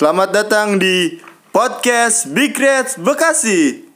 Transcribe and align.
Selamat 0.00 0.32
datang 0.32 0.80
di 0.80 1.20
podcast 1.52 2.24
Big 2.32 2.56
Reds 2.56 2.96
Bekasi. 2.96 3.89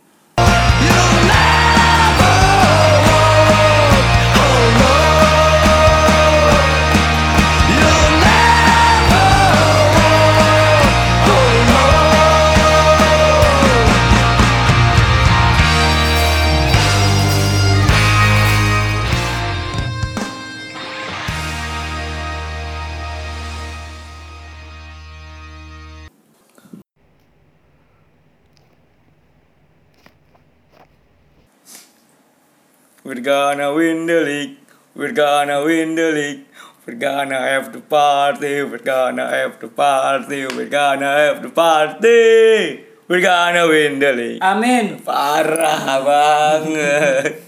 Gonna 33.24 33.72
win 33.72 34.04
the 34.04 34.20
league. 34.20 34.56
We're 34.92 35.16
gonna 35.16 35.64
win 35.64 35.96
the 35.96 36.12
league. 36.12 36.44
We're 36.84 37.00
gonna 37.00 37.40
have 37.40 37.72
the 37.72 37.80
party. 37.80 38.60
We're 38.60 38.84
gonna 38.84 39.24
have 39.24 39.56
the 39.58 39.72
party. 39.72 40.44
We're 40.44 40.68
gonna 40.68 41.08
have 41.08 41.40
the 41.40 41.48
party. 41.48 42.84
We're 43.08 43.24
gonna 43.24 43.64
win 43.64 43.96
the 43.98 44.12
league. 44.12 44.40
Amin. 44.44 45.00
Parah 45.00 46.04
banget. 46.04 47.40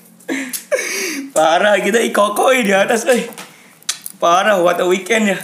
Parah 1.36 1.76
kita 1.84 2.00
ikokoi 2.00 2.64
di 2.64 2.72
atas 2.72 3.04
eh. 3.12 3.28
Parah 4.16 4.64
what 4.64 4.80
a 4.80 4.88
weekend 4.88 5.36
ya. 5.36 5.38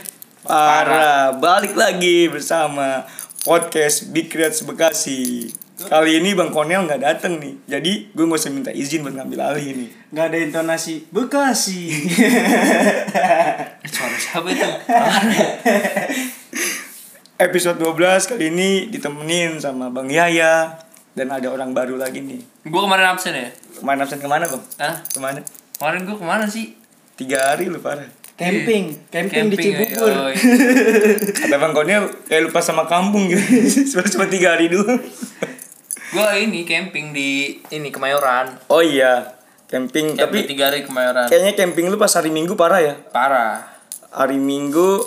Parah. 0.48 1.36
Balik 1.36 1.77
lagi 1.77 2.33
bersama 2.33 3.05
podcast 3.44 4.08
Big 4.08 4.33
Reds 4.33 4.64
Bekasi. 4.64 5.52
Kali 5.88 6.20
ini 6.22 6.30
Bang 6.36 6.52
Konel 6.55 6.86
nggak 6.86 7.02
dateng 7.02 7.41
nih. 7.42 7.55
Jadi 7.66 8.12
gue 8.14 8.25
nggak 8.27 8.38
usah 8.38 8.52
minta 8.55 8.70
izin 8.70 9.02
buat 9.02 9.16
ngambil 9.16 9.41
alih 9.41 9.66
nih. 9.75 9.91
Gak 10.12 10.27
ada 10.30 10.38
intonasi 10.38 11.08
Bekasi. 11.08 11.88
Suara 13.94 14.16
siapa 14.20 14.48
itu? 14.53 14.62
Episode 17.47 17.78
12 17.80 18.30
kali 18.30 18.55
ini 18.55 18.70
ditemenin 18.86 19.58
sama 19.58 19.91
Bang 19.91 20.06
Yaya 20.12 20.78
dan 21.19 21.33
ada 21.34 21.50
orang 21.50 21.75
baru 21.75 21.98
lagi 21.98 22.22
nih. 22.22 22.38
gue 22.69 22.80
kemarin 22.80 23.06
absen 23.12 23.34
ya? 23.34 23.50
Ke 23.50 23.83
mana 23.83 24.06
absen 24.06 24.22
ke 24.22 24.28
mana 24.30 24.47
bang? 24.47 24.62
Hah? 24.78 24.97
Ke 25.10 25.19
mana? 25.19 25.41
Kemarin 25.77 26.06
gue 26.06 26.16
ke 26.16 26.25
mana 26.25 26.47
sih? 26.47 26.78
Tiga 27.19 27.53
hari 27.53 27.66
lu 27.69 27.83
parah. 27.83 28.06
camping, 28.33 28.97
camping, 29.12 29.53
di 29.53 29.56
ya? 29.60 29.84
Cibubur. 29.86 30.08
Oh, 30.08 30.28
iya. 30.33 30.41
Kata 31.44 31.56
Bang 31.60 31.77
Konel 31.77 32.08
kayak 32.27 32.48
lupa 32.48 32.64
sama 32.64 32.88
kampung 32.88 33.28
gitu. 33.28 33.44
Cuma 33.92 34.03
cuma 34.08 34.27
tiga 34.27 34.56
hari 34.56 34.72
doang. 34.72 34.98
Gue 36.12 36.28
ini 36.44 36.68
camping 36.68 37.16
di 37.16 37.56
ini 37.72 37.88
Kemayoran. 37.88 38.68
Oh 38.68 38.84
iya, 38.84 39.32
camping 39.64 40.12
Tapi 40.12 40.44
tapi 40.44 40.44
tiga 40.44 40.69
hari 40.69 40.84
Kemayoran. 40.84 41.24
kayaknya 41.32 41.56
camping 41.56 41.88
lu 41.88 41.96
pas 41.96 42.12
hari 42.12 42.28
Minggu 42.28 42.52
parah 42.52 42.84
ya. 42.84 42.94
Parah. 43.08 43.64
Hari 44.12 44.36
Minggu 44.36 45.00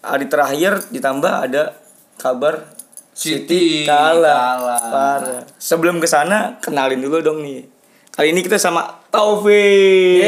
hari 0.00 0.32
terakhir 0.32 0.80
ditambah 0.88 1.28
ada 1.28 1.76
kabar 2.16 2.72
City 3.12 3.84
kalah. 3.84 4.56
kalah. 4.56 4.80
Parah. 4.88 5.44
Sebelum 5.60 6.00
ke 6.00 6.08
sana 6.08 6.56
kenalin 6.64 7.04
dulu 7.04 7.20
dong 7.20 7.44
nih. 7.44 7.68
Kali 8.08 8.32
ini 8.32 8.40
kita 8.40 8.56
sama 8.56 9.04
Taufik. 9.12 10.24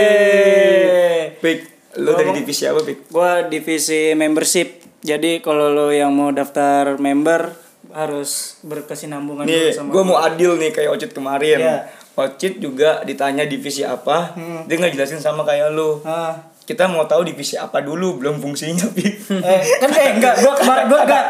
Yeay. 0.00 1.36
Pik, 1.40 1.60
lu 2.00 2.12
dari 2.16 2.40
divisi 2.40 2.64
apa, 2.64 2.80
Pik? 2.80 3.12
Gua 3.12 3.44
divisi 3.48 4.16
membership. 4.16 4.80
Jadi 5.00 5.40
kalau 5.40 5.72
lo 5.72 5.88
yang 5.88 6.12
mau 6.12 6.28
daftar 6.28 7.00
member 7.00 7.69
harus 7.94 8.60
berkesinambungan 8.62 9.44
dulu 9.46 9.54
Nih, 9.54 9.74
sama 9.74 9.88
gue 9.90 10.02
mau 10.06 10.18
adil 10.22 10.56
nih 10.56 10.70
kayak 10.70 10.90
Ocit 10.94 11.10
kemarin. 11.10 11.58
Iya. 11.58 11.78
Ocit 12.18 12.60
juga 12.60 13.00
ditanya 13.06 13.48
divisi 13.48 13.80
apa, 13.86 14.36
dia 14.68 14.74
nggak 14.76 14.92
jelasin 14.92 15.22
sama 15.22 15.46
kayak 15.46 15.72
lu. 15.72 16.02
Ah. 16.04 16.36
Kita 16.60 16.86
mau 16.86 17.02
tahu 17.02 17.26
divisi 17.26 17.58
apa 17.58 17.82
dulu, 17.82 18.22
belum 18.22 18.38
fungsinya, 18.38 18.86
Pik. 18.94 19.26
Eh, 19.42 19.60
kan 19.82 19.90
eh 19.90 20.14
enggak, 20.14 20.38
gua 20.38 20.54
kemarin 20.54 20.84
gua 20.86 21.00
enggak. 21.02 21.26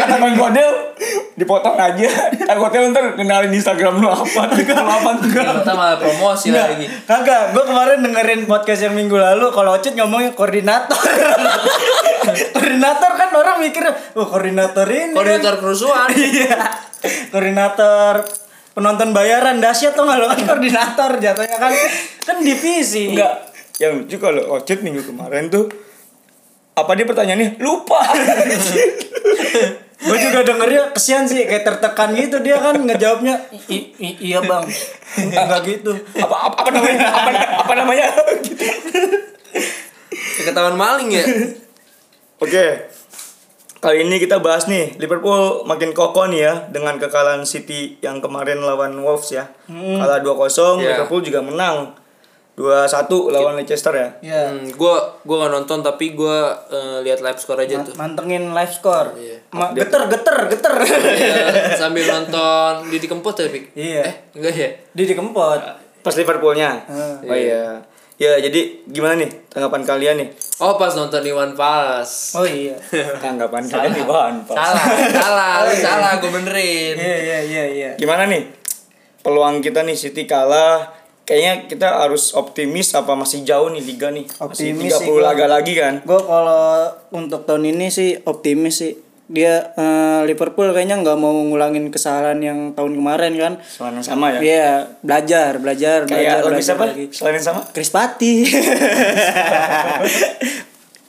Kata 0.00 0.16
Bang 0.16 0.34
Godel, 0.40 0.72
dipotong 1.36 1.76
aja. 1.76 2.08
Takutnya 2.48 2.88
ntar 2.96 3.12
kenalin 3.12 3.52
Instagram 3.52 4.00
lu 4.00 4.08
apa, 4.08 4.48
kalau 4.48 4.88
apa 4.88 5.10
tuh. 5.20 5.28
Kita 5.36 5.72
malah 5.76 6.00
promosi 6.00 6.48
lagi. 6.48 6.88
kagak. 7.04 7.52
Gua 7.52 7.68
kemarin 7.68 8.00
dengerin 8.00 8.48
podcast 8.48 8.88
yang 8.88 8.96
minggu 8.96 9.20
lalu 9.20 9.52
kalau 9.52 9.76
Ocit 9.76 9.92
ngomongnya 9.92 10.32
koordinator. 10.32 10.96
Koordinator 12.68 13.10
kan 13.10 13.30
orang 13.32 13.56
mikir, 13.58 13.84
oh 14.12 14.26
koordinator 14.26 14.84
ini. 14.84 15.08
kan." 15.08 15.16
Koordinator 15.16 15.54
kerusuhan. 15.56 16.08
Iya. 16.18 16.58
koordinator 17.30 18.14
penonton 18.74 19.10
bayaran 19.10 19.56
dahsyat 19.56 19.94
tuh 19.94 20.02
nggak 20.02 20.18
lo 20.18 20.26
kan 20.26 20.40
koordinator 20.44 21.10
jatuhnya 21.16 21.56
kan 21.56 21.72
kan 22.20 22.36
divisi 22.38 23.10
Enggak. 23.10 23.54
Yang 23.78 23.92
lucu 23.96 24.16
kalau 24.18 24.42
Ocit 24.52 24.82
minggu 24.82 25.02
kemarin 25.02 25.46
tuh 25.46 25.70
apa 26.74 26.94
dia 26.94 27.02
pertanyaannya 27.04 27.58
lupa 27.58 27.98
gue 29.98 30.16
juga 30.16 30.42
dengernya 30.44 30.90
kesian 30.90 31.26
sih 31.26 31.42
kayak 31.42 31.62
tertekan 31.64 32.14
gitu 32.14 32.38
dia 32.38 32.54
kan 32.56 32.74
ngejawabnya 32.76 33.46
"I- 33.66 33.94
i- 33.94 34.18
iya 34.24 34.38
bang 34.40 34.62
nggak 35.16 35.60
gitu 35.64 35.90
apa 36.16 36.36
apa, 36.44 36.56
apa 36.56 36.70
namanya 36.72 36.98
apa, 37.08 37.30
apa 37.62 37.72
namanya 37.76 38.06
gitu. 38.40 38.62
Ketahuan 40.40 40.74
maling 40.74 41.10
ya? 41.12 41.22
oke 42.38 42.64
kali 43.78 44.02
ini 44.02 44.18
kita 44.18 44.38
bahas 44.38 44.66
nih 44.66 44.96
Liverpool 44.96 45.62
makin 45.64 45.90
kokoh 45.92 46.26
nih 46.26 46.40
ya 46.40 46.54
dengan 46.68 46.96
kekalahan 46.96 47.42
City 47.44 47.94
yang 48.00 48.18
kemarin 48.18 48.58
lawan 48.60 48.94
Wolves 48.96 49.30
ya 49.30 49.46
kalah 49.68 50.18
2-0 50.18 50.26
Iya. 50.76 50.96
Liverpool 50.96 51.22
juga 51.22 51.38
menang 51.40 51.94
2-1 52.54 52.90
lawan 53.30 53.54
Leicester 53.54 53.94
ya 53.94 54.08
ya 54.20 54.40
Hmm, 54.50 54.66
gue 54.66 54.94
gue 55.20 55.36
gak 55.36 55.52
nonton 55.52 55.78
tapi 55.78 56.10
gue 56.12 56.38
eh, 56.68 56.98
lihat 57.02 57.22
live 57.22 57.38
score 57.38 57.62
aja 57.62 57.78
tuh. 57.80 57.94
mantengin 57.94 58.50
live 58.50 58.72
score 58.72 59.14
Iya. 59.14 59.38
Ma- 59.52 59.70
geter 59.70 60.02
geter 60.08 60.36
geter 60.48 60.74
Iya, 61.22 61.70
sambil 61.76 62.02
nonton 62.04 62.82
Didi 62.88 63.06
Kempot 63.06 63.30
ya, 63.32 63.46
Pik? 63.46 63.64
Iya. 63.72 64.02
Eh, 64.02 64.14
enggak 64.34 64.52
ya? 64.52 64.68
dia 64.90 65.04
dikempot 65.06 65.60
pas 66.00 66.14
Liverpoolnya 66.14 66.82
Ah. 66.84 67.14
oh 67.22 67.36
iya 67.36 67.78
ya 68.18 68.34
jadi 68.36 68.82
gimana 68.84 69.14
nih 69.14 69.30
tanggapan 69.46 69.82
kalian 69.82 70.16
nih? 70.18 70.28
Oh, 70.58 70.74
pas 70.74 70.90
nonton 70.90 71.22
Iwan 71.22 71.54
Fals. 71.54 72.34
oh 72.34 72.42
iya. 72.42 72.74
Tanggapan 73.22 73.62
kalian 73.62 73.94
di 73.94 74.02
bahan 74.02 74.42
Salah, 74.42 74.86
salah, 75.08 75.50
lu 75.62 75.74
salah, 75.86 76.12
gue 76.18 76.26
benerin. 76.28 76.98
iya 76.98 77.16
iya 77.16 77.38
iya 77.40 77.64
iya. 77.64 77.90
Gimana 77.94 78.26
nih? 78.26 78.42
Peluang 79.22 79.58
kita 79.58 79.82
nih 79.82 79.94
City 79.94 80.26
kalah. 80.26 80.98
Kayaknya 81.22 81.68
kita 81.68 81.88
harus 82.00 82.32
optimis 82.32 82.90
apa 82.92 83.12
masih 83.12 83.44
jauh 83.44 83.68
nih 83.68 83.84
liga 83.84 84.08
nih? 84.08 84.24
Masih 84.24 84.72
Optimis 84.74 84.92
sih 84.96 85.04
30 85.04 85.12
gua. 85.12 85.20
laga 85.28 85.46
lagi 85.46 85.72
kan? 85.76 85.94
Gue 86.02 86.18
kalau 86.18 86.88
untuk 87.12 87.44
tahun 87.44 87.70
ini 87.70 87.86
sih 87.88 88.16
optimis 88.24 88.80
sih 88.80 88.96
dia 89.28 89.72
eh, 89.72 90.20
Liverpool 90.24 90.72
kayaknya 90.72 90.98
nggak 90.98 91.14
mau 91.14 91.36
ngulangin 91.44 91.88
kesalahan 91.88 92.40
yang 92.40 92.72
tahun 92.72 92.96
kemarin 92.96 93.32
kan 93.36 93.52
Soalnya 93.60 94.00
sama 94.00 94.32
ya 94.32 94.40
Iya, 94.40 94.72
belajar, 95.00 95.52
belajar, 95.56 95.98
belajar, 96.02 96.08
kayak 96.08 96.34
lebih 96.40 96.48
belajar 96.48 96.64
siapa 96.64 96.84
lagi. 96.86 97.04
selain 97.12 97.36
sama 97.38 97.60
Chris 97.68 97.90
Patti. 97.90 98.34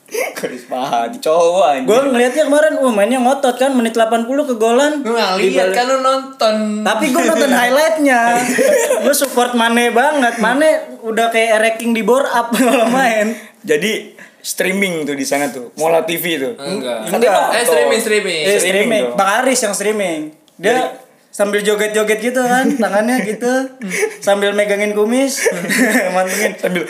Chris 0.09 0.66
Pati 0.66 1.22
cowok 1.22 1.66
anjing. 1.69 1.85
gue 1.85 2.00
ngelihatnya 2.09 2.44
kemarin, 2.50 2.74
wah 2.81 2.90
mainnya 2.90 3.22
ngotot 3.22 3.56
kan, 3.56 3.72
menit 3.72 3.94
80 3.94 4.25
ke 4.25 4.56
golan. 4.58 5.06
Lihat 5.06 5.69
kan 5.69 5.85
lu 5.85 6.02
nonton. 6.02 6.56
Tapi 6.81 7.13
gue 7.13 7.24
nonton 7.24 7.52
highlightnya, 7.59 8.41
gue 9.06 9.13
support 9.13 9.53
Mane 9.53 9.94
banget. 9.94 10.41
Mane 10.41 10.97
udah 11.06 11.29
kayak 11.29 11.62
ranking 11.62 11.94
di 11.94 12.02
bore 12.02 12.25
up 12.25 12.50
kalau 12.58 12.90
main. 12.90 13.38
jadi 13.59 14.18
streaming 14.50 15.06
tuh 15.06 15.14
di 15.14 15.22
sana 15.22 15.54
tuh 15.54 15.70
Mola 15.78 16.02
TV 16.02 16.42
tuh 16.42 16.58
Enggak. 16.58 17.14
Enggak. 17.14 17.54
Eh, 17.54 17.66
streaming, 17.70 18.00
streaming. 18.02 18.41
Eh, 18.50 18.58
Streaming. 18.58 19.03
Bang 19.14 19.46
Aris 19.46 19.62
yang 19.62 19.78
streaming. 19.78 20.34
Dia 20.58 20.97
sambil 21.29 21.62
joget-joget 21.62 22.20
gitu 22.20 22.41
kan, 22.41 22.66
tangannya 22.82 23.22
gitu, 23.22 23.53
sambil 24.20 24.50
megangin 24.52 24.97
kumis, 24.97 25.46
mantengin. 26.18 26.58
sambil 26.58 26.84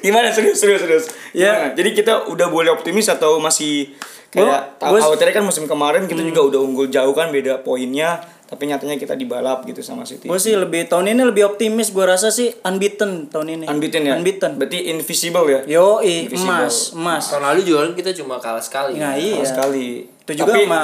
gimana 0.00 0.32
serius 0.32 0.56
serius 0.56 0.80
serius 0.80 1.04
Ya. 1.30 1.52
Gimana? 1.52 1.74
jadi 1.76 1.90
kita 1.92 2.12
udah 2.26 2.48
boleh 2.48 2.70
optimis 2.72 3.06
atau 3.06 3.36
masih 3.38 3.92
kayak 4.30 4.78
awalnya 4.80 5.34
kan 5.34 5.44
musim 5.44 5.66
kemarin 5.66 6.06
kita 6.06 6.22
juga 6.22 6.40
udah 6.54 6.60
unggul 6.62 6.86
jauh 6.88 7.12
kan 7.12 7.28
beda 7.28 7.60
poinnya 7.60 8.22
tapi 8.50 8.66
nyatanya 8.66 8.94
kita 8.94 9.14
dibalap 9.14 9.62
gitu 9.62 9.78
sama 9.78 10.02
City 10.02 10.26
Gue 10.26 10.36
sih 10.36 10.52
lebih 10.52 10.84
tahun 10.84 11.06
ini 11.08 11.22
lebih 11.24 11.46
optimis, 11.48 11.88
gue 11.88 12.02
rasa 12.02 12.28
sih 12.28 12.50
unbeaten 12.60 13.30
tahun 13.30 13.46
ini. 13.54 13.64
unbeaten 13.64 14.02
ya 14.02 14.14
Unbeaten. 14.14 14.58
berarti 14.58 14.90
invisible 14.90 15.46
ya 15.46 15.60
Yo, 15.70 16.02
Invisible. 16.02 16.50
emas, 16.60 16.90
emas. 16.92 17.22
Tahun 17.26 17.44
lalu 17.44 17.60
juga 17.62 17.86
kan 17.86 17.92
kita 17.94 18.10
cuma 18.12 18.36
kalah 18.36 18.58
sekali. 18.58 18.98
Nah, 18.98 19.14
Sama 19.14 19.22
iya. 19.22 19.44
sekali 19.44 19.88
Itu 20.20 20.32
juga 20.36 20.50
Tapi- 20.52 20.66
sama 20.66 20.82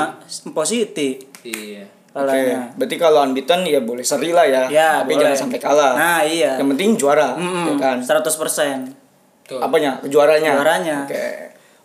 Positi. 0.53 1.11
Iya. 1.43 1.85
Oke, 2.13 2.25
kalahnya. 2.25 2.73
berarti 2.73 2.97
kalau 2.97 3.21
unbeaten 3.21 3.61
ya 3.63 3.79
boleh 3.79 4.01
seri 4.01 4.31
lah 4.31 4.43
ya. 4.43 4.63
Ya, 4.67 4.91
tapi 5.03 5.13
boleh. 5.13 5.23
jangan 5.27 5.37
sampai 5.43 5.59
kalah. 5.59 5.93
Nah, 5.93 6.21
iya. 6.23 6.57
Yang 6.57 6.69
penting 6.73 6.91
juara, 6.97 7.37
Mm-mm, 7.37 7.67
ya 7.69 7.75
kan. 7.77 7.99
100%. 8.01 8.95
Betul. 9.43 9.61
apanya 9.61 10.03
juaranya 10.03 10.53
Juaranya. 10.55 10.97
oke 11.05 11.27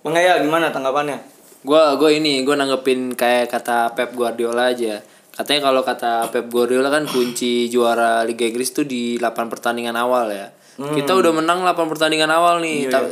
Bang 0.02 0.16
Yaya 0.16 0.42
gimana 0.42 0.70
tanggapannya 0.70 1.14
Gua 1.62 1.94
gue 1.94 2.16
ini 2.16 2.42
gue 2.42 2.58
nanggepin 2.58 3.14
kayak 3.14 3.50
kata 3.50 3.94
Pep 3.94 4.12
Guardiola 4.12 4.74
aja. 4.74 4.98
Katanya 5.32 5.62
kalau 5.64 5.82
kata 5.82 6.28
Pep 6.28 6.48
Guardiola 6.48 6.88
kan 6.88 7.04
kunci 7.04 7.66
juara 7.68 8.22
Liga 8.22 8.44
Inggris 8.44 8.70
tuh 8.70 8.84
di 8.84 9.16
8 9.16 9.32
pertandingan 9.48 9.96
awal 9.96 10.28
ya. 10.30 10.52
Kita 10.78 11.14
udah 11.14 11.32
menang 11.32 11.62
8 11.62 11.76
pertandingan 11.88 12.28
awal 12.28 12.60
nih. 12.60 12.88
Ta- 12.88 13.08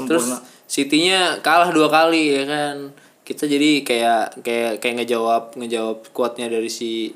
Terus 0.00 0.26
City-nya 0.64 1.40
kalah 1.40 1.68
dua 1.68 1.88
kali 1.88 2.34
ya 2.34 2.44
kan. 2.44 2.92
Kita 3.22 3.44
jadi 3.44 3.80
kayak 3.82 4.40
kayak 4.40 4.72
kayak 4.78 4.94
ngejawab 4.98 5.52
ngejawab 5.54 6.04
quote-nya 6.10 6.48
dari 6.48 6.68
si 6.68 7.12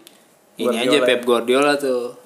ini 0.59 0.77
aja 0.79 0.99
Pep 1.03 1.21
Guardiola 1.23 1.77
tuh. 1.77 2.17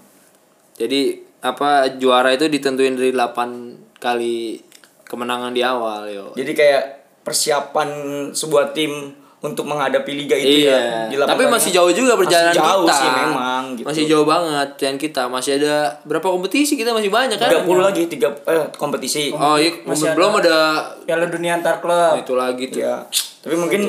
Jadi 0.74 1.18
apa 1.40 1.94
juara 1.94 2.30
itu 2.30 2.46
ditentuin 2.46 2.94
dari 2.94 3.10
8 3.10 3.98
kali 3.98 4.58
kemenangan 5.02 5.50
di 5.50 5.62
awal 5.62 6.06
yo. 6.06 6.26
jadi 6.34 6.52
kayak 6.52 6.82
persiapan 7.22 7.88
sebuah 8.32 8.70
tim 8.70 9.14
untuk 9.38 9.62
menghadapi 9.62 10.12
liga 10.14 10.32
itu 10.34 10.64
ya 10.64 10.72
Iya. 10.72 10.80
di 11.06 11.16
lapangan. 11.16 11.36
Tapi 11.36 11.44
masih 11.46 11.70
jauh 11.70 11.90
juga 11.90 12.12
perjalanan 12.14 12.50
Masih 12.50 12.64
jauh 12.64 12.82
kita. 12.82 12.94
sih 12.94 13.10
memang, 13.10 13.62
gitu. 13.72 13.86
Masih 13.86 14.04
jauh 14.06 14.26
banget 14.26 14.68
dan 14.76 14.92
kita 14.96 15.22
masih 15.26 15.52
ada 15.56 15.74
berapa 16.02 16.24
kompetisi 16.26 16.72
kita 16.74 16.90
masih 16.90 17.08
banyak 17.08 17.36
kan? 17.36 17.50
30 17.52 17.68
lagi 17.80 18.02
tiga 18.06 18.32
eh 18.44 18.64
kompetisi 18.74 19.30
Oh 19.30 19.54
iya, 19.54 19.70
belum 20.10 20.32
ada 20.36 20.56
Piala 21.02 21.26
Dunia 21.26 21.54
antar 21.54 21.78
klub. 21.78 22.16
itu 22.16 22.32
lagi 22.32 22.64
tuh. 22.66 22.80
ya 22.82 23.04
tapi 23.38 23.54
mungkin 23.54 23.86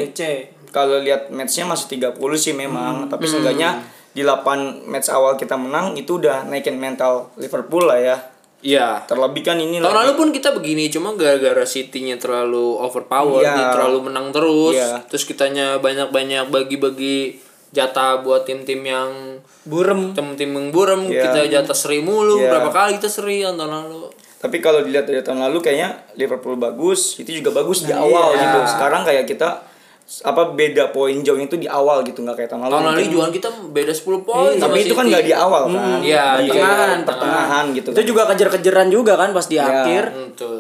kalau 0.67 0.99
lihat 0.99 1.29
matchnya 1.29 1.65
masih 1.65 1.87
30 1.91 2.13
sih 2.35 2.53
memang 2.53 3.03
Hmm. 3.03 3.09
tapi 3.09 3.25
seenggaknya 3.25 3.81
di 4.09 4.21
8 4.21 4.45
match 4.83 5.09
awal 5.09 5.33
kita 5.33 5.53
menang 5.53 5.93
itu 5.93 6.17
udah 6.17 6.43
naikin 6.43 6.75
mental 6.75 7.31
Liverpool 7.35 7.83
lah 7.83 7.97
ya 7.97 8.17
Iya. 8.57 9.05
terlebih 9.05 9.45
kan 9.45 9.61
ini 9.61 9.77
Tahun 9.77 9.93
lalu 9.93 10.13
pun 10.17 10.29
kita 10.33 10.49
begini 10.51 10.89
cuma 10.89 11.13
gara-gara 11.13 11.61
City-nya 11.61 12.17
terlalu 12.17 12.81
overpower, 12.81 13.45
Iya. 13.45 13.53
nih, 13.53 13.65
terlalu 13.77 14.09
menang 14.09 14.33
terus. 14.33 14.73
Iya. 14.73 15.05
Terus 15.05 15.23
kitanya 15.29 15.77
banyak-banyak 15.77 16.49
bagi-bagi 16.49 17.37
jatah 17.69 18.25
buat 18.25 18.49
tim-tim 18.49 18.81
yang 18.81 19.37
Burem. 19.61 20.17
tim-tim 20.17 20.49
yang 20.49 20.73
burem, 20.73 21.05
Iya. 21.05 21.29
kita 21.29 21.39
jatah 21.53 21.77
seri 21.77 22.01
mulu. 22.01 22.41
Iya. 22.41 22.49
Berapa 22.49 22.69
kali 22.73 22.97
kita 22.97 23.09
seri 23.13 23.45
yang 23.45 23.55
tahun 23.59 23.73
lalu? 23.85 24.09
tapi 24.37 24.61
kalau 24.61 24.85
dilihat 24.85 25.09
dari 25.09 25.25
tahun 25.25 25.49
lalu 25.49 25.65
kayaknya 25.65 25.97
Liverpool 26.13 26.61
bagus 26.61 27.17
itu 27.17 27.41
juga 27.41 27.57
bagus 27.57 27.89
di 27.89 27.93
awal 27.93 28.37
iya. 28.37 28.41
gitu 28.45 28.57
sekarang 28.77 29.01
kayak 29.01 29.25
kita 29.25 29.65
apa 30.07 30.41
beda 30.49 30.89
poin 30.89 31.19
jauhnya 31.19 31.45
itu 31.45 31.57
di 31.57 31.67
awal 31.67 31.99
gitu 32.01 32.21
nggak 32.21 32.37
kayak 32.37 32.49
tahun 32.49 32.63
lalu 32.63 32.73
Tahun 32.73 32.85
lalu 32.89 33.03
jualan 33.11 33.33
kita 33.33 33.49
beda 33.69 33.91
10 33.91 34.23
poin 34.23 34.53
sama 34.53 34.63
tapi 34.65 34.77
itu 34.81 34.93
kan 34.93 35.05
nggak 35.05 35.25
di 35.25 35.33
awal 35.35 35.61
kan 35.67 35.99
Iya, 35.99 36.25
di 36.37 36.41
di 36.41 36.49
pertengahan, 36.49 36.99
pertengahan 37.03 37.65
gitu 37.73 37.89
Itu 37.89 37.97
kan. 37.97 38.07
juga 38.07 38.21
kejar-kejaran 38.25 38.87
juga 38.87 39.13
kan 39.15 39.29
pas 39.31 39.43
di 39.45 39.55
Ya. 39.55 39.67
akhir. 39.67 40.03
Hmm, 40.09 40.31
Betul. 40.31 40.59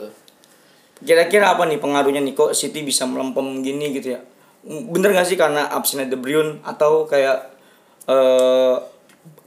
Kira-kira 0.99 1.45
apa 1.49 1.63
nih 1.63 1.77
pengaruhnya 1.77 2.19
nih 2.19 2.33
kok 2.33 2.51
City 2.51 2.81
bisa 2.81 3.05
melempem 3.05 3.61
gini 3.61 3.93
gitu 3.93 4.13
ya? 4.13 4.19
Bener 4.65 5.13
gak 5.13 5.23
sih 5.25 5.37
karena 5.37 5.63
absennya 5.65 6.05
De 6.05 6.17
Bruyne 6.17 6.59
atau 6.61 7.05
kayak 7.05 7.53
eh 8.05 8.75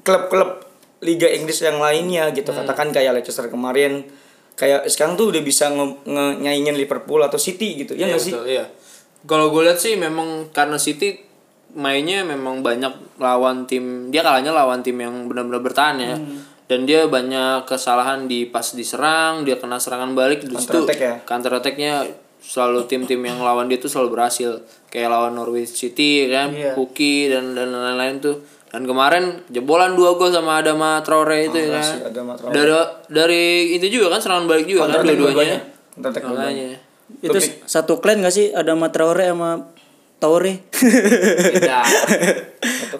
klub-klub 0.00 0.64
Liga 1.00 1.28
Inggris 1.28 1.60
yang 1.60 1.76
lainnya 1.76 2.28
gitu 2.30 2.48
katakan 2.50 2.88
kayak 2.88 3.12
Leicester 3.14 3.48
kemarin 3.48 4.04
kayak 4.52 4.84
sekarang 4.86 5.12
tuh 5.14 5.28
udah 5.28 5.40
bisa 5.40 5.68
nge, 5.68 5.86
nge- 6.04 6.36
nyaingin 6.38 6.72
Liverpool 6.74 7.18
atau 7.18 7.36
City 7.36 7.76
gitu 7.78 7.92
ya 7.92 8.04
Iya 8.04 8.06
nggak 8.06 8.20
sih? 8.22 8.32
betul, 8.32 8.44
iya. 8.46 8.64
Kalau 9.28 9.52
gue 9.52 9.62
lihat 9.68 9.76
sih 9.76 9.96
memang 10.00 10.48
karena 10.54 10.80
City 10.80 11.20
mainnya 11.76 12.26
memang 12.26 12.66
banyak 12.66 13.20
lawan 13.22 13.68
tim 13.70 14.10
dia 14.10 14.26
kalahnya 14.26 14.50
lawan 14.50 14.82
tim 14.82 14.98
yang 14.98 15.28
benar-benar 15.28 15.62
bertahan 15.62 15.96
ya. 16.00 16.14
Hmm. 16.16 16.40
Dan 16.70 16.86
dia 16.86 17.10
banyak 17.10 17.66
kesalahan 17.66 18.30
di 18.30 18.46
pas 18.46 18.62
diserang, 18.62 19.42
dia 19.42 19.58
kena 19.58 19.82
serangan 19.82 20.14
balik 20.14 20.46
di 20.46 20.54
situ. 20.54 20.70
Counter 20.70 20.86
attack 20.86 21.00
ya? 21.02 21.14
Counter 21.26 21.52
attack-nya 21.58 21.94
selalu 22.38 22.86
tim-tim 22.86 23.18
yang 23.26 23.42
lawan 23.42 23.66
dia 23.66 23.82
tuh 23.82 23.90
selalu 23.90 24.14
berhasil. 24.14 24.62
Kayak 24.86 25.10
lawan 25.10 25.34
Norwich 25.34 25.74
City 25.74 26.30
kan, 26.30 26.54
Iya. 26.54 26.78
Puki 26.78 27.26
dan 27.26 27.58
dan 27.58 27.74
lain-lain 27.74 28.22
tuh. 28.22 28.38
Dan 28.70 28.86
kemarin 28.86 29.42
jebolan 29.50 29.98
dua 29.98 30.14
gol 30.14 30.30
sama 30.30 30.62
Adama 30.62 31.02
Traore 31.02 31.50
itu 31.50 31.58
ya 31.58 31.74
kan. 31.74 32.06
Adama 32.06 32.38
Traore. 32.38 32.54
Dari 32.54 32.70
dari 33.10 33.44
itu 33.74 33.86
juga 33.90 34.14
kan 34.14 34.22
serangan 34.22 34.46
balik 34.46 34.70
juga 34.70 34.94
kan 34.94 35.02
dua-duanya. 35.02 35.58
Makanya. 35.98 36.89
Itu 37.18 37.38
satu 37.64 37.98
klan 37.98 38.22
gak 38.22 38.30
sih 38.30 38.50
ada 38.50 38.72
Matraore 38.72 39.26
sama 39.26 39.70
Taure? 40.16 40.60
Beda. 40.70 41.80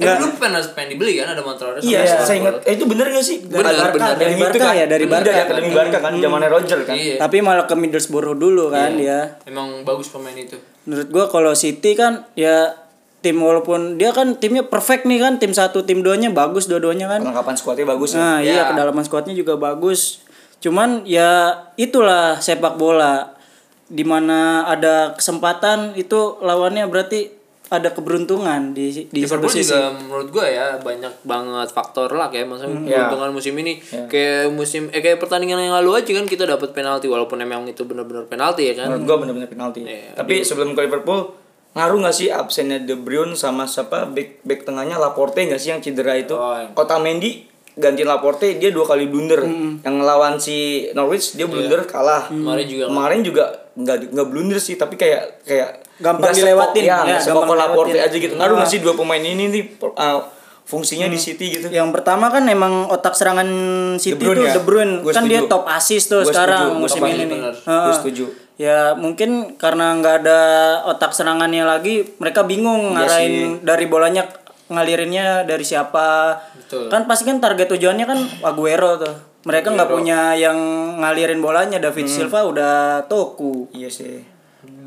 Eh, 0.01 0.17
lu 0.17 0.33
pengen 0.41 0.65
pengen 0.73 0.97
dibeli 0.97 1.21
kan 1.21 1.37
ada 1.37 1.45
motor 1.45 1.77
Iya, 1.77 2.25
saya 2.25 2.41
ingat. 2.41 2.65
Eh, 2.65 2.81
itu 2.81 2.89
bener 2.89 3.13
gak 3.13 3.21
sih? 3.21 3.45
Bener, 3.45 3.69
Barca, 3.69 3.93
bener. 3.93 4.17
Dari 4.17 4.33
Dari 4.33 4.35
Barca 4.41 4.57
itu 4.57 4.65
kan. 4.65 4.73
ya, 4.73 4.85
dari 4.89 5.05
Bener, 5.05 5.13
Barca. 5.13 5.29
Dari 5.29 5.41
Akademi 5.45 5.71
Barca 5.77 5.99
kan, 6.01 6.13
zamannya 6.17 6.49
Roger 6.49 6.81
kan. 6.89 6.97
Iya. 6.97 7.15
Tapi 7.21 7.37
malah 7.45 7.67
ke 7.69 7.75
Middlesbrough 7.77 8.33
dulu 8.33 8.73
kan 8.73 8.97
dia. 8.97 9.37
Emang 9.45 9.85
bagus 9.85 10.09
pemain 10.09 10.33
itu. 10.33 10.57
Menurut 10.89 11.09
gua 11.13 11.29
kalau 11.29 11.53
City 11.53 11.93
kan 11.93 12.25
ya 12.33 12.73
tim 13.21 13.37
walaupun 13.37 14.01
dia 14.01 14.17
kan 14.17 14.41
timnya 14.41 14.65
perfect 14.65 15.05
nih 15.05 15.21
kan 15.21 15.37
tim 15.37 15.53
satu 15.53 15.85
tim 15.85 16.01
duanya 16.01 16.33
bagus 16.33 16.65
dua-duanya 16.65 17.05
kan. 17.07 17.21
Perlengkapan 17.21 17.57
skuadnya 17.61 17.85
bagus 17.85 18.11
ya. 18.11 18.19
Nah, 18.19 18.37
iya 18.41 18.53
Ya. 18.57 18.65
kedalaman 18.65 19.05
skuadnya 19.05 19.37
juga 19.37 19.61
bagus. 19.61 20.25
Cuman 20.59 21.05
ya 21.05 21.53
itulah 21.77 22.41
sepak 22.41 22.81
bola. 22.81 23.37
Di 23.91 24.07
mana 24.07 24.63
ada 24.65 25.13
kesempatan 25.13 25.93
itu 25.95 26.39
lawannya 26.39 26.87
berarti 26.87 27.43
ada 27.69 27.91
keberuntungan 27.91 28.75
di 28.75 28.91
di 29.07 29.23
satu 29.23 29.47
Liverpool 29.47 29.51
sisi. 29.53 29.71
juga 29.71 29.95
menurut 29.95 30.29
gua 30.31 30.43
ya 30.43 30.67
banyak 30.77 31.23
banget 31.23 31.69
faktor 31.71 32.11
luck 32.11 32.31
ya 32.31 32.43
maksudnya 32.43 32.75
Iya. 32.75 33.07
keberuntungan 33.07 33.31
musim 33.31 33.55
ini 33.57 33.79
kayak 34.11 34.51
musim 34.51 34.91
eh 34.91 34.99
kayak 34.99 35.19
pertandingan 35.19 35.59
yang 35.61 35.79
lalu 35.79 36.03
aja 36.03 36.11
kan 36.11 36.27
kita 36.27 36.47
dapat 36.47 36.71
penalti 36.71 37.07
walaupun 37.07 37.39
emang 37.39 37.67
itu 37.67 37.83
benar-benar 37.83 38.27
penalti 38.27 38.67
ya 38.67 38.75
kan 38.75 38.91
Menurut 38.91 39.07
gua 39.07 39.17
bener-bener 39.23 39.47
penalti. 39.47 39.87
Iya. 39.87 40.19
Tapi 40.19 40.43
sebelum 40.43 40.75
ke 40.75 40.83
Liverpool 40.83 41.31
ngaruh 41.71 41.99
nggak 42.03 42.17
sih 42.17 42.27
absennya 42.27 42.83
De 42.83 42.99
Bruyne 42.99 43.35
sama 43.35 43.67
siapa 43.67 44.03
back 44.07 44.43
back 44.43 44.67
tengahnya 44.67 44.99
Laporte 44.99 45.39
nggak 45.39 45.59
sih 45.59 45.71
yang 45.71 45.79
cedera 45.79 46.15
itu? 46.15 46.35
Oh, 46.35 46.59
iya. 46.59 46.75
Otamendi 46.75 47.47
gantiin 47.81 48.07
Laporte 48.07 48.61
dia 48.61 48.71
dua 48.71 48.85
kali 48.85 49.09
blunder. 49.09 49.41
Yang 49.81 49.95
ngelawan 49.97 50.37
si 50.37 50.87
Norwich 50.93 51.35
dia 51.35 51.49
blunder 51.49 51.89
kalah. 51.89 52.29
Kemarin 52.29 52.67
juga. 52.69 52.85
Kemarin 52.93 53.21
juga 53.25 53.45
nggak 53.75 54.13
nggak 54.13 54.27
blunder 54.29 54.61
sih 54.61 54.77
tapi 54.77 55.01
kayak 55.01 55.43
kayak 55.49 55.81
Gampang 56.01 56.33
dilewatin. 56.33 56.83
Ya, 56.85 57.05
Ya, 57.05 57.19
gampang 57.21 57.61
Laporte 57.61 58.01
aja 58.01 58.17
gitu. 58.17 58.33
Ngaruh 58.33 58.57
nggak 58.57 58.71
sih 58.73 58.81
dua 58.81 58.97
pemain 58.97 59.21
ini 59.21 59.53
nih 59.53 59.63
uh, 59.85 60.25
fungsinya 60.65 61.07
di 61.13 61.21
City 61.21 61.61
gitu? 61.61 61.67
Yang 61.69 61.93
pertama 61.93 62.33
kan 62.33 62.49
emang 62.49 62.89
otak 62.89 63.13
serangan 63.13 63.49
City 64.01 64.17
De 64.17 64.25
Bruyne 64.25 64.39
tuh 64.41 64.47
ya? 64.49 64.55
De 64.57 64.63
Bruyne 64.65 64.95
Gua 65.05 65.13
kan 65.13 65.25
dia 65.29 65.41
top 65.45 65.69
assist 65.69 66.09
tuh 66.09 66.25
Gua 66.25 66.33
sekarang 66.33 66.81
setuju, 66.81 66.81
musim 66.81 67.03
ini. 67.05 67.25
Gua 67.67 67.93
setuju. 67.93 68.25
Ya 68.57 68.93
mungkin 68.97 69.57
karena 69.61 69.97
nggak 70.01 70.15
ada 70.25 70.41
otak 70.89 71.17
serangannya 71.17 71.65
lagi, 71.65 72.05
mereka 72.21 72.45
bingung 72.45 72.93
Iya 72.93 73.09
ngarahin 73.09 73.37
dari 73.65 73.85
bolanya 73.89 74.29
ngalirinnya 74.71 75.45
dari 75.45 75.65
siapa. 75.67 76.39
Betul. 76.71 76.87
Kan 76.87 77.03
pasti 77.05 77.27
kan 77.27 77.43
target 77.43 77.67
tujuannya 77.69 78.07
kan 78.07 78.19
Aguero 78.49 78.95
tuh. 78.95 79.15
Mereka 79.43 79.75
nggak 79.75 79.91
punya 79.91 80.39
yang 80.39 80.55
ngalirin 80.97 81.43
bolanya. 81.43 81.83
David 81.83 82.07
Hmm. 82.07 82.15
Silva 82.15 82.47
udah 82.47 82.75
toku. 83.05 83.67
Iya 83.75 83.91
sih. 83.91 84.23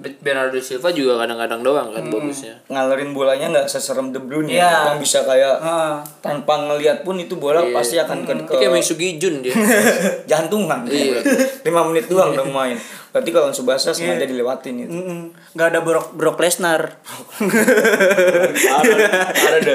Bernardo 0.03 0.59
Silva 0.59 0.91
juga 0.91 1.15
kadang-kadang 1.17 1.63
doang 1.63 1.87
kan 1.89 2.03
bagusnya 2.05 2.59
Ngalerin 2.67 3.15
bolanya 3.15 3.47
nggak 3.49 3.65
seserem 3.65 4.11
De 4.11 4.19
Bruyne 4.19 4.51
ya. 4.51 4.91
Yang 4.91 4.99
bisa 4.99 5.19
kayak 5.23 5.63
Heeh. 5.63 5.95
tanpa 6.19 6.59
ngelihat 6.61 7.01
pun 7.01 7.15
itu 7.15 7.39
bola 7.39 7.63
pasti 7.71 7.95
akan 7.95 8.21
ke, 8.21 8.35
ke 8.43 8.53
kayak 8.53 8.75
Misugi 8.75 9.15
Jun 9.15 9.39
dia 9.39 9.55
jantungan 10.29 10.83
Iya. 10.83 11.23
lima 11.63 11.87
menit 11.87 12.05
doang 12.05 12.35
udah 12.35 12.43
main 12.45 12.75
berarti 13.13 13.29
kalau 13.29 13.49
Subasa 13.49 13.93
sengaja 13.93 14.25
dilewatin 14.25 14.75
itu 14.79 14.91
Mm-mm. 14.91 15.21
Nggak 15.53 15.67
ada 15.69 15.79
Brock, 15.79 16.07
Brock 16.11 16.37
Lesnar. 16.37 16.97
ada 18.65 19.05
ada 19.53 19.73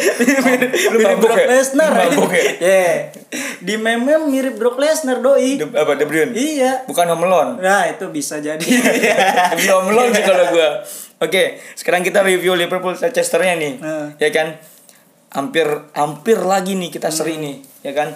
mirip 0.90 1.18
Brock 1.18 1.38
ya 1.38 1.47
Lesnar. 1.49 1.92
ya 1.95 2.09
Yeah. 2.68 2.95
Di 3.61 3.75
meme 3.76 4.26
mirip 4.26 4.57
Brock 4.57 4.76
Lesnar 4.76 5.21
doi. 5.21 5.54
De, 5.57 5.66
apa 5.68 5.95
De 5.95 6.04
Bruyne 6.04 6.33
Iya. 6.33 6.83
bukan 6.85 7.07
Home 7.09 7.25
Alone 7.25 7.52
Nah, 7.59 7.87
itu 7.87 8.11
bisa 8.11 8.38
jadi. 8.38 8.59
Demi 9.54 9.66
Home 9.68 9.88
Alone 9.88 10.11
sih 10.12 10.25
kalau 10.25 10.45
gua 10.50 10.83
oke 11.18 11.42
sekarang 11.75 12.02
kita 12.02 12.21
review 12.21 12.54
Liverpool 12.54 12.92
Manchesternya 12.92 13.54
nih 13.54 13.73
Nah. 13.78 14.07
ya 14.16 14.30
kan 14.30 14.59
hampir 15.30 15.66
hampir 15.92 16.38
lagi 16.40 16.73
nih 16.73 16.88
kita 16.88 17.07
seri 17.09 17.37
nih 17.37 17.57
ya 17.83 17.92
kan 17.92 18.14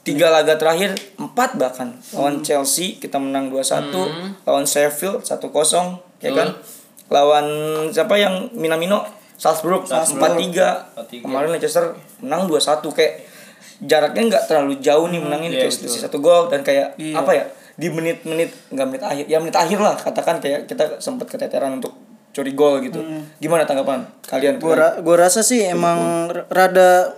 tiga 0.00 0.32
laga 0.32 0.56
terakhir 0.56 0.96
empat 1.20 1.60
bahkan. 1.60 1.96
Lawan 2.16 2.40
Chelsea 2.40 2.96
kita 2.96 3.20
menang 3.20 3.52
2-1 3.52 3.92
lawan 4.48 4.64
Sheffield 4.64 5.22
1-0 5.22 6.24
ya 6.24 6.30
kan? 6.32 6.48
Lawan 7.10 7.46
siapa 7.90 8.16
yang 8.16 8.48
Minamino? 8.56 9.04
Salzburg 9.40 9.88
4-3 9.88 11.24
kemarin 11.24 11.48
Leicester 11.56 11.96
menang 12.20 12.44
2-1 12.44 12.84
kayak 12.92 13.14
jaraknya 13.80 14.22
nggak 14.36 14.44
terlalu 14.44 14.76
jauh 14.84 15.08
nih 15.08 15.16
menangin 15.16 15.56
kayak 15.56 15.72
selisih 15.72 16.04
satu 16.04 16.20
gol 16.20 16.52
dan 16.52 16.60
kayak 16.60 16.92
apa 17.16 17.30
ya 17.32 17.44
di 17.80 17.88
menit-menit 17.88 18.52
nggak 18.68 18.86
menit 18.92 19.00
akhir 19.00 19.24
ya 19.24 19.40
menit 19.40 19.56
akhir 19.56 19.80
lah 19.80 19.96
katakan 19.96 20.36
kayak 20.44 20.68
kita 20.68 21.00
sempat 21.00 21.32
keteteran 21.32 21.80
untuk 21.80 21.96
curi 22.36 22.52
gol 22.52 22.84
gitu. 22.84 23.00
Gimana 23.40 23.64
tanggapan 23.64 24.04
kalian? 24.28 24.60
Gue 24.60 24.76
ra 24.76 25.00
gua 25.00 25.16
rasa 25.16 25.40
sih 25.40 25.64
emang 25.64 26.28
rada 26.52 27.16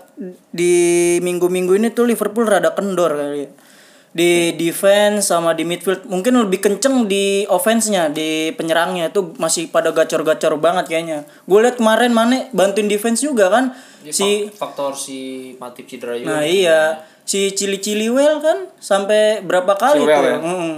di 0.52 0.74
minggu-minggu 1.24 1.72
ini 1.76 1.88
tuh 1.90 2.04
Liverpool 2.06 2.44
rada 2.44 2.72
kendor 2.76 3.16
kali. 3.16 3.48
ya. 3.48 3.50
di 4.12 4.52
defense 4.60 5.32
sama 5.32 5.56
di 5.56 5.64
midfield 5.64 6.04
mungkin 6.04 6.36
lebih 6.36 6.60
kenceng 6.60 7.08
di 7.08 7.48
offense-nya 7.48 8.12
di 8.12 8.52
penyerangnya 8.52 9.08
itu 9.08 9.32
masih 9.40 9.72
pada 9.72 9.88
gacor-gacor 9.88 10.60
banget 10.60 10.84
kayaknya 10.92 11.24
gue 11.48 11.58
liat 11.64 11.80
kemarin 11.80 12.12
Mane 12.12 12.52
bantuin 12.52 12.92
defense 12.92 13.24
juga 13.24 13.48
kan 13.48 13.72
si 14.12 14.52
faktor 14.52 14.92
si 14.92 15.52
Matip 15.56 15.88
cedera 15.88 16.12
juga. 16.20 16.28
nah 16.28 16.44
iya 16.44 17.00
si 17.24 17.56
Cili 17.56 17.80
Ciliwell 17.80 18.44
kan 18.44 18.68
sampai 18.76 19.40
berapa 19.40 19.80
kali 19.80 20.04
Chilwell 20.04 20.20
tuh 20.20 20.28
ya? 20.28 20.38
Mm. 20.44 20.72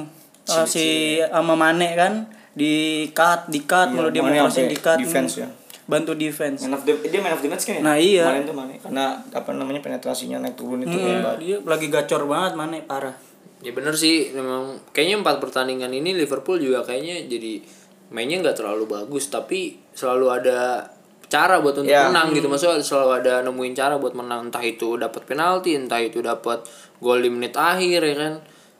Ah, 0.45 0.67
si 0.71 0.87
sama 1.19 1.59
Mane 1.59 1.91
kan 1.99 2.13
di 2.55 3.11
cut 3.11 3.51
di 3.51 3.67
cut 3.67 3.91
Iya, 3.91 3.99
mulu 3.99 4.09
dia 4.15 4.23
Mane 4.23 4.39
mau 4.39 4.47
crossing 4.47 4.71
sampai 4.71 4.75
di 4.75 4.79
cut 4.79 4.99
defense 5.03 5.43
ya. 5.43 5.49
Bantu 5.85 6.13
defense 6.15 6.65
Man 6.65 6.73
of 6.73 6.83
the, 6.83 6.97
dia 7.05 7.21
man 7.21 7.31
of 7.31 7.41
the 7.41 7.49
match 7.49 7.65
kan 7.65 7.77
ya? 7.77 7.83
Nah, 7.83 7.97
iya. 7.97 8.25
Kemarin 8.25 8.45
tuh 8.45 8.57
Mane. 8.57 8.75
Karena 8.79 9.05
apa 9.29 9.51
namanya 9.53 9.81
penetrasinya 9.81 10.39
naik 10.39 10.55
turun 10.55 10.81
itu 10.81 10.93
Mm, 10.93 11.07
hebat. 11.19 11.37
dia 11.37 11.57
lagi 11.61 11.87
gacor 11.89 12.25
banget 12.25 12.53
Mane 12.55 12.81
parah 12.83 13.13
Ya 13.61 13.73
bener 13.73 13.93
sih, 13.93 14.29
memang 14.31 14.77
kayaknya 14.91 15.21
empat 15.21 15.41
pertandingan 15.41 15.89
ini 15.89 16.13
Liverpool 16.13 16.57
juga 16.57 16.85
kayaknya 16.85 17.25
jadi 17.25 17.65
mainnya 18.11 18.41
nggak 18.41 18.55
terlalu 18.55 18.85
bagus, 18.87 19.29
tapi 19.29 19.81
selalu 19.91 20.29
ada 20.31 20.85
cara 21.27 21.59
buat 21.59 21.73
untuk 21.75 21.89
Ya. 21.89 22.07
menang 22.07 22.31
gitu. 22.31 22.45
Maksudnya 22.47 22.77
selalu 22.79 23.11
ada 23.19 23.41
nemuin 23.41 23.73
cara 23.73 23.97
buat 23.97 24.13
menang, 24.13 24.47
entah 24.47 24.61
itu 24.61 24.95
dapat 24.95 25.25
penalti, 25.25 25.73
entah 25.73 25.97
itu 25.97 26.21
dapat 26.21 26.61
gol 26.99 27.19
di 27.19 27.29
menit 27.29 27.53
akhir 27.53 28.05
ya 28.05 28.15
kan. 28.15 28.35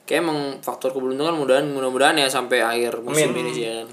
Kayak 0.05 0.21
emang 0.21 0.39
faktor 0.61 0.93
keberuntungan 0.93 1.33
mudahan 1.33 1.65
mudah-mudahan 1.67 2.15
ya 2.15 2.29
sampai 2.29 2.61
akhir 2.61 3.01
musim 3.01 3.33
ini 3.33 3.51
sih 3.51 3.65
ya 3.65 3.73
kan. 3.81 3.89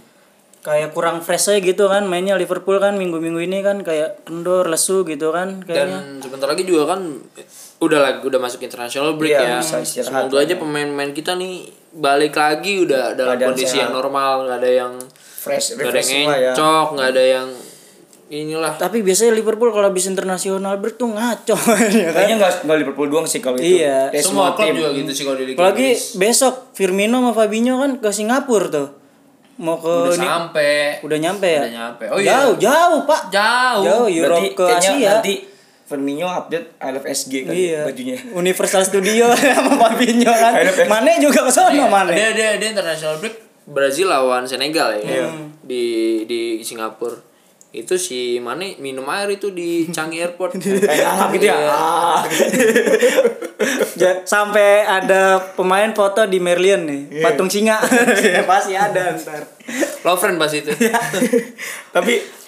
Kayak 0.62 0.90
kurang 0.90 1.18
fresh 1.18 1.48
aja 1.48 1.58
gitu 1.60 1.86
kan 1.86 2.06
mainnya 2.06 2.34
Liverpool 2.34 2.78
kan 2.78 2.94
minggu-minggu 2.94 3.40
ini 3.40 3.60
kan 3.60 3.80
kayak 3.80 4.22
kendor 4.22 4.64
lesu 4.64 5.02
gitu 5.02 5.28
kan 5.28 5.58
kayaknya 5.60 5.98
Dan 5.98 6.22
sebentar 6.22 6.46
lagi 6.46 6.62
juga 6.62 6.86
kan 6.88 7.18
udah 7.78 7.98
lagi 8.00 8.22
udah 8.22 8.38
masuk 8.38 8.60
international 8.60 9.14
break 9.14 9.32
Iya, 9.32 9.42
ya. 9.42 9.58
bisa 9.58 9.82
Semoga 9.82 10.38
aja 10.38 10.54
pemain-pemain 10.54 11.10
kita 11.10 11.34
nih 11.34 11.66
balik 11.92 12.32
lagi 12.32 12.78
udah 12.80 13.12
dalam 13.12 13.34
Keadaan 13.34 13.48
kondisi 13.50 13.66
sehat. 13.68 13.82
yang 13.82 13.92
normal, 13.92 14.32
nggak 14.44 14.56
ada 14.56 14.70
yang 14.72 14.92
Fresh, 15.18 15.74
nggak 15.74 15.90
ada 15.90 15.98
yang 15.98 16.10
ya. 16.30 16.50
encok, 16.52 16.86
nggak 16.94 17.08
ada 17.10 17.24
yang 17.28 17.48
inilah. 18.30 18.72
tapi 18.76 19.02
biasanya 19.02 19.34
Liverpool 19.34 19.68
kalau 19.68 19.84
habis 19.84 20.06
internasional 20.06 20.78
break 20.78 20.94
tuh 20.94 21.10
ngaco 21.10 21.52
ya 21.92 22.08
kan 22.08 22.14
Kayaknya 22.16 22.36
nggak 22.38 22.52
nggak 22.62 22.78
Liverpool 22.78 23.08
doang 23.08 23.26
sih 23.26 23.38
kalau 23.38 23.58
itu. 23.58 23.76
Iya. 23.76 24.08
Kayak 24.08 24.24
Semua 24.24 24.54
klub 24.54 24.62
tim. 24.62 24.74
juga 24.74 24.88
gitu 24.94 25.10
sih 25.10 25.24
kalau 25.26 25.36
di 25.36 25.44
Liga 25.44 25.58
apalagi 25.58 25.88
Inggris. 25.90 26.16
besok 26.16 26.54
Firmino 26.72 27.18
sama 27.18 27.32
Fabinho 27.34 27.74
kan 27.76 27.98
ke 27.98 28.08
Singapura 28.08 28.70
tuh 28.70 28.88
mau 29.62 29.78
ke 29.78 29.86
udah 29.86 30.12
ini- 30.12 30.26
sampai 30.26 30.72
udah 31.00 31.18
nyampe 31.18 31.46
ya 31.46 31.60
Udah 31.60 31.72
nyampe. 31.72 32.04
Oh 32.06 32.18
iya. 32.18 32.28
jauh 32.34 32.54
jauh 32.58 33.00
pak 33.04 33.22
jauh. 33.28 33.82
jauh 33.82 34.06
Berarti 34.06 34.18
Europe 34.18 34.46
ke 34.52 34.64
kayaknya 34.66 34.90
Asia 34.92 35.10
nanti 35.16 35.34
Firmino 35.82 36.26
update 36.26 36.66
I 36.78 36.88
love 36.90 37.06
SG 37.06 37.32
kan 37.42 37.52
iya 37.52 37.80
bajunya. 37.84 38.16
Universal 38.32 38.82
Studio 38.82 39.30
sama 39.36 39.72
Fabinho 39.78 40.28
kan. 40.28 40.52
Mane 40.84 41.12
juga 41.18 41.40
ke 41.42 41.52
sana 41.52 41.84
Mane 41.86 42.10
Dia 42.10 42.32
dia 42.32 42.50
dia 42.56 42.68
international 42.70 43.16
break 43.16 43.36
Brazil 43.64 44.08
lawan 44.08 44.42
Senegal 44.42 44.90
ya. 44.94 45.00
Iya. 45.00 45.26
Di 45.62 45.84
di 46.24 46.40
Singapura. 46.60 47.14
Itu 47.72 47.96
si 47.96 48.36
Mane 48.36 48.76
minum 48.84 49.08
air 49.08 49.32
itu 49.32 49.48
di 49.48 49.88
Changi 49.88 50.20
Airport. 50.20 50.56
Kayak 50.60 51.32
gitu 51.32 51.46
ya. 51.48 51.56
Iya. 51.56 51.72
Ah. 51.72 52.20
Sampai 54.28 54.84
ada 54.84 55.38
pemain 55.56 55.88
foto 55.96 56.26
di 56.28 56.36
Merlion 56.42 56.82
nih 56.84 57.02
Iya. 57.08 57.22
patung 57.30 57.46
singa 57.48 57.78
pasti 58.50 58.74
ada 58.74 59.14
ntar 59.16 59.42
Lovren 60.02 60.36
pas 60.36 60.50
itu. 60.50 60.68
Tapi 61.94 62.41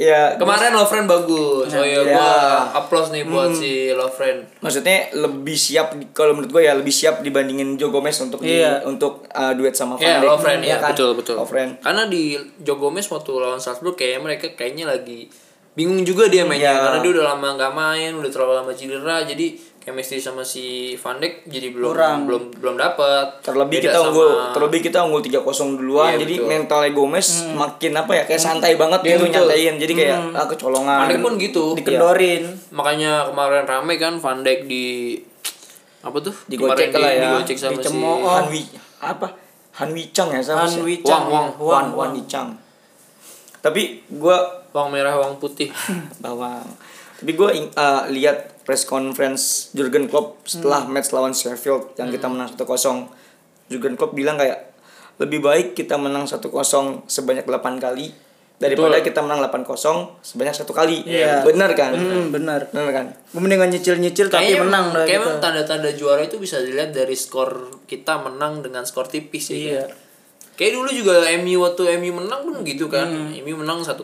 ya 0.00 0.32
Kemarin 0.34 0.72
Lovren 0.72 1.04
bagus. 1.04 1.68
Oh 1.68 1.84
iya 1.84 2.00
Iya. 2.00 2.16
gua 2.16 2.32
applause 2.74 3.10
nih 3.10 3.20
buat 3.22 3.52
si 3.52 3.92
Lovren. 3.92 4.48
maksudnya 4.58 4.96
lebih 5.14 5.52
siap 5.54 5.92
kalau 6.10 6.32
menurut 6.32 6.48
gue 6.50 6.62
ya 6.62 6.72
lebih 6.72 6.88
siap 6.90 7.20
dibandingin 7.20 7.76
Joe 7.76 7.88
Gomez 7.88 8.16
untuk 8.18 8.40
di- 8.40 8.56
Iya. 8.56 8.80
untuk 8.82 9.28
uh, 9.28 9.52
duet 9.52 9.72
sama 9.72 9.94
Van 9.94 10.02
Iya, 10.02 10.16
Dijk. 10.18 10.30
Lovren 10.30 10.58
Iya 10.58 10.68
ya, 10.70 10.76
kan? 10.78 10.90
betul 10.90 11.10
betul. 11.12 11.36
Lovren. 11.36 11.76
Karena 11.78 12.02
di 12.06 12.32
Joe 12.58 12.76
Gomez 12.76 13.04
waktu 13.06 13.30
lawan 13.34 13.58
Salzburg 13.58 13.92
kayaknya 13.94 14.20
mereka 14.24 14.46
kayaknya 14.50 14.88
lagi 14.88 15.28
bingung 15.72 16.02
juga 16.02 16.26
dia 16.26 16.42
mainnya 16.42 16.68
Iya. 16.68 16.82
karena 16.82 16.98
dia 17.00 17.10
udah 17.12 17.26
lama 17.28 17.48
nggak 17.54 17.72
main, 17.72 18.10
udah 18.12 18.28
terlalu 18.28 18.52
lama 18.56 18.72
cedera, 18.72 19.22
jadi 19.22 19.46
chemistry 19.80 20.18
sama 20.18 20.42
si 20.42 20.64
Van 20.94 21.16
Dijk 21.16 21.46
jadi 21.46 21.70
belum 21.70 21.88
Kurang. 21.88 22.18
belum 22.22 22.42
belum 22.54 22.74
dapat. 22.76 23.40
terlebih 23.40 23.78
Beda 23.78 23.86
kita 23.86 23.96
sama- 23.96 24.06
unggul 24.06 24.30
terlebih 24.52 24.80
kita 24.82 24.98
unggul 25.00 25.22
3-0 25.22 25.40
duluan 25.74 26.10
Iya, 26.10 26.18
jadi 26.20 26.34
betul. 26.36 26.46
mentalnya 26.46 26.90
Gomez 26.92 27.28
makin 27.50 27.92
apa 27.94 28.12
ya 28.12 28.22
kayak 28.24 28.38
santai 28.40 28.72
banget 28.74 29.00
Iya, 29.00 29.08
gitu 29.10 29.24
betul. 29.24 29.34
nyantain 29.40 29.74
jadi 29.78 29.92
kayak 29.94 30.16
ah, 30.32 30.46
kecolongan 30.46 30.98
Van 30.98 31.08
Dijk 31.08 31.20
pun 31.20 31.34
gitu. 31.38 31.64
dikendorin 31.74 32.42
Makanya 32.70 33.12
kemarin 33.26 33.64
rame 33.64 33.94
kan 33.96 34.12
Van 34.16 34.38
Dijk 34.40 34.60
di 34.64 34.84
apa 36.00 36.18
tuh? 36.18 36.34
digocek 36.46 36.88
Kemarin 36.88 37.00
lah 37.00 37.10
di- 37.10 37.16
ya 37.16 37.24
Digocek 37.30 37.56
sama 37.58 37.72
si 37.72 37.78
Dicemooh. 37.80 38.20
Han 38.26 38.46
Wi 38.48 38.62
apa 39.00 39.26
Han 39.72 39.90
Wi 39.90 40.04
Chang 40.10 40.28
ya 40.28 40.40
sama 40.40 40.60
Han 40.60 40.70
si- 40.70 41.00
Wang, 41.02 41.24
Wang, 41.26 41.46
Wan 41.56 41.86
Wan 41.90 42.10
Wi 42.12 42.22
Chang 42.26 42.52
tapi 43.58 43.82
gua 44.10 44.59
Wang 44.70 44.88
merah, 44.94 45.18
wang 45.18 45.36
putih. 45.42 45.70
bawang 46.22 46.66
tapi 47.20 47.36
gue 47.36 47.68
lihat 48.16 48.64
press 48.64 48.88
conference 48.88 49.68
Jurgen 49.76 50.08
Klopp 50.08 50.40
setelah 50.48 50.88
match 50.88 51.12
lawan 51.12 51.36
Sheffield 51.36 51.92
yang 52.00 52.08
kita 52.08 52.32
menang 52.32 52.48
1-0 52.56 52.64
Jurgen 53.68 53.94
Klopp 54.00 54.16
bilang 54.16 54.40
kayak 54.40 54.72
lebih 55.20 55.44
baik 55.44 55.76
kita 55.76 56.00
menang 56.00 56.24
1-0 56.24 56.48
sebanyak 57.04 57.44
8 57.44 57.76
kali 57.76 58.08
daripada 58.56 59.04
kita 59.04 59.20
menang 59.20 59.44
8-0 59.52 60.20
sebanyak 60.24 60.56
satu 60.56 60.72
kali 60.72 61.04
Iya. 61.04 61.44
benar 61.44 61.76
kan 61.76 61.92
hmm, 61.92 62.32
benar 62.32 62.72
benar 62.72 62.88
kan 62.88 63.06
mendingan 63.36 63.68
nyicil-nyicil 63.68 64.32
tapi 64.32 64.56
menang 64.56 64.92
kayak 64.96 65.08
gitu 65.08 65.20
emang 65.20 65.36
tanda-tanda 65.44 65.92
juara 65.92 66.24
itu 66.24 66.40
bisa 66.40 66.56
dilihat 66.60 66.96
dari 66.96 67.16
skor 67.16 67.84
kita 67.84 68.16
menang 68.20 68.64
dengan 68.64 68.88
skor 68.88 69.08
tipis 69.12 69.52
ya. 69.52 69.56
Iya. 69.56 69.82
kan? 69.84 69.99
Kayak 70.60 70.76
dulu 70.76 70.92
juga 70.92 71.14
MU 71.40 71.64
waktu 71.64 71.96
MU 71.96 72.12
menang 72.14 72.44
pun 72.44 72.60
gitu 72.60 72.84
kan. 72.86 73.08
MU 73.32 73.54
menang 73.56 73.80
1-0. 73.80 73.96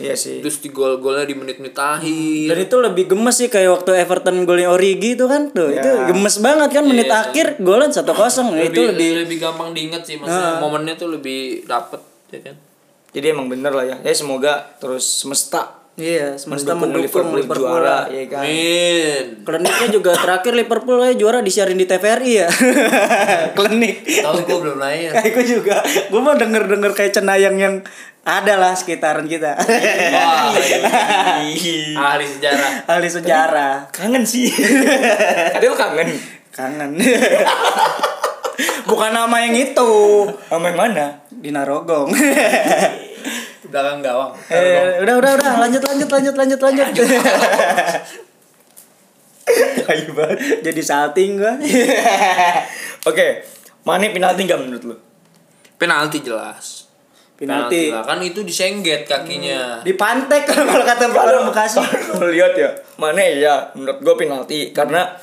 iya 0.00 0.16
sih 0.16 0.40
Terus 0.40 0.56
di 0.58 0.68
gol-golnya 0.70 1.22
di 1.22 1.36
menit-menit 1.36 1.76
akhir. 1.76 2.48
dan 2.48 2.58
itu 2.58 2.76
lebih 2.78 3.04
gemes 3.06 3.36
sih 3.36 3.46
kayak 3.46 3.68
waktu 3.70 3.92
Everton 3.98 4.42
golnya 4.42 4.68
Origi 4.68 5.14
itu 5.14 5.26
kan 5.26 5.50
tuh 5.50 5.68
Ya. 5.68 5.78
itu 5.78 5.90
gemes 6.08 6.40
banget 6.40 6.70
kan 6.72 6.84
menit 6.84 7.06
Iya. 7.06 7.20
akhir 7.22 7.46
golan 7.60 7.90
satu 7.90 8.10
kosong 8.10 8.50
lebih, 8.50 8.72
itu 8.72 8.80
lebih 8.86 9.10
lebih 9.20 9.36
gampang 9.38 9.70
diinget 9.70 10.00
sih 10.00 10.16
maksudnya 10.16 10.56
momennya 10.58 10.96
tuh 10.96 11.12
lebih 11.12 11.62
dapet 11.64 12.00
ya 12.30 12.40
kan. 12.42 12.56
jadi 13.10 13.26
emang 13.30 13.46
bener 13.46 13.68
lah 13.70 13.84
ya 13.84 13.96
ya 14.00 14.14
semoga 14.14 14.52
terus 14.76 15.04
semesta 15.04 15.79
iya 15.98 16.38
semesta 16.38 16.72
mendukung 16.78 17.02
mendukung 17.02 17.34
Liverpool, 17.34 17.38
Liverpool, 17.42 17.82
juara 17.82 17.98
ya 18.08 18.24
kan 18.30 18.42
Amin. 18.46 19.24
Kliniknya 19.42 19.88
juga 19.90 20.12
terakhir 20.14 20.52
Liverpool 20.54 20.98
ya 21.02 21.12
juara 21.18 21.38
disiarin 21.42 21.76
di 21.76 21.86
TVRI 21.88 22.32
ya. 22.38 22.48
Klinik. 23.58 24.06
Tahu 24.06 24.36
gue 24.46 24.58
belum 24.62 24.76
nanya. 24.78 25.10
Kayak 25.18 25.32
gue 25.34 25.44
juga. 25.58 25.76
Gue 26.08 26.20
mau 26.22 26.38
denger-denger 26.38 26.92
kayak 26.94 27.12
cenayang 27.12 27.56
yang 27.58 27.74
ada 28.22 28.54
lah 28.60 28.76
sekitaran 28.76 29.24
kita. 29.26 29.56
Wah, 29.56 30.52
Ih, 31.42 31.96
ahli 31.98 32.26
sejarah. 32.28 32.72
Ahli 32.86 33.08
sejarah. 33.08 33.74
kangen 33.90 34.22
sih 34.22 34.52
katanya 34.52 35.68
lu 35.68 35.76
kangen 35.76 36.08
Kangen. 36.50 36.90
Bukan 38.84 39.10
nama 39.14 39.36
yang 39.40 39.54
itu. 39.56 39.90
sama 40.50 40.68
yang 40.68 40.78
mana 40.78 41.06
Di 41.30 41.48
Narogong. 41.54 42.12
Belakang 43.68 44.00
gawang. 44.00 44.32
eh, 44.48 45.02
udah 45.04 45.14
udah 45.20 45.32
udah 45.36 45.54
lanjut 45.60 45.82
lanjut 45.84 46.08
lanjut 46.08 46.34
lanjut 46.36 46.60
lanjut. 46.60 47.06
kayu 49.84 50.08
banget 50.14 50.38
Jadi 50.64 50.80
salting 50.80 51.36
gua. 51.36 51.58
oke 53.10 53.26
Mane 53.84 54.06
penalti 54.12 54.40
nggak 54.46 54.60
menurut 54.60 54.84
lu 54.84 54.96
Penalti 55.80 56.20
jelas. 56.20 56.92
Penalti. 57.40 57.88
lah 57.88 58.04
kan 58.04 58.20
itu 58.20 58.44
disengget 58.44 59.08
kakinya. 59.08 59.80
Di 59.80 59.96
pantek 59.96 60.44
kalau 60.44 60.84
kata 60.84 61.08
orang 61.08 61.48
Bekasi. 61.48 61.80
Lihat 62.20 62.52
ya, 62.52 62.68
mana 63.00 63.24
ya 63.24 63.72
menurut 63.72 63.96
gue 64.04 64.14
penalti 64.20 64.58
karena 64.76 65.16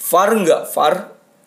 VAR 0.00 0.32
enggak 0.32 0.64
VAR 0.72 0.94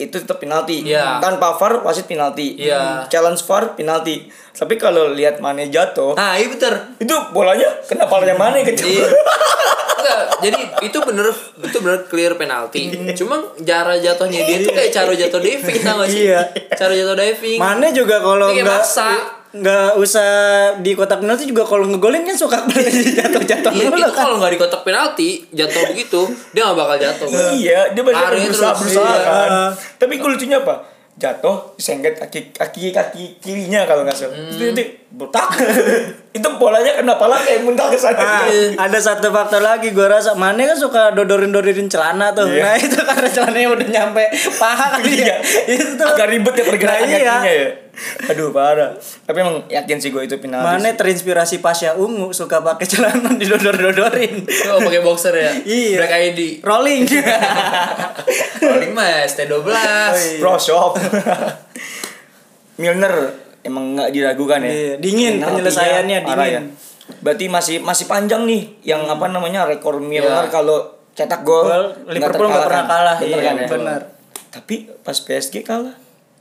itu 0.00 0.16
tetap 0.16 0.40
penalti. 0.40 0.80
Iya. 0.88 1.20
Tanpa 1.20 1.52
VAR 1.60 1.84
wasit 1.84 2.08
penalti. 2.08 2.56
Iya. 2.56 3.04
Challenge 3.12 3.36
VAR 3.44 3.76
penalti. 3.76 4.24
Tapi 4.56 4.74
kalau 4.80 5.12
lihat 5.12 5.40
Mane 5.40 5.68
jatuh, 5.68 6.16
Nah, 6.16 6.36
iya 6.36 6.48
bener. 6.48 6.74
itu 7.00 7.14
bolanya 7.32 7.68
kena 7.84 8.08
palanya 8.08 8.36
Mane 8.36 8.64
gitu. 8.64 8.88
Iya. 8.88 9.06
Enggak, 10.00 10.20
jadi 10.40 10.60
itu 10.80 10.98
bener 11.04 11.28
itu 11.60 11.78
bener 11.84 12.08
clear 12.08 12.32
penalti. 12.40 12.88
Cuma 13.12 13.36
cara 13.60 13.92
jatuhnya 14.00 14.48
dia 14.48 14.64
tuh 14.64 14.72
kayak 14.72 14.88
cara 14.88 15.12
jatuh 15.12 15.40
diving 15.44 15.76
gak 15.76 16.08
sih? 16.08 16.32
Iya. 16.32 16.40
Cara 16.72 16.92
jatuh 16.96 17.16
diving. 17.16 17.60
Mane 17.60 17.92
juga 17.92 18.16
kalau 18.24 18.48
Ini 18.48 18.64
kayak 18.64 18.64
nggak 18.64 18.80
maksa. 18.80 19.08
Nggak 19.50 19.98
usah 19.98 20.28
di 20.78 20.94
kotak 20.94 21.18
penalti 21.26 21.50
juga 21.50 21.66
kalau 21.66 21.82
ngegolin 21.90 22.22
kan 22.22 22.38
suka 22.38 22.62
jatuh-jatuh 23.18 23.72
Iya, 23.74 23.90
dulu 23.90 23.98
itu 23.98 24.12
kan. 24.14 24.22
kalau 24.22 24.34
nggak 24.38 24.52
di 24.54 24.58
kotak 24.62 24.82
penalti 24.86 25.28
jatuh 25.50 25.90
begitu 25.90 26.22
dia 26.54 26.70
nggak 26.70 26.78
bakal 26.78 26.96
jatuh. 27.02 27.26
iya, 27.58 27.90
dia 27.90 28.02
banyak 28.06 28.46
berusaha 28.46 28.72
berusaha 28.78 29.10
iya. 29.10 29.26
kan. 29.26 29.50
Tapi 29.98 30.12
gue 30.22 30.30
lucunya 30.30 30.62
apa? 30.62 31.00
jatuh 31.20 31.76
disengket 31.76 32.16
kaki 32.16 32.48
kaki 32.56 32.96
kaki 32.96 33.36
kirinya 33.44 33.84
kalau 33.84 34.08
nggak 34.08 34.16
salah 34.16 34.32
itu 34.32 34.72
itu 34.72 34.82
botak 35.12 35.52
itu 36.38 36.48
bolanya 36.56 36.96
kena 36.96 37.20
pala 37.20 37.36
kayak 37.36 37.60
muntah 37.60 37.92
ke 37.92 37.98
sana 38.00 38.16
Ah, 38.16 38.48
ada 38.88 38.96
satu 38.96 39.28
faktor 39.28 39.60
lagi 39.60 39.92
gue 39.92 40.06
rasa 40.08 40.32
Mane 40.32 40.64
kan 40.64 40.78
suka 40.78 41.12
dodorin-dodorin 41.12 41.90
celana 41.90 42.30
tuh. 42.32 42.46
Iya. 42.48 42.62
Nah, 42.62 42.74
itu 42.78 42.96
karena 43.02 43.26
celananya 43.28 43.68
udah 43.74 43.88
nyampe 43.90 44.24
paha 44.56 44.86
kali 44.96 45.26
ya. 45.26 45.36
itu 45.66 45.98
tuh 45.98 46.06
agak 46.08 46.30
ribet 46.30 46.54
ya 46.56 46.64
pergerakan 46.64 47.02
Nah, 47.04 47.10
iya. 47.10 47.18
kakinya 47.20 47.52
ya 47.52 47.68
aduh 48.26 48.48
parah 48.48 48.96
tapi 49.22 49.38
emang 49.38 49.64
yakin 49.66 49.96
sih 49.96 50.08
gue 50.08 50.22
itu 50.22 50.36
penalti 50.36 50.64
Mane 50.64 50.92
terinspirasi 50.92 51.58
Pasha 51.58 51.92
Ungu 51.94 52.30
suka 52.30 52.60
pakai 52.60 52.84
celana 52.84 53.30
didodor-dodorin. 53.32 54.40
Oh 54.68 54.80
pakai 54.80 55.00
boxer 55.00 55.32
ya? 55.32 55.52
Iya. 55.60 55.96
Black 55.98 56.12
ID. 56.28 56.40
Rolling. 56.60 57.04
Paling 58.62 58.92
mah 58.92 59.24
ST12. 59.24 59.68
pro 60.38 60.56
shop 60.56 60.96
Milner 62.76 63.14
emang 63.60 63.92
nggak 63.94 64.10
diragukan 64.10 64.60
ya 64.60 64.70
Iya, 64.70 64.92
dingin 64.96 65.36
Penaltinya 65.36 65.48
penyelesaiannya, 65.60 66.18
dingin. 66.22 66.48
ya. 66.48 66.60
berarti 67.20 67.44
masih 67.46 67.76
masih 67.78 68.06
panjang 68.06 68.46
nih 68.46 68.62
yang 68.82 69.04
apa 69.04 69.26
namanya 69.26 69.66
rekor 69.66 69.98
Milner 69.98 70.46
Iya. 70.46 70.48
kalau 70.48 70.78
cetak 71.12 71.42
gol 71.42 71.92
Liverpool 72.06 72.48
nggak 72.48 72.64
pernah 72.64 72.86
kalah. 72.86 73.16
bener 73.18 73.28
Iya, 73.28 73.42
kan 73.42 73.56
ya? 73.56 73.68
bener. 73.68 74.00
tapi 74.48 74.74
pas 75.00 75.14
PSG 75.14 75.60
kalah 75.60 75.92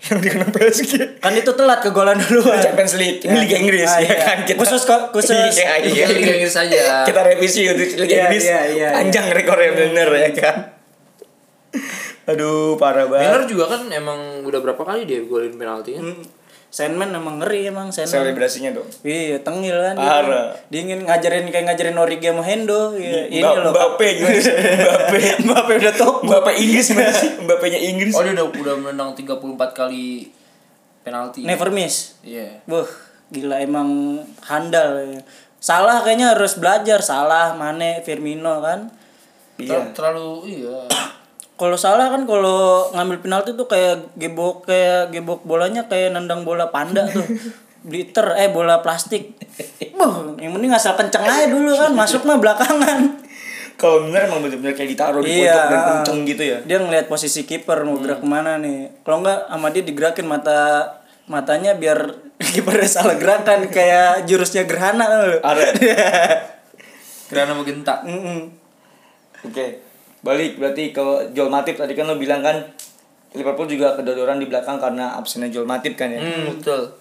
yang 0.02 0.18
dikenal 0.18 0.48
PSG 0.50 0.92
kan 1.20 1.34
itu 1.34 1.52
telat 1.52 1.80
kegolan 1.80 2.16
duluan. 2.18 2.56
Champions 2.58 2.96
League 2.96 3.20
ini 3.20 3.30
Ya. 3.30 3.42
Liga 3.42 3.58
Inggris 3.58 3.84
Ah, 3.86 4.00
ya 4.00 4.08
iya. 4.08 4.16
kan 4.18 4.38
Khusus 4.56 4.82
kok- 4.84 5.12
khusus. 5.12 5.36
iya, 5.54 5.76
iya. 5.78 5.92
Iya, 5.92 6.06
Liga 6.10 6.34
Inggris 6.34 6.56
aja. 6.56 7.04
kita 7.04 7.20
revisi 7.22 7.62
untuk 7.66 7.84
Liga 7.98 8.08
Iya, 8.08 8.22
Inggris 8.24 8.44
iya, 8.46 8.60
iya, 8.70 8.90
panjang 8.94 9.26
rekornya 9.30 9.72
bener 9.74 10.08
ya 10.10 10.30
kan 10.34 10.56
aduh 12.26 12.74
parah 12.76 13.06
banget 13.06 13.26
Miller 13.26 13.44
juga 13.46 13.66
kan 13.68 13.82
emang 13.90 14.20
udah 14.42 14.60
berapa 14.60 14.78
kali 14.80 15.04
dia 15.04 15.20
golin 15.24 15.54
penalti 15.54 15.98
kan? 15.98 16.06
Hmm. 16.06 16.22
Sandman 16.70 17.10
emang 17.10 17.42
ngeri 17.42 17.66
emang 17.66 17.90
Sandman. 17.90 18.30
selebrasinya 18.30 18.70
dong 18.72 18.86
Iya, 19.02 19.42
tengil 19.42 19.74
kan. 19.74 19.96
dia. 19.96 20.06
Parah. 20.06 20.48
Dingin 20.68 21.02
ngajarin 21.02 21.50
kayak 21.50 21.66
ngajarin 21.66 21.98
Origi 21.98 22.30
sama 22.30 22.42
Hendo. 22.42 22.94
Iya, 22.94 23.26
ini 23.28 23.42
Mbak- 23.42 23.58
loh. 23.60 23.74
Mbappe 23.74 24.08
gimana 24.16 24.38
sih? 24.38 24.54
Mbappe 24.54 25.18
Mbappe 25.46 25.72
udah 25.76 25.94
top. 25.96 26.16
Mbappe 26.22 26.52
Inggris 26.56 26.88
mana 26.92 27.10
sih? 27.10 27.30
Mbappe-nya 27.44 27.80
Inggris. 27.80 28.14
Oh 28.14 28.22
dia 28.22 28.34
udah 28.34 28.46
udah 28.48 28.76
menang 28.80 29.12
34 29.12 29.42
kali 29.72 30.30
penalti. 31.02 31.42
Never 31.42 31.70
miss. 31.70 32.22
Iya. 32.22 32.62
Wah, 32.66 32.86
gila 33.28 33.58
emang 33.58 33.90
handal. 34.44 35.02
ya. 35.02 35.26
Salah 35.58 36.00
kayaknya 36.00 36.34
harus 36.34 36.54
belajar. 36.56 37.02
Salah, 37.02 37.52
Mane, 37.52 38.00
Firmino 38.00 38.62
kan. 38.62 38.94
Iya. 39.58 39.90
Ter- 39.90 39.92
Terlalu 39.98 40.30
iya. 40.56 40.86
Kalau 41.60 41.76
salah 41.76 42.08
kan 42.08 42.24
kalau 42.24 42.88
ngambil 42.96 43.20
penalti 43.20 43.52
tuh 43.52 43.68
kayak 43.68 44.16
gebok 44.16 44.64
kayak 44.64 45.12
gebok 45.12 45.44
bolanya 45.44 45.92
kayak 45.92 46.16
nendang 46.16 46.48
bola 46.48 46.72
panda 46.72 47.04
tuh. 47.04 47.28
Liter 47.92 48.36
eh 48.40 48.48
bola 48.48 48.80
plastik. 48.80 49.36
Buh, 49.96 50.40
yang 50.40 50.56
penting 50.56 50.72
asal 50.72 50.96
kenceng 50.96 51.24
aja 51.24 51.48
dulu 51.48 51.76
kan, 51.76 51.92
masuk 51.96 52.24
mah 52.28 52.40
belakangan. 52.40 53.24
Kalau 53.80 54.04
bener 54.04 54.28
emang 54.28 54.44
bener-bener 54.44 54.76
kayak 54.76 54.92
ditaruh 54.92 55.24
di 55.24 55.40
Iya, 55.40 55.56
pojok 55.56 55.64
dan 55.72 55.82
kenceng 55.88 56.20
gitu 56.28 56.44
ya. 56.44 56.58
Dia 56.68 56.78
ngelihat 56.84 57.08
posisi 57.08 57.48
kiper 57.48 57.88
mau 57.88 57.96
gerak 58.00 58.20
ke 58.20 58.28
mana 58.28 58.60
nih. 58.60 58.92
Kalau 59.08 59.24
enggak 59.24 59.48
sama 59.48 59.68
dia 59.72 59.84
digerakin 59.88 60.28
mata 60.28 60.60
matanya 61.32 61.80
biar 61.80 62.00
kipernya 62.56 62.88
salah 62.88 63.16
gerakan 63.16 63.72
kayak 63.72 64.28
jurusnya 64.28 64.68
gerhana 64.68 65.08
lu. 65.24 65.40
Ada. 65.40 65.66
Karena 67.32 67.52
mau 67.58 67.64
gentak. 67.64 68.04
Mm-mm. 68.04 68.52
Oke. 69.48 69.89
Balik 70.20 70.56
berarti 70.56 70.92
ke 70.92 71.02
Joel 71.32 71.48
Matip 71.48 71.76
tadi 71.76 71.94
kan 71.94 72.04
lo 72.04 72.16
bilang 72.16 72.40
kan 72.40 72.60
Liverpool 73.30 73.66
juga 73.66 73.94
kedodoran 73.94 74.36
di 74.36 74.46
belakang 74.46 74.76
karena 74.78 75.16
absennya 75.16 75.48
Joel 75.48 75.64
Matip 75.64 75.94
kan 75.94 76.10
ya. 76.10 76.18
Hmm, 76.18 76.50
betul. 76.52 76.92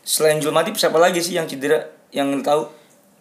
Selain 0.00 0.38
Joel 0.38 0.54
Matip 0.54 0.74
siapa 0.74 0.96
lagi 0.96 1.18
sih 1.18 1.34
yang 1.34 1.44
cedera? 1.44 1.82
Yang 2.10 2.40
tahu? 2.40 2.62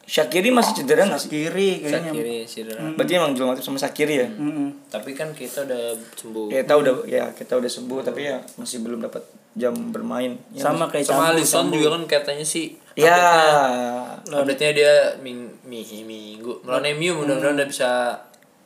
Shakiri 0.05 0.53
masih 0.53 0.77
cedera 0.77 1.09
nggak 1.09 1.17
sih? 1.17 1.29
Kiri 1.33 1.81
kayaknya. 1.81 2.13
Sakiri 2.13 2.37
cedera. 2.45 2.79
Berarti 2.93 3.11
emang 3.11 3.33
Joel 3.33 3.49
Matip 3.49 3.65
sama 3.65 3.75
Shakiri 3.75 4.15
ya? 4.15 4.29
Mm-mm. 4.29 4.69
Tapi 4.87 5.11
kan 5.11 5.33
kita 5.33 5.65
udah 5.65 5.97
sembuh. 6.13 6.45
Kita 6.47 6.73
udah 6.77 6.93
ya 7.03 7.25
kita 7.33 7.57
udah 7.57 7.71
sembuh 7.71 7.99
tapi 8.05 8.21
ya 8.23 8.37
masih 8.55 8.85
belum 8.85 9.01
dapat 9.01 9.25
jam 9.57 9.73
bermain. 9.89 10.37
Ya, 10.53 10.61
Sama 10.63 10.85
kayak 10.85 11.09
Sama 11.09 11.33
Alisson 11.33 11.73
juga 11.73 11.97
kan 11.97 12.05
katanya 12.05 12.45
sih 12.45 12.77
Ya. 12.93 13.17
update-nya 14.23 14.71
dia 14.71 14.93
ming, 15.19 15.51
mi- 15.65 16.05
minggu 16.05 16.61
melawan 16.61 16.85
MU 16.93 17.11
mudah-mudahan 17.17 17.57
udah 17.57 17.67
bisa 17.67 17.89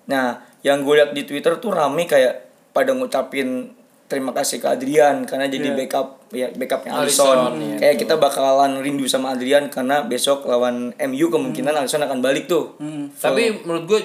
Nah, 0.05 0.41
yang 0.61 0.81
gue 0.81 0.93
liat 0.93 1.11
di 1.11 1.23
Twitter 1.23 1.55
tuh 1.55 1.69
rame 1.69 2.03
kayak 2.03 2.33
pada 2.69 2.91
ngucapin 2.91 3.71
terima 4.05 4.31
kasih 4.31 4.57
ke 4.57 4.67
Adrian 4.67 5.21
karena 5.23 5.45
jadi 5.45 5.69
backup 5.71 6.25
ya 6.29 6.49
backupnya 6.49 6.93
Alisson, 6.95 7.29
Alisson. 7.29 7.53
iya, 7.59 7.75
kayak 7.77 7.95
kita 7.99 8.15
bakalan 8.15 8.77
rindu 8.77 9.05
sama 9.05 9.31
Adrian 9.31 9.67
karena 9.67 10.01
besok 10.03 10.43
lawan 10.43 10.91
MU 10.99 11.25
kemungkinan 11.27 11.73
Alisson 11.75 12.01
akan 12.01 12.17
balik 12.19 12.45
tuh. 12.45 12.73
Hmm. 12.77 13.09
Tapi 13.11 13.61
menurut 13.61 13.85
gue 13.85 14.01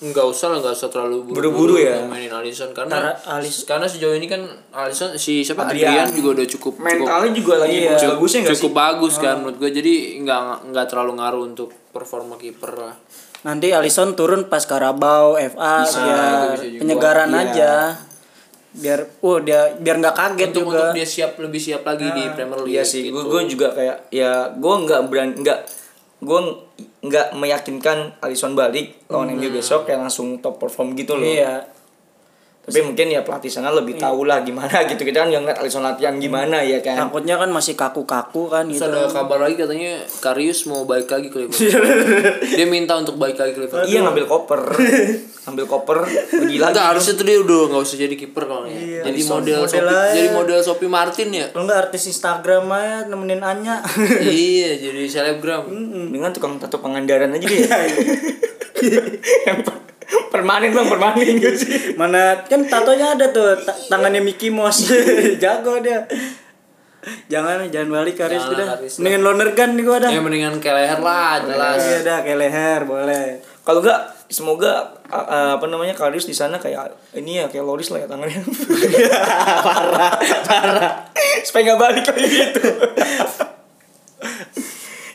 nggak 0.00 0.22
usah 0.24 0.48
lah 0.48 0.58
nggak 0.58 0.72
usah 0.72 0.88
terlalu 0.88 1.28
Buru-buru 1.28 1.76
ya. 1.76 2.00
mainin 2.02 2.32
Alisson 2.32 2.72
karena 2.72 2.88
Karena 2.90 3.12
Alis- 3.36 3.66
karena 3.66 3.84
sejauh 3.84 4.14
ini 4.14 4.24
kan 4.24 4.40
Alisson 4.72 5.12
si 5.14 5.42
siapa 5.42 5.66
Adrian. 5.66 5.92
Adrian, 5.92 6.08
juga 6.14 6.28
udah 6.32 6.46
cukup 6.48 6.72
Mentalnya 6.78 7.30
juga 7.30 7.54
lagi 7.58 7.84
Iya. 7.84 7.98
bagusnya 8.08 8.40
nggak 8.40 8.54
cukup 8.56 8.70
sih? 8.70 8.78
bagus 8.78 9.14
kan 9.18 9.34
menurut 9.36 9.58
gue 9.58 9.70
jadi 9.74 9.94
nggak 10.20 10.40
nggak 10.68 10.86
terlalu 10.86 11.12
ngaruh 11.16 11.42
untuk 11.44 11.68
performa 11.90 12.34
kiper 12.34 12.72
lah 12.72 12.94
Nanti 13.40 13.72
Alisson 13.72 14.12
turun 14.12 14.46
pas 14.46 14.60
Karabau, 14.60 15.34
FA, 15.34 15.80
Bisa, 15.80 15.96
juga. 15.96 16.20
penyegaran 16.76 17.30
Iya. 17.30 17.40
aja. 17.42 17.72
Biar, 18.70 19.00
oh 19.20 19.40
dia 19.40 19.74
biar 19.74 19.98
nggak 19.98 20.14
kaget 20.14 20.48
untuk 20.52 20.62
juga. 20.62 20.76
untuk 20.78 20.88
dia 20.94 21.02
siap 21.04 21.34
lebih 21.36 21.58
siap 21.58 21.82
lagi 21.82 22.06
di 22.06 22.22
Premier 22.30 22.60
League 22.60 22.70
Iya 22.70 22.84
sih, 22.84 23.10
gitu. 23.10 23.26
gue 23.26 23.42
juga 23.48 23.74
kayak 23.74 23.96
ya 24.08 24.30
gue 24.48 24.74
nggak 24.78 25.00
berani 25.08 25.34
nggak 25.40 25.58
gue 26.20 26.40
nggak 27.00 27.26
meyakinkan 27.34 28.14
Alisson 28.20 28.54
balik 28.54 28.94
lawan 29.08 29.32
MU 29.32 29.50
besok 29.50 29.84
kayak 29.84 29.98
langsung 30.00 30.38
top 30.38 30.60
perform 30.60 30.94
gitu 30.94 31.16
loh. 31.16 31.26
Iya. 31.26 31.66
Tapi 32.70 32.86
mungkin 32.86 33.06
ya 33.10 33.20
pelatih 33.20 33.50
sana 33.50 33.68
lebih 33.68 33.94
tahu 33.94 34.24
lah 34.24 34.40
gimana 34.40 34.70
gitu 34.88 35.02
kita 35.02 35.22
kan 35.22 35.28
yang 35.28 35.42
ngeliat 35.42 35.58
Alisson 35.58 35.82
latihan 35.82 36.14
gimana 36.16 36.62
ya 36.62 36.78
kan. 36.78 36.94
Takutnya 36.96 37.34
kan 37.34 37.50
masih 37.50 37.74
kaku-kaku 37.74 38.46
kan 38.46 38.64
Terus 38.64 38.78
gitu. 38.78 38.86
ada 38.86 39.10
kabar 39.10 39.38
lagi 39.42 39.58
katanya 39.58 39.98
Karius 40.18 40.64
mau 40.64 40.86
balik 40.86 41.10
lagi 41.10 41.28
ke 41.28 41.42
Liverpool. 41.42 41.66
dia 42.56 42.66
minta 42.66 42.94
untuk 42.94 43.18
balik 43.18 43.36
lagi 43.36 43.52
ke 43.52 43.66
Liverpool. 43.66 43.90
Iya 43.90 43.98
ngambil 44.02 44.24
koper, 44.24 44.62
ngambil 45.44 45.64
koper 45.66 45.98
pergi 46.06 46.56
lagi. 46.56 46.70
Enggak 46.70 46.86
harusnya 46.94 47.14
tuh 47.14 47.26
dia 47.26 47.36
udah 47.38 47.60
nggak 47.68 47.82
usah 47.82 47.98
jadi 47.98 48.14
kiper 48.14 48.44
kalau 48.46 48.64
ya. 48.64 48.78
Iya, 48.78 49.00
jadi 49.10 49.20
model, 49.26 49.58
model 49.58 49.68
Sophie, 49.68 50.14
jadi 50.14 50.28
model 50.30 50.58
Sophie 50.62 50.92
Martin 50.92 51.28
ya. 51.34 51.46
Kalau 51.50 51.64
nggak 51.66 51.80
artis 51.90 52.02
Instagram 52.06 52.64
aja 52.70 53.10
nemenin 53.10 53.42
Anya. 53.42 53.82
iya, 54.22 54.78
jadi 54.78 55.02
selebgram. 55.04 55.66
Dengan 56.08 56.30
tukang 56.30 56.54
tato 56.56 56.78
pangandaran 56.78 57.34
aja 57.34 57.42
dia. 57.42 57.66
Yang 59.44 59.58
per- 59.66 59.89
permanen 60.32 60.70
bang, 60.70 60.86
permanen 60.86 61.36
gitu 61.38 61.56
sih. 61.56 61.94
Mana 61.94 62.42
kan 62.44 62.62
tatonya 62.66 63.14
ada 63.18 63.30
tuh 63.30 63.54
ta- 63.60 63.76
tangannya 63.88 64.20
Mickey 64.20 64.50
Mouse. 64.50 64.90
Jago 65.42 65.78
dia. 65.80 66.04
Jangan 67.32 67.64
jangan 67.72 67.88
balik 67.96 68.20
Karis 68.20 68.44
udah. 68.44 68.76
Karis. 68.76 69.00
Mendingan 69.00 69.22
Lonergan 69.24 69.70
nih 69.72 69.84
gua 69.88 69.98
dah. 69.98 70.10
Ya 70.12 70.20
mendingan 70.20 70.60
ke 70.60 70.68
leher 70.68 71.00
lah, 71.00 71.40
jelas. 71.40 71.80
Iya 71.80 71.98
dah 72.04 72.18
kayak 72.20 72.38
leher 72.38 72.80
boleh. 72.84 73.40
Kalau 73.64 73.80
enggak 73.80 74.00
semoga 74.28 75.00
a- 75.08 75.56
apa 75.56 75.64
namanya 75.64 75.96
Karius 75.96 76.28
di 76.28 76.36
sana 76.36 76.60
kayak 76.60 76.92
ini 77.16 77.40
ya 77.40 77.48
kayak 77.48 77.64
Loris 77.64 77.88
lah 77.88 78.04
ya 78.04 78.08
tangannya. 78.08 78.44
parah, 79.66 80.12
parah. 80.44 80.92
Supaya 81.40 81.72
nggak 81.72 81.80
balik 81.80 82.04
lagi 82.04 82.26
gitu. 82.28 82.60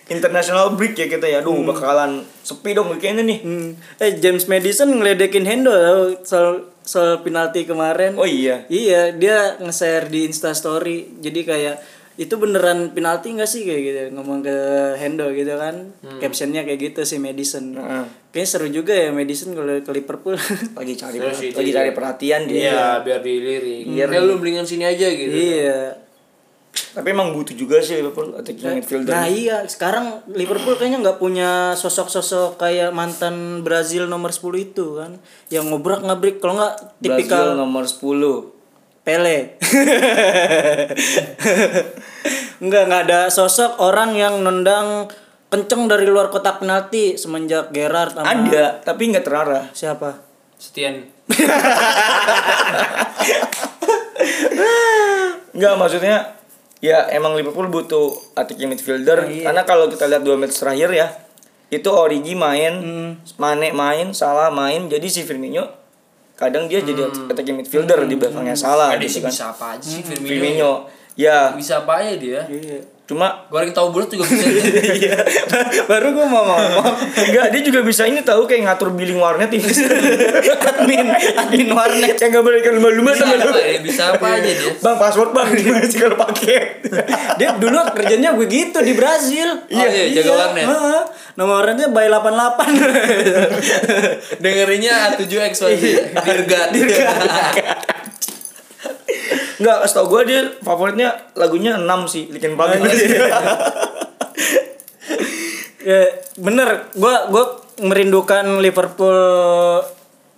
International 0.05 0.77
break 0.77 0.93
ya 0.93 1.09
kita 1.09 1.25
ya. 1.25 1.41
Duh, 1.41 1.65
bakalan 1.65 2.21
sepi 2.45 2.77
dong 2.77 2.93
kayaknya 3.01 3.23
nih. 3.25 3.39
Hmm. 3.41 3.69
Eh 3.97 4.21
James 4.21 4.45
Madison 4.45 4.93
ngeledekin 4.93 5.49
Hendo 5.49 5.73
tau, 5.73 6.13
soal 6.21 6.47
soal 6.85 7.25
penalti 7.25 7.65
kemarin. 7.65 8.13
Oh 8.13 8.29
iya. 8.29 8.69
Iya, 8.69 9.17
dia 9.17 9.57
nge-share 9.57 10.05
di 10.13 10.29
Insta 10.29 10.53
story. 10.53 11.17
Jadi 11.17 11.41
kayak 11.41 11.75
itu 12.15 12.31
beneran 12.39 12.95
penalti 12.95 13.35
gak 13.35 13.49
sih 13.49 13.67
kayak 13.67 13.81
gitu 13.81 14.01
ngomong 14.15 14.45
ke 14.45 14.57
Hendo 14.95 15.25
gitu 15.33 15.57
kan. 15.57 15.89
Captionnya 16.21 16.61
kayak 16.63 16.93
gitu 16.93 17.01
sih 17.01 17.17
Madison. 17.17 17.73
Heeh. 17.73 18.05
Kayaknya 18.29 18.47
seru 18.47 18.67
juga 18.69 18.93
ya 18.93 19.09
Madison 19.09 19.57
kalau 19.57 19.73
ke 19.81 19.89
Liverpool. 19.91 20.37
Lagi 20.79 20.93
cari 20.93 21.17
lagi 21.17 21.49
jadi- 21.49 21.73
cari 21.73 21.91
perhatian 21.97 22.45
dia. 22.45 22.61
Iya, 22.61 22.85
biar 23.01 23.19
dilirik. 23.25 23.89
Iya, 23.89 24.05
lu 24.21 24.37
mendingan 24.37 24.69
sini 24.69 24.85
aja 24.85 25.09
gitu. 25.09 25.33
iya. 25.33 26.04
Tapi 26.95 27.11
emang 27.11 27.35
butuh 27.35 27.51
juga 27.51 27.83
sih 27.83 27.99
Liverpool 27.99 28.31
attacking 28.39 28.79
midfielder. 28.79 29.11
Nah 29.11 29.27
iya, 29.27 29.67
sekarang 29.67 30.23
Liverpool 30.31 30.79
kayaknya 30.79 31.03
nggak 31.03 31.19
punya 31.19 31.75
sosok-sosok 31.75 32.55
kayak 32.55 32.95
mantan 32.95 33.67
Brazil 33.67 34.07
nomor 34.07 34.31
10 34.31 34.71
itu 34.71 34.95
kan. 35.03 35.19
Yang 35.51 35.75
ngobrak 35.75 36.07
ngabrik 36.07 36.39
kalau 36.39 36.55
nggak 36.55 36.75
Brazil 37.03 37.19
tipikal 37.19 37.59
nomor 37.59 37.83
10. 37.83 38.55
Pele. 39.05 39.59
Enggak, 42.63 42.83
nggak 42.89 43.01
ada 43.11 43.29
sosok 43.29 43.77
orang 43.83 44.15
yang 44.17 44.41
nendang 44.41 45.11
kenceng 45.51 45.85
dari 45.85 46.09
luar 46.09 46.33
kotak 46.33 46.63
penalti 46.63 47.19
semenjak 47.19 47.69
Gerrard 47.69 48.17
sama 48.17 48.25
Ada, 48.25 48.81
tapi 48.81 49.13
nggak 49.13 49.21
terarah. 49.27 49.69
siapa? 49.75 50.23
Setien. 50.57 51.11
Enggak 55.55 55.73
maksudnya 55.77 56.33
ya 56.83 57.07
emang 57.11 57.35
Liverpool 57.35 57.67
butuh 57.71 58.35
attacking 58.35 58.71
midfielder. 58.71 59.27
Karena 59.27 59.63
kalau 59.63 59.87
kita 59.87 60.07
lihat 60.07 60.23
dua 60.23 60.35
match 60.35 60.59
terakhir 60.59 60.91
ya 60.91 61.07
itu 61.73 61.89
Origi 61.89 62.37
main, 62.37 62.73
Mane 63.41 63.73
main, 63.73 64.13
Salah 64.13 64.53
main, 64.53 64.85
jadi 64.85 65.07
si 65.09 65.25
Firmino 65.25 65.65
kadang 66.35 66.67
dia 66.67 66.83
jadi 66.83 67.07
attacking 67.31 67.55
midfielder 67.63 68.03
di 68.05 68.15
belakangnya 68.19 68.59
Salah 68.59 68.91
Ada 68.91 69.07
gitu 69.07 69.19
sih 69.19 69.21
kan. 69.23 69.31
bisa 69.31 69.45
apa 69.55 69.65
aja 69.79 69.87
sih 69.87 70.03
Firmino. 70.03 70.29
Firmino 70.29 70.71
ya. 71.15 71.55
Bisa 71.55 71.83
apa 71.83 72.03
aja 72.03 72.13
dia. 72.19 72.41
Cuma 73.05 73.45
Goreng 73.53 73.69
tahu 73.69 73.93
bulat 73.93 74.09
juga 74.09 74.25
bisa. 74.25 74.49
Iya. 74.97 75.13
Baru 75.85 76.17
gue 76.17 76.25
mau 76.25 76.41
ngomong. 76.41 76.89
Enggak, 77.13 77.53
dia 77.53 77.61
juga 77.61 77.85
bisa 77.85 78.09
ini 78.09 78.25
tahu 78.25 78.49
kayak 78.49 78.65
ngatur 78.65 78.89
billing 78.97 79.21
warnet 79.21 79.53
ini. 79.53 79.61
admin, 80.65 81.13
admin 81.13 81.69
warnet 81.69 82.17
yang 82.17 82.33
enggak 82.33 82.43
boleh 82.43 82.59
lumba-lumba 82.65 83.13
bisa 83.13 83.29
sama 83.29 83.37
lu. 83.37 83.53
Bisa 83.85 84.03
apa 84.17 84.41
aja 84.41 84.49
dia. 84.49 84.73
Bang, 84.81 84.97
password 84.97 85.37
Bang, 85.37 85.53
gimana 85.57 85.85
sih 85.85 86.01
kalau 86.01 86.17
pakai? 86.17 86.81
Dia 87.37 87.53
dulu 87.61 87.77
kerjanya 87.93 88.33
begitu 88.33 88.81
di 88.81 88.97
Brazil. 88.97 89.69
Iya, 89.69 89.87
iya, 89.87 90.05
jaga 90.21 90.49
warnet. 90.49 90.65
Nama 91.35 91.51
warnetnya 91.51 91.87
by 91.93 92.07
88. 92.09 94.39
Dengerinnya 94.43 95.13
A7X 95.13 95.53
Iya. 95.67 96.23
Dirgat. 96.25 96.69
Enggak, 99.59 99.87
setahu 99.87 100.07
gue 100.19 100.21
dia 100.27 100.41
favoritnya 100.59 101.15
lagunya 101.39 101.79
6 101.79 102.11
sih, 102.11 102.27
Linkin 102.27 102.59
Park. 102.59 102.75
ya, 105.89 106.01
bener, 106.35 106.91
gua 106.97 107.29
gua 107.31 107.61
merindukan 107.79 108.59
Liverpool 108.59 109.15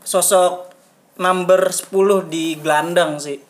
sosok 0.04 0.70
number 1.18 1.72
10 1.74 2.30
di 2.30 2.58
gelandang 2.62 3.18
sih. 3.18 3.42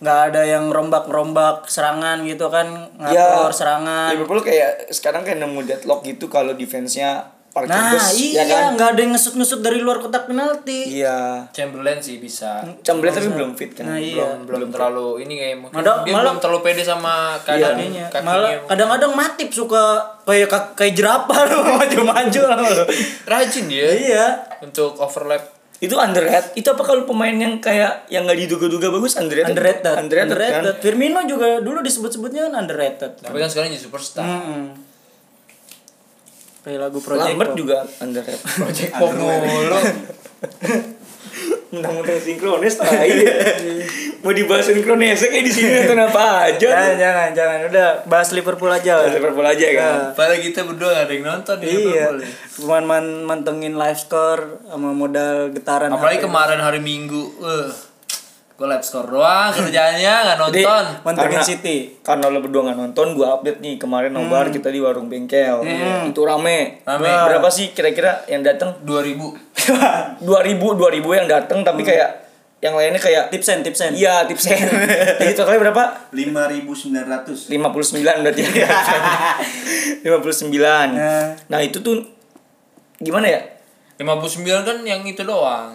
nggak 0.00 0.32
ada 0.32 0.48
yang 0.48 0.72
rombak-rombak 0.72 1.68
serangan 1.68 2.24
gitu 2.24 2.48
kan 2.48 2.88
ngatur 2.96 3.52
serangan 3.52 4.16
Liverpool 4.16 4.40
kayak 4.40 4.88
sekarang 4.88 5.28
kayak 5.28 5.44
nemu 5.44 5.60
deadlock 5.60 6.00
gitu 6.08 6.32
kalau 6.32 6.56
defense-nya 6.56 7.28
parkir 7.50 7.68
nah 7.68 7.90
bus, 7.92 8.14
iya 8.14 8.40
ya 8.40 8.44
kan? 8.46 8.64
nggak 8.72 8.88
ada 8.88 9.00
yang 9.00 9.12
ngesut-ngesut 9.12 9.58
dari 9.58 9.78
luar 9.78 9.98
kotak 9.98 10.24
penalti 10.24 10.96
Iya. 10.96 11.50
Chamberlain 11.50 11.98
sih 11.98 12.16
bisa. 12.16 12.62
Chamberlain 12.80 13.10
tapi 13.12 13.26
belum 13.28 13.52
fit 13.52 13.70
kan. 13.72 13.84
Nah, 13.84 13.98
iya. 13.98 14.38
belum 14.38 14.46
belum 14.46 14.68
terlalu 14.70 15.08
ini 15.20 15.34
kayak 15.36 15.56
mungkin 15.58 15.74
Malah- 15.76 16.00
dia 16.00 16.12
malah- 16.12 16.24
belum 16.24 16.38
terlalu 16.38 16.60
pede 16.62 16.82
sama 16.82 17.14
keadaan 17.40 17.74
Iya, 17.76 18.06
kakinya. 18.06 18.22
malah 18.22 18.50
kadang-kadang 18.64 19.12
Matip 19.12 19.50
suka 19.50 19.82
kayak 20.22 20.46
kayak 20.72 20.94
jerapah 20.94 21.40
loh 21.50 21.62
maju-maju 21.74 22.40
loh. 22.48 22.86
rajin 23.24 23.66
dia 23.66 23.88
iya. 23.90 24.26
untuk 24.60 24.94
overlap. 24.96 25.42
Itu 25.78 25.96
underrated. 25.96 26.52
Itu 26.54 26.70
apa 26.70 26.84
kalau 26.84 27.02
pemain 27.02 27.32
yang 27.32 27.56
kayak 27.56 28.04
yang 28.06 28.22
nggak 28.22 28.36
diduga-duga 28.38 28.92
bagus 28.92 29.16
underrated? 29.16 29.50
Underrated. 29.50 29.94
Underrated, 29.98 30.28
Underrated. 30.28 30.64
kan? 30.70 30.76
Firmino 30.78 31.20
juga 31.24 31.58
dulu 31.58 31.80
disebut-sebutnya 31.80 32.46
kan 32.46 32.60
underrated. 32.60 33.16
Tapi 33.18 33.32
kan 33.34 33.48
sekarang 33.48 33.72
jadi 33.72 33.80
superstar. 33.80 34.22
Mm-mm. 34.22 34.89
Kayak 36.60 36.78
lagu 36.82 36.98
Project 36.98 37.24
Lambert 37.26 37.50
Pop. 37.50 37.58
juga 37.58 37.78
underrated. 37.98 38.40
Project 38.60 38.92
Pop 38.94 39.10
mulu. 39.12 39.78
Mentang-mentang 41.70 42.18
sinkronis 42.18 42.74
tai. 42.76 43.14
Mau 44.20 44.34
dibahas 44.34 44.66
sinkronis 44.66 45.22
kayak 45.22 45.40
di 45.40 45.52
sini 45.54 45.70
nonton 45.72 46.02
apa 46.02 46.22
aja. 46.44 46.58
Jangan, 46.58 46.94
jangan, 46.98 47.28
jangan. 47.30 47.58
Udah 47.70 47.88
bahas 48.04 48.34
Liverpool 48.34 48.68
aja 48.68 48.98
lah. 48.98 49.06
Liverpool 49.08 49.46
aja 49.46 49.66
kan. 49.72 49.94
Padahal 50.12 50.42
kita 50.42 50.60
berdua 50.64 50.90
gak 50.92 51.04
ada 51.06 51.12
yang 51.12 51.24
nonton 51.24 51.54
di 51.56 51.64
Iya. 51.64 51.78
Liverpool. 51.78 52.18
ya. 52.18 52.28
Cuman 52.52 52.82
man 52.84 53.04
mantengin 53.22 53.74
live 53.74 53.96
score 53.96 54.58
sama 54.66 54.90
modal 54.90 55.54
getaran. 55.54 55.88
Apalagi 55.88 56.18
HP. 56.18 56.26
kemarin 56.26 56.58
hari 56.58 56.80
Minggu. 56.82 57.22
Uh, 57.38 57.70
gue 58.60 58.68
live 58.68 58.84
score 58.84 59.08
doang 59.08 59.48
kerjanya 59.50 60.14
gak 60.22 60.52
Jadi, 60.52 60.60
nonton. 60.60 60.84
mantengin 61.00 61.32
Karena- 61.32 61.48
City. 61.48 61.76
Karena 62.04 62.28
lo 62.28 62.38
berdua 62.38 62.60
nggak 62.62 62.76
nonton, 62.78 63.16
gua 63.16 63.34
update 63.34 63.56
nih 63.58 63.80
kemarin 63.80 64.12
nobar 64.12 64.52
kita 64.52 64.68
di 64.68 64.76
warung 64.76 65.08
bengkel. 65.08 65.64
Itu 66.04 66.20
rame. 66.22 66.84
Rame. 66.84 67.08
Berapa 67.08 67.48
sih 67.48 67.72
kira-kira 67.72 68.20
yang 68.26 68.44
datang? 68.44 68.76
2000 68.84 69.16
dua 70.28 70.40
ribu 70.42 70.76
dua 70.76 70.90
ribu 70.90 71.08
yang 71.10 71.24
datang 71.24 71.62
tapi 71.62 71.80
kayak 71.80 72.28
yang 72.60 72.76
lainnya 72.76 73.00
kayak 73.00 73.32
Tipsen, 73.32 73.64
tipsen. 73.64 73.96
iya 73.96 74.28
tipsen 74.28 74.52
jadi 75.16 75.32
totalnya 75.38 75.64
berapa 75.64 76.12
5.900 76.12 77.48
59 77.48 77.56
berarti 78.20 78.42
59 80.04 80.60
Nah. 80.92 81.32
nah 81.48 81.60
itu 81.60 81.80
tuh 81.80 82.04
gimana 82.98 83.26
ya 83.26 83.40
59 83.96 84.44
kan 84.60 84.76
yang 84.80 85.00
itu 85.04 85.20
doang. 85.20 85.72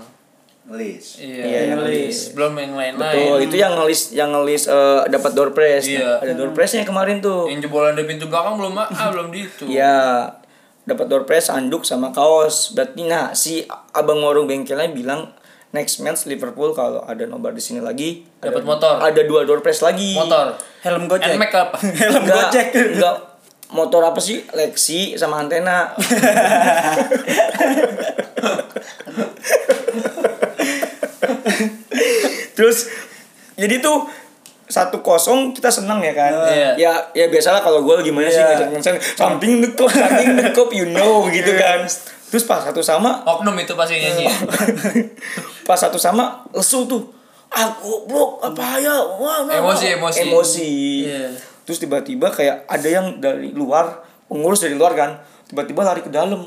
List 0.68 1.18
Iya, 1.18 1.44
Iya, 1.44 1.60
yang 1.70 1.80
list. 1.84 2.34
Belum 2.34 2.52
yang 2.56 2.74
lain-lain. 2.74 2.98
Betul, 2.98 3.36
itu 3.44 3.56
yang 3.56 3.72
ngelis 3.76 4.00
yang 4.12 4.30
ngelis 4.32 4.66
eh, 4.66 5.02
dapat 5.08 5.32
door 5.32 5.50
prize. 5.52 5.86
Iya. 5.86 6.20
Ada 6.20 6.32
door 6.34 6.50
prize-nya 6.52 6.84
kemarin 6.84 7.20
tuh. 7.20 7.46
Yang 7.46 7.66
jebolan 7.66 7.94
dari 7.94 8.06
pintu 8.06 8.26
belakang 8.26 8.56
belum 8.56 8.72
ah 8.76 9.08
belum 9.10 9.30
di 9.30 9.40
itu. 9.44 9.64
Iya. 9.68 10.26
Dapat 10.82 11.06
door 11.06 11.24
prize, 11.24 11.48
anduk 11.50 11.82
sama 11.82 12.10
kaos. 12.10 12.72
Berarti 12.72 13.02
nah 13.04 13.32
si 13.32 13.64
abang 13.92 14.20
warung 14.20 14.46
bengkelnya 14.46 14.90
bilang 14.90 15.32
next 15.70 16.00
match 16.00 16.24
Liverpool 16.26 16.72
kalau 16.72 17.04
ada 17.04 17.26
nobar 17.26 17.52
di 17.52 17.60
sini 17.60 17.78
lagi 17.78 18.24
Dapat 18.40 18.58
ada- 18.58 18.66
motor. 18.66 18.94
Ada 19.00 19.22
dua 19.24 19.44
door 19.44 19.60
prize 19.60 19.80
lagi. 19.80 20.14
Motor. 20.14 20.56
Helm 20.82 21.06
Gojek. 21.06 21.30
Nmax 21.32 21.50
apa? 21.54 21.76
Helm 22.00 22.22
Enggak, 22.22 22.48
Gojek. 22.48 22.66
enggak 22.74 23.16
motor 23.68 24.02
apa 24.02 24.18
sih? 24.18 24.42
Lexi 24.50 25.14
sama 25.14 25.38
antena. 25.38 25.94
Terus 32.56 32.88
jadi 33.54 33.78
tuh 33.78 34.08
satu 34.66 35.00
kosong 35.00 35.54
kita 35.54 35.70
senang 35.70 36.02
ya 36.02 36.10
kan 36.12 36.34
Iya. 36.50 36.74
ya 36.74 36.92
ya 37.14 37.26
biasalah 37.30 37.62
kalau 37.62 37.86
gue 37.86 38.02
gimana 38.02 38.26
sih 38.26 38.42
Iya. 38.42 38.66
ngecek 38.68 38.98
samping 39.14 39.62
dekop 39.62 39.86
samping 39.88 40.34
dekop 40.34 40.74
you 40.74 40.90
know 40.90 41.22
gitu 41.30 41.54
kan 41.54 41.86
terus 42.26 42.44
pas 42.44 42.58
satu 42.60 42.82
sama 42.82 43.22
Oknum 43.24 43.54
itu 43.56 43.72
pasti 43.72 44.02
nyanyi. 44.02 44.26
pas 45.68 45.78
satu 45.78 45.96
sama 45.96 46.42
lesu 46.50 46.84
tuh 46.84 47.14
aku 47.48 48.10
blok 48.10 48.42
apa 48.42 48.82
ya 48.82 48.98
wah 49.16 49.46
Emosi, 49.46 49.94
wah." 49.94 50.10
emosi. 50.10 50.20
emosi 50.26 50.72
Iya. 51.06 51.30
terus 51.62 51.78
tiba-tiba 51.78 52.28
kayak 52.28 52.66
ada 52.66 52.88
yang 52.90 53.22
dari 53.22 53.54
luar 53.54 54.02
pengurus 54.26 54.66
dari 54.66 54.74
luar 54.74 54.98
kan 54.98 55.14
tiba-tiba 55.46 55.86
lari 55.86 56.02
ke 56.02 56.10
dalam 56.10 56.42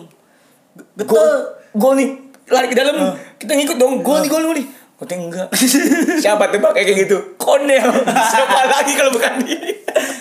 gol 0.98 1.30
gol 1.72 1.94
nih 1.94 2.18
lari 2.48 2.66
ke 2.66 2.74
dalam 2.74 2.98
kita 3.38 3.54
ngikut 3.54 3.78
dong 3.78 4.02
gol 4.02 4.18
nih 4.18 4.26
gol 4.26 4.42
nih, 4.42 4.48
gol 4.48 4.56
nih 4.58 4.66
Katanya 4.98 5.22
enggak 5.24 5.48
Siapa 6.22 6.50
tebak 6.50 6.74
kayak 6.74 7.06
gitu 7.06 7.16
Konel 7.34 7.86
Siapa 8.32 8.60
lagi 8.66 8.92
kalau 8.92 9.10
bukan 9.10 9.34
dia 9.40 9.78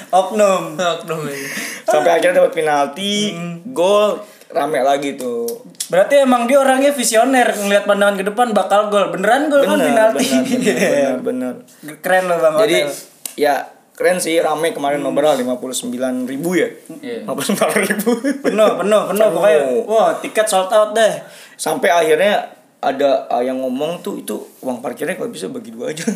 Oknum. 0.08 0.78
Oknum 0.78 1.20
ini. 1.28 1.50
Sampai 1.84 2.14
akhirnya 2.14 2.40
dapat 2.40 2.54
penalti 2.54 3.34
Gol 3.68 4.22
Rame 4.48 4.80
lagi 4.80 5.18
tuh 5.18 5.44
Berarti 5.88 6.22
emang 6.22 6.46
dia 6.46 6.60
orangnya 6.60 6.92
visioner 6.92 7.48
ngelihat 7.48 7.84
pandangan 7.84 8.16
ke 8.16 8.26
depan 8.26 8.52
bakal 8.52 8.88
gol. 8.88 9.08
Beneran 9.08 9.48
gol 9.48 9.64
kan 9.64 9.80
penalti. 9.80 10.28
benar 10.28 11.18
benar 11.18 11.18
benar 11.28 11.54
Keren 11.98 12.24
loh 12.28 12.38
Bang 12.38 12.56
Jadi 12.60 12.78
Hotel. 12.84 12.96
ya 13.36 13.56
keren 13.92 14.22
sih 14.22 14.38
rame 14.38 14.72
kemarin 14.72 15.02
nobar 15.02 15.34
59 15.34 15.90
ribu 16.24 16.54
ya 16.54 16.70
Iya. 17.02 17.26
59 17.26 17.82
ribu 17.88 18.10
penuh, 18.46 18.70
penuh, 18.78 19.02
penuh 19.10 19.28
pokoknya. 19.34 19.60
Wah, 19.90 20.14
tiket 20.22 20.46
sold 20.46 20.70
out 20.70 20.94
deh. 20.94 21.14
sampai 21.56 21.90
akhirnya 21.90 22.57
ada 22.80 23.10
uh, 23.28 23.42
yang 23.42 23.58
ngomong 23.58 24.00
tuh 24.00 24.18
itu 24.18 24.34
uang 24.60 24.80
parkirnya 24.80 25.14
kalau 25.14 25.28
bisa 25.28 25.48
bagi 25.48 25.70
dua 25.70 25.90
aja 25.90 26.06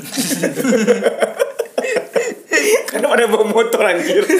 karena 2.87 3.07
pada 3.07 3.25
bawa 3.25 3.45
motor 3.45 3.81
anjir 3.83 4.21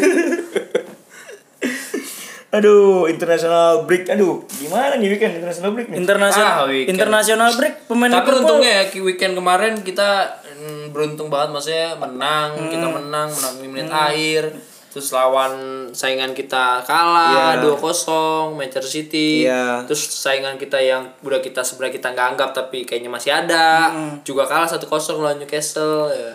aduh 2.52 3.08
international 3.08 3.86
break 3.86 4.06
aduh 4.06 4.44
gimana 4.54 5.00
nih 5.00 5.08
weekend 5.10 5.34
international 5.34 5.72
break 5.72 5.88
nih 5.88 5.98
Internasional 5.98 6.52
Ah, 6.52 6.68
weekend. 6.68 6.92
internasional 6.92 7.50
break 7.54 7.88
pemain 7.88 8.12
Tapi 8.12 8.20
Liverpool. 8.22 8.40
untungnya 8.44 8.72
ya 8.76 8.86
ki- 8.86 9.00
weekend 9.02 9.34
kemarin 9.34 9.80
kita 9.80 10.10
mm, 10.52 10.92
beruntung 10.92 11.32
banget 11.32 11.50
maksudnya 11.50 11.96
menang, 11.96 12.68
kita 12.68 12.86
Hmm. 12.86 12.96
menang 13.00 13.28
menang 13.32 13.56
di 13.56 13.68
menit 13.70 13.88
akhir. 13.88 14.52
Terus 14.92 15.08
lawan 15.10 15.54
saingan 15.90 16.32
kita 16.32 16.84
kalah 16.84 17.56
Iya. 17.56 17.64
2-0 17.64 18.52
Manchester 18.52 18.84
City. 18.84 19.44
Iya. 19.44 19.88
Terus 19.88 20.04
saingan 20.04 20.56
kita 20.56 20.78
yang 20.78 21.16
udah 21.20 21.40
kita 21.40 21.62
sebenarnya 21.62 21.96
kita 21.96 22.08
nggak 22.12 22.28
anggap 22.30 22.50
tapi 22.54 22.84
kayaknya 22.84 23.08
masih 23.08 23.32
ada 23.32 23.88
juga 24.22 24.44
kalah 24.44 24.68
1-0 24.68 24.84
lawan 25.18 25.38
Newcastle 25.38 26.12
ya. 26.12 26.32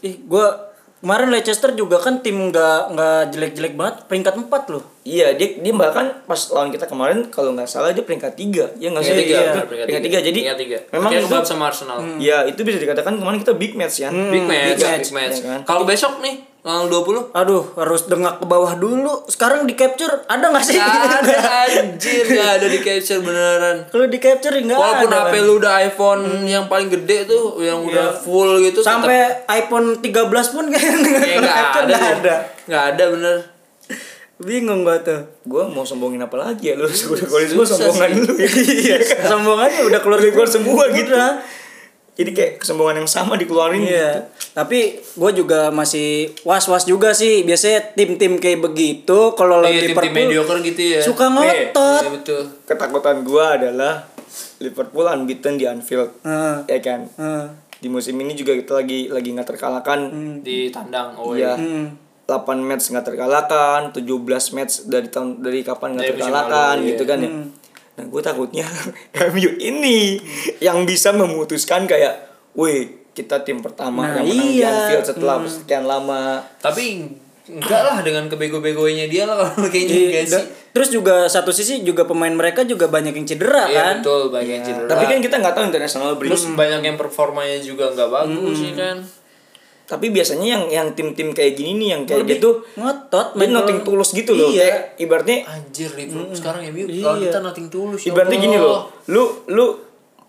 Ih, 0.00 0.18
gua 0.24 0.66
kemarin 0.98 1.30
Leicester 1.30 1.70
juga 1.72 1.94
kan 1.96 2.18
tim 2.18 2.50
nggak 2.50 2.90
nggak 2.90 3.20
jelek-jelek 3.30 3.74
banget, 3.74 3.96
peringkat 4.04 4.34
4 4.36 4.50
loh. 4.68 4.82
Iya 5.02 5.30
dia 5.32 5.54
dia 5.56 5.70
bahkan 5.72 6.10
pas 6.22 6.38
lawan 6.48 6.68
kita 6.68 6.84
kemarin 6.84 7.26
kalau 7.28 7.50
nggak 7.52 7.64
salah 7.64 7.90
dia 7.90 8.02
peringkat 8.02 8.34
tiga 8.34 8.66
ya 8.76 8.90
nggak 8.90 9.00
sih 9.00 9.14
Peringkat 9.14 9.24
tiga, 9.24 9.40
Iya, 9.40 9.62
peringkat 9.64 10.02
tiga 10.02 10.18
jadi 10.20 10.34
Peringkat 10.36 10.58
tiga. 10.58 10.78
memang 10.92 11.10
Kayak 11.14 11.24
itu 11.24 11.48
sama 11.48 11.64
Arsenal. 11.64 11.96
ya 12.18 12.38
itu 12.44 12.60
bisa 12.60 12.76
dikatakan 12.76 13.14
kemarin 13.16 13.38
kita 13.38 13.54
big 13.54 13.72
match 13.72 13.96
ya 13.98 14.10
Big 14.10 14.42
match, 14.42 14.58
Big 14.68 14.74
big 14.74 14.84
match, 14.84 15.08
match. 15.08 15.36
ya 15.38 15.46
kan? 15.48 15.60
Kalau 15.64 15.82
besok 15.82 16.18
nih 16.18 16.34
Tanggal 16.68 16.92
20? 16.92 17.32
Aduh, 17.32 17.64
harus 17.80 18.04
dengak 18.04 18.34
ke 18.36 18.44
bawah 18.44 18.76
dulu. 18.76 19.24
Sekarang 19.24 19.64
di 19.64 19.72
capture 19.72 20.20
ada 20.28 20.52
nggak 20.52 20.60
sih? 20.60 20.76
Gak 20.76 21.00
ada 21.24 21.36
anjir, 21.64 22.28
gak 22.28 22.60
ada 22.60 22.66
di 22.68 22.78
capture 22.78 23.24
beneran. 23.24 23.76
Kalau 23.88 24.04
di 24.04 24.18
capture 24.20 24.52
nggak 24.52 24.76
ada. 24.76 24.84
Walaupun 25.00 25.08
HP 25.08 25.34
lu 25.40 25.52
udah 25.56 25.72
iPhone 25.80 26.22
yang 26.44 26.68
paling 26.68 26.92
gede 26.92 27.24
tuh, 27.24 27.56
yang 27.56 27.80
udah 27.80 28.12
full 28.12 28.60
gitu 28.60 28.84
tetep- 28.84 29.00
sampai 29.00 29.48
iPhone 29.48 29.96
13 29.96 30.28
pun 30.28 30.64
kayaknya 30.68 31.08
kayak 31.16 31.36
nggak 31.40 31.40
gak 31.40 31.56
capture 31.56 31.80
ada. 31.80 31.88
nggak 31.88 32.04
deh. 32.04 32.16
ada. 32.20 32.34
Nggak 32.68 32.84
ada 32.84 33.04
bener. 33.08 33.36
Bingung 34.38 34.80
gua 34.84 34.96
tuh. 35.00 35.20
Gue 35.42 35.64
mau 35.66 35.82
sombongin 35.82 36.20
apa 36.20 36.36
lagi 36.36 36.68
ya 36.68 36.76
lu? 36.76 36.84
Udah 37.16 37.24
kalau 37.24 37.42
semua 37.42 37.64
Susah 37.64 37.80
sombongan 37.80 38.10
lu. 38.12 38.32
Iya, 38.84 38.96
sombongannya 39.24 39.88
udah 39.88 40.00
keluar 40.04 40.20
Keluar 40.20 40.44
semua 40.44 40.84
gitu. 40.92 41.16
Udah. 41.16 41.32
Jadi 42.18 42.30
kayak 42.34 42.52
kesombongan 42.58 43.06
yang 43.06 43.06
sama 43.06 43.38
dikeluarin 43.38 43.78
Iya, 43.78 43.86
gitu. 43.86 44.20
tapi 44.50 44.98
gue 44.98 45.30
juga 45.38 45.70
masih 45.70 46.34
was-was 46.42 46.82
juga 46.82 47.14
sih. 47.14 47.46
Biasanya 47.46 47.94
tim-tim 47.94 48.42
kayak 48.42 48.58
begitu 48.58 49.38
kalau 49.38 49.62
Iya, 49.62 49.70
lagi 49.70 49.78
tim-tim 49.94 50.12
mediocre 50.26 50.58
gitu 50.66 50.98
ya. 50.98 51.00
suka 51.00 51.30
ngotot. 51.30 52.02
Iya 52.02 52.10
betul. 52.10 52.42
Ketakutan 52.66 53.22
gue 53.22 53.44
adalah 53.46 54.10
Liverpool 54.58 55.06
unbeaten 55.06 55.54
di 55.54 55.70
Anfield. 55.70 56.10
Heeh. 56.26 56.66
Ya 56.66 56.78
kan? 56.82 57.06
Heeh. 57.06 57.44
Di 57.78 57.86
musim 57.86 58.18
ini 58.18 58.34
juga 58.34 58.58
kita 58.58 58.82
lagi 58.82 59.06
lagi 59.06 59.28
nggak 59.30 59.48
terkalahkan. 59.54 59.98
Di 60.42 60.74
tandang 60.74 61.14
oh 61.14 61.38
Iya. 61.38 61.54
Hmm. 61.54 61.94
8 62.28 62.60
match 62.60 62.92
nggak 62.92 63.06
terkalahkan, 63.08 63.80
17 63.96 64.52
match 64.52 64.84
dari 64.84 65.08
tahun 65.08 65.40
dari 65.40 65.64
kapan 65.64 65.96
nggak 65.96 66.12
terkalahkan 66.12 66.76
lalu, 66.76 66.92
gitu 66.92 67.02
iya. 67.06 67.10
kan 67.14 67.18
ya. 67.24 67.30
Nah, 67.98 68.06
gue 68.06 68.22
takutnya 68.22 68.62
MU 69.34 69.50
ini 69.58 70.22
yang 70.58 70.86
bisa 70.86 71.10
memutuskan 71.10 71.82
kayak, 71.84 72.14
"Wih, 72.54 73.10
kita 73.10 73.42
tim 73.42 73.58
pertama 73.58 74.06
Nah, 74.06 74.22
yang 74.22 74.26
menang 74.30 74.46
di 74.46 74.62
iya. 74.62 74.70
Anfield 74.70 75.04
setelah 75.04 75.36
sekian 75.42 75.82
lama." 75.82 76.38
Tapi 76.62 77.10
enggak 77.48 77.80
lah 77.82 77.98
dengan 78.04 78.28
kebego-begonya 78.28 79.08
dia 79.08 79.24
lah 79.24 79.50
kalau 79.50 79.66
kayaknya 79.66 79.90
Iya, 79.90 80.06
enggak 80.06 80.24
sih. 80.30 80.44
Terus 80.68 80.88
juga 80.92 81.26
satu 81.26 81.50
sisi 81.50 81.82
juga 81.82 82.04
pemain 82.04 82.30
mereka 82.30 82.62
juga 82.62 82.86
banyak 82.86 83.10
yang 83.10 83.26
cedera 83.26 83.66
Iya 83.66 83.74
kan. 83.74 83.94
betul 83.98 84.22
banyak 84.30 84.52
yang 84.52 84.64
cedera. 84.64 84.88
Tapi 84.94 85.04
kan 85.08 85.18
kita 85.18 85.34
nggak 85.40 85.54
tahu 85.56 85.64
international 85.66 86.10
break. 86.14 86.30
terus 86.30 86.44
banyak 86.54 86.80
yang 86.84 86.94
performanya 86.94 87.58
juga 87.58 87.90
nggak 87.90 88.10
bagus 88.12 88.54
sih 88.54 88.72
kan. 88.76 88.96
Tapi 89.88 90.12
biasanya 90.12 90.46
yang 90.46 90.64
yang 90.68 90.88
tim-tim 90.92 91.32
kayak 91.32 91.56
gini 91.56 91.72
nih 91.74 91.88
yang 91.90 92.02
kayak 92.04 92.28
gitu 92.28 92.60
ngotot 92.76 93.32
dia 93.32 93.48
nothing 93.48 93.80
kalau- 93.80 93.96
tulus 93.96 94.12
gitu 94.12 94.32
loh. 94.32 94.52
Iya. 94.52 94.60
Kayak 94.62 94.78
ibaratnya 94.98 95.36
Anjir 95.48 95.90
Liverpool 95.90 96.36
sekarang 96.36 96.60
ya 96.60 96.70
kalau 96.70 97.16
Iya. 97.16 97.24
kita 97.24 97.38
nothing 97.40 97.68
tulus 97.68 98.00
ya 98.00 98.12
ibaratnya 98.12 98.38
gini 98.38 98.56
loh. 98.56 98.92
Lu 99.06 99.22
lu 99.48 99.66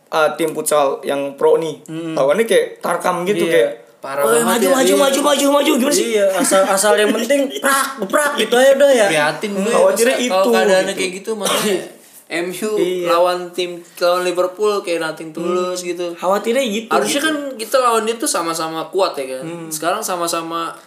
uh, 0.10 0.30
tim 0.34 0.50
futsal 0.52 1.04
yang 1.04 1.36
pro 1.36 1.56
nih. 1.56 1.84
Lawannya 2.16 2.44
kayak 2.44 2.80
Tarkam 2.80 3.22
gitu 3.24 3.46
Iya. 3.46 3.54
kayak 3.54 3.72
Parah 4.00 4.24
"Oh, 4.24 4.32
banget 4.32 4.48
maju, 4.48 4.64
ya." 4.64 4.72
maju, 4.72 4.88
Iya. 4.88 4.96
maju, 4.98 5.20
maju, 5.22 5.46
maju, 5.52 5.72
gimana 5.76 5.92
sih? 5.92 6.08
Iya, 6.16 6.26
asal 6.32 6.64
asal 6.64 6.96
yang 6.96 7.12
penting 7.12 7.52
prak, 7.60 8.00
prak 8.08 8.32
gitu 8.40 8.56
aja 8.56 8.72
udah 8.74 8.90
ya. 8.90 9.08
prihatin 9.12 9.52
gue 9.52 9.68
Khawatirnya 9.68 10.16
masa 10.16 10.24
itu, 10.24 10.32
kalau 10.32 10.54
keadaannya 10.56 10.88
gitu. 10.88 11.00
kayak 11.04 11.12
gitu 11.20 11.32
makanya 11.36 11.76
MU 12.30 12.78
Iya. 12.78 13.10
lawan 13.10 13.50
tim 13.50 13.82
lawan 13.98 14.22
Liverpool 14.22 14.86
kayak 14.86 15.02
nothing 15.02 15.34
tulus 15.34 15.82
gitu. 15.82 16.14
Khawatirnya 16.14 16.62
gitu. 16.62 16.94
Harusnya 16.94 17.22
gitu. 17.22 17.28
kan 17.28 17.36
kita 17.58 17.76
lawan 17.82 18.06
dia 18.06 18.16
tuh 18.16 18.30
sama-sama 18.30 18.86
kuat 18.94 19.18
ya 19.18 19.42
kan. 19.42 19.44
Hmm. 19.44 19.68
Sekarang 19.74 20.02
sama-sama 20.06 20.78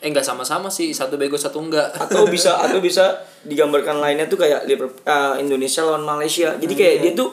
eh 0.00 0.08
enggak 0.08 0.24
sama-sama 0.24 0.70
sih, 0.70 0.94
satu 0.94 1.18
bego 1.18 1.34
satu 1.34 1.58
enggak. 1.60 1.90
atau 1.92 2.22
bisa 2.34 2.56
atau 2.56 2.78
bisa 2.78 3.18
digambarkan 3.42 3.98
lainnya 3.98 4.30
tuh 4.30 4.38
kayak 4.38 4.64
Liverpool, 4.64 5.02
uh, 5.04 5.34
Indonesia 5.36 5.82
lawan 5.82 6.06
Malaysia. 6.06 6.54
Jadi 6.54 6.72
kayak 6.72 6.94
Hmm. 6.96 7.02
dia 7.02 7.12
tuh 7.18 7.30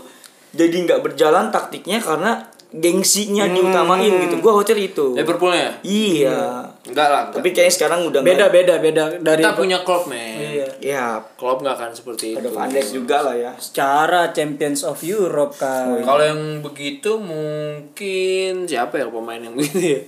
jadi 0.51 0.75
nggak 0.83 0.99
berjalan 1.05 1.53
taktiknya 1.53 2.01
karena 2.01 2.41
gengsinya 2.77 3.49
diutamain 3.49 4.07
Hmm. 4.07 4.21
gitu. 4.29 4.35
Gua 4.39 4.57
khawatir 4.57 4.77
itu. 4.77 5.17
Liverpoolnya? 5.17 5.81
Iya. 5.81 6.63
Enggak 6.85 7.07
lah. 7.09 7.21
enggak. 7.27 7.37
Tapi 7.41 7.49
kayaknya 7.51 7.73
sekarang 7.73 7.99
udah 8.07 8.21
Beda 8.21 8.45
beda 8.47 8.73
beda 8.79 9.03
dari 9.19 9.41
Kita 9.41 9.57
punya 9.57 9.77
klub 9.81 10.05
men. 10.05 10.37
Iya. 10.37 10.67
Ya, 10.79 11.05
Klopp 11.35 11.59
nggak 11.59 11.75
akan 11.75 11.91
seperti 11.91 12.33
itu. 12.33 12.39
ada 12.39 12.49
Van 12.49 12.69
Dijk 12.69 12.87
juga 12.93 13.17
lah 13.25 13.35
ya. 13.35 13.51
Secara 13.57 14.31
Champions 14.31 14.85
of 14.85 15.01
Europe 15.01 15.57
kan. 15.57 15.97
Kalau 15.99 16.23
yang 16.23 16.61
begitu 16.61 17.17
mungkin 17.17 18.65
siapa 18.65 18.97
ya 18.97 19.05
pemain 19.07 19.41
yang 19.41 19.53
begitu 19.53 19.79
ya? 19.97 20.01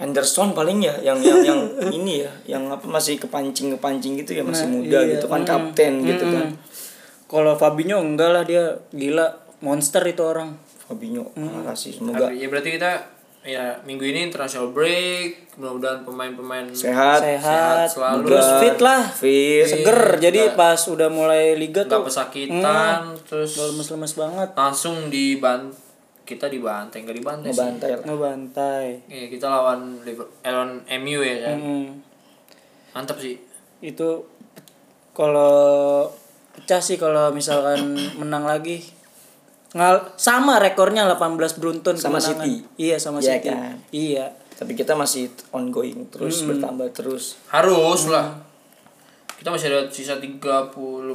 Henderson 0.00 0.56
paling 0.56 0.80
ya 0.80 0.96
yang 1.04 1.20
yang 1.20 1.44
yang 1.44 1.60
ini 2.00 2.24
ya, 2.24 2.32
yang 2.48 2.72
apa 2.72 2.88
masih 2.88 3.20
kepancing 3.20 3.76
kepancing 3.76 4.16
gitu 4.16 4.32
ya 4.32 4.40
masih 4.40 4.64
muda 4.64 5.04
iya. 5.04 5.20
gitu 5.20 5.28
kan 5.28 5.44
kapten 5.44 6.00
gitu 6.08 6.24
kan. 6.24 6.56
Kalau 7.28 7.52
Fabinho 7.54 8.00
enggak 8.00 8.32
lah 8.32 8.42
dia 8.42 8.80
gila 8.90 9.28
monster 9.60 10.00
itu 10.08 10.24
orang. 10.24 10.56
Fabinho 10.90 11.30
parah 11.30 11.78
sih 11.78 11.94
semoga 11.94 12.34
ya 12.34 12.50
berarti 12.50 12.74
kita 12.74 13.20
ya 13.40 13.72
minggu 13.88 14.04
ini 14.04 14.28
international 14.28 14.68
break, 14.76 15.56
mudah-mudahan 15.56 16.04
pemain-pemain 16.04 16.68
sehat, 16.76 17.24
Sehat, 17.24 17.88
selalu. 17.88 18.28
terus 18.28 18.48
fit 18.60 18.78
lah. 18.84 19.02
fit. 19.08 19.64
Seger. 19.64 20.20
Jadi 20.20 20.52
pas 20.52 20.76
udah 20.76 21.08
mulai 21.08 21.56
liga 21.56 21.88
nggak 21.88 22.04
tuh 22.04 22.04
pesakitan, 22.04 23.16
terus 23.24 23.56
lemes-lemes 23.56 24.12
banget. 24.12 24.48
langsung 24.52 25.08
diban 25.08 25.72
kita 26.28 26.52
dibantai 26.52 27.00
nggak 27.00 27.16
dibantai 27.16 27.48
sih. 27.48 27.56
Ngebantai 27.56 27.88
lah. 27.90 28.04
Ngebantai. 28.04 28.86
Iya 29.08 29.26
kita 29.32 29.46
lawan 29.48 29.80
Liver- 30.04 30.30
eh, 30.44 30.98
MU 31.00 31.20
ya 31.24 31.36
kan. 31.48 31.56
Hmm. 31.56 31.86
Mantap 32.92 33.16
sih. 33.18 33.40
Itu 33.80 34.28
kalau 35.16 36.06
pecah 36.52 36.84
sih 36.84 37.00
kalau 37.00 37.32
misalkan 37.32 37.96
menang 38.20 38.44
lagi. 38.44 38.99
Ngal 39.70 40.18
sama 40.18 40.58
rekornya 40.58 41.06
18 41.06 41.60
beruntun 41.62 41.94
Sama 41.94 42.18
kemenangan. 42.18 42.42
City. 42.42 42.54
Iya 42.74 42.96
sama 42.98 43.18
Iya 43.22 43.38
City. 43.38 43.48
kan? 43.48 43.76
Iya. 43.94 44.26
Tapi 44.58 44.72
kita 44.76 44.92
masih 44.92 45.30
ongoing 45.54 46.10
terus 46.10 46.42
bertambah 46.42 46.90
terus. 46.90 47.38
Harus 47.48 48.10
lah. 48.10 48.42
Kita 49.38 49.48
masih 49.48 49.72
ada 49.72 49.88
sisa 49.88 50.20
30 50.20 50.42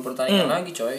pertandingan 0.02 0.50
lagi 0.50 0.72
coy. 0.74 0.98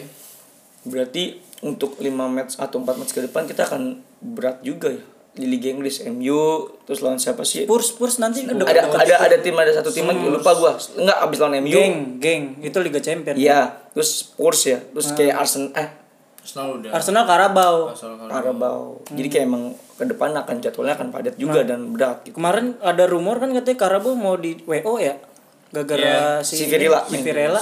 Berarti 0.87 1.43
untuk 1.59 1.97
5 1.99 2.07
match 2.07 2.55
atau 2.61 2.79
4 2.79 2.95
match 2.95 3.11
ke 3.11 3.25
depan 3.25 3.49
kita 3.49 3.67
akan 3.67 3.99
berat 4.21 4.61
juga 4.61 4.93
ya. 4.93 5.03
Di 5.37 5.45
Liga 5.45 5.69
Inggris 5.69 6.01
MU 6.07 6.65
terus 6.87 7.05
lawan 7.05 7.21
siapa 7.21 7.45
sih? 7.45 7.69
Spurs 7.69 7.93
Spurs 7.93 8.17
nanti 8.17 8.41
depan. 8.41 8.65
Ada 8.65 8.89
ada 8.89 9.15
ada 9.27 9.37
tim 9.37 9.53
ada 9.53 9.69
satu 9.69 9.93
tim 9.93 10.09
lagi 10.09 10.25
lupa 10.25 10.49
gua. 10.57 10.73
Enggak 10.97 11.17
abis 11.19 11.37
lawan 11.37 11.61
MU. 11.61 11.69
Geng, 11.69 12.17
geng, 12.17 12.43
itu 12.57 12.77
Liga 12.81 12.97
Champion. 12.97 13.37
Iya, 13.37 13.69
terus 13.93 14.25
Spurs 14.25 14.65
ya. 14.65 14.81
Terus 14.81 15.13
kayak 15.13 15.37
Arsenal 15.37 15.77
eh 15.77 16.06
Arsenal 16.47 16.79
udah. 16.79 16.89
Arsenal 16.95 17.23
Karabau. 17.27 17.75
Arsenal 17.91 18.15
kan. 18.15 18.27
Carabao. 18.31 18.79
Jadi 19.11 19.27
kayak 19.27 19.45
emang 19.51 19.63
ke 19.75 20.03
depan 20.07 20.31
akan 20.31 20.55
jadwalnya 20.63 20.95
akan 20.95 21.07
padat 21.11 21.35
juga 21.35 21.67
dan 21.67 21.91
berat 21.91 22.23
gitu. 22.23 22.39
Kemarin 22.39 22.79
ada 22.79 23.03
rumor 23.03 23.43
kan 23.43 23.51
katanya 23.51 23.75
Karabau 23.75 24.15
mau 24.15 24.39
di 24.39 24.55
WO 24.63 24.95
ya. 24.95 25.19
Gara-gara 25.67 26.39
Si 26.39 26.55
si 26.55 26.71
Virila. 26.71 27.03
Si 27.03 27.19
Virela. 27.19 27.59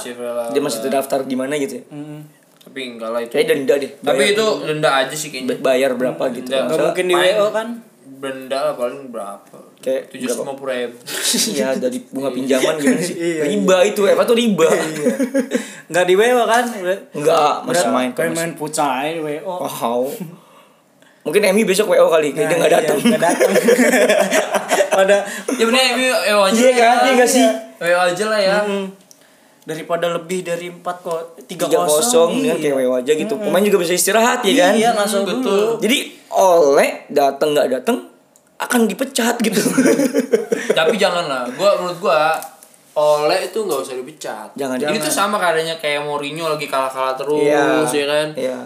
Dia 0.54 0.62
masih 0.62 0.86
terdaftar 0.86 1.26
di 1.26 1.34
mana 1.34 1.58
gitu 1.58 1.82
ya. 1.82 1.84
Hmm. 1.90 2.30
Tapi 2.62 2.78
enggak 2.94 3.10
lah 3.10 3.20
itu. 3.26 3.34
Kayak 3.34 3.46
denda 3.50 3.74
deh. 3.74 3.90
Tapi 3.98 4.22
Bayar- 4.22 4.34
itu 4.38 4.46
denda 4.62 4.90
aja 4.94 5.14
sih 5.18 5.28
kayaknya. 5.34 5.58
bayar 5.58 5.90
berapa 5.98 6.22
gitu. 6.30 6.46
Denda. 6.46 6.70
Gak 6.70 6.78
mungkin 6.86 7.04
di 7.10 7.14
WO 7.18 7.46
kan. 7.50 7.68
Denda 8.06 8.58
lah 8.70 8.74
paling 8.78 9.10
berapa? 9.10 9.58
Kayak 9.86 10.10
Tujuh 10.10 10.26
ratus 10.26 10.42
lima 10.42 10.54
puluh 10.58 10.72
ribu. 10.74 10.96
ya 11.54 11.68
dari 11.78 11.98
bunga 12.10 12.30
pinjaman 12.36 12.74
gimana 12.74 12.98
sih? 12.98 13.14
riba 13.38 13.76
itu 13.86 14.02
apa 14.02 14.22
tuh 14.26 14.34
riba? 14.34 14.66
Nggak 15.86 16.04
di 16.10 16.14
WO 16.18 16.42
kan. 16.42 16.64
Enggak, 17.14 17.54
masih 17.62 17.88
main 17.94 18.10
kan. 18.10 18.34
main 18.34 18.50
di 19.14 19.20
WO. 19.22 19.54
Wow. 19.62 20.10
Mungkin 21.22 21.42
Emi 21.42 21.62
besok 21.62 21.94
WO 21.94 22.10
kali, 22.10 22.34
kayak 22.34 22.50
dia 22.50 22.54
Nah, 22.54 22.58
nggak 22.58 22.70
iya, 22.70 22.78
datang. 22.82 22.98
nggak 22.98 23.22
datang. 23.22 23.50
Pada 24.98 25.16
Ya 25.54 25.64
bener 25.70 25.82
MU 25.94 26.10
EO 26.10 26.40
aja. 26.42 26.58
Iya 26.58 26.72
kan, 26.74 26.96
iya 27.06 27.12
nggak 27.14 27.30
sih? 27.30 27.46
EO 27.78 27.98
aja 28.10 28.24
lah 28.26 28.40
ya. 28.42 28.58
daripada 29.66 30.06
lebih 30.10 30.46
dari 30.46 30.70
4 30.70 30.78
kok 30.82 31.42
3 31.42 31.50
tiga 31.50 31.66
kosong 31.82 32.38
dengan 32.38 32.58
kayak 32.58 32.74
WO 32.82 32.94
aja 32.94 33.12
gitu. 33.14 33.34
Pemain 33.34 33.62
juga 33.62 33.78
bisa 33.82 33.94
istirahat 33.94 34.42
ya 34.42 34.54
kan? 34.66 34.72
Iya, 34.74 34.90
langsung 34.94 35.22
Betul. 35.22 35.42
dulu. 35.42 35.66
Jadi 35.78 35.98
oleh 36.30 37.06
datang 37.10 37.54
nggak 37.54 37.68
datang 37.70 38.15
akan 38.56 38.88
dipecat 38.88 39.36
gitu. 39.40 39.60
Tapi 40.78 40.94
jangan 40.96 41.24
lah. 41.28 41.44
Gua 41.54 41.76
menurut 41.80 42.00
gua 42.00 42.36
Oleh 42.96 43.52
itu 43.52 43.60
nggak 43.60 43.80
usah 43.84 43.92
dipecat. 43.92 44.48
Jangan, 44.56 44.80
Ini 44.80 44.88
jangan. 44.88 45.04
tuh 45.04 45.12
sama 45.12 45.36
keadaannya 45.36 45.76
kayak 45.76 46.00
Mourinho 46.08 46.48
lagi 46.48 46.64
kalah-kalah 46.64 47.12
terus 47.12 47.44
Iya. 47.44 47.84
ya 47.92 48.04
kan. 48.08 48.28
Iya. 48.32 48.58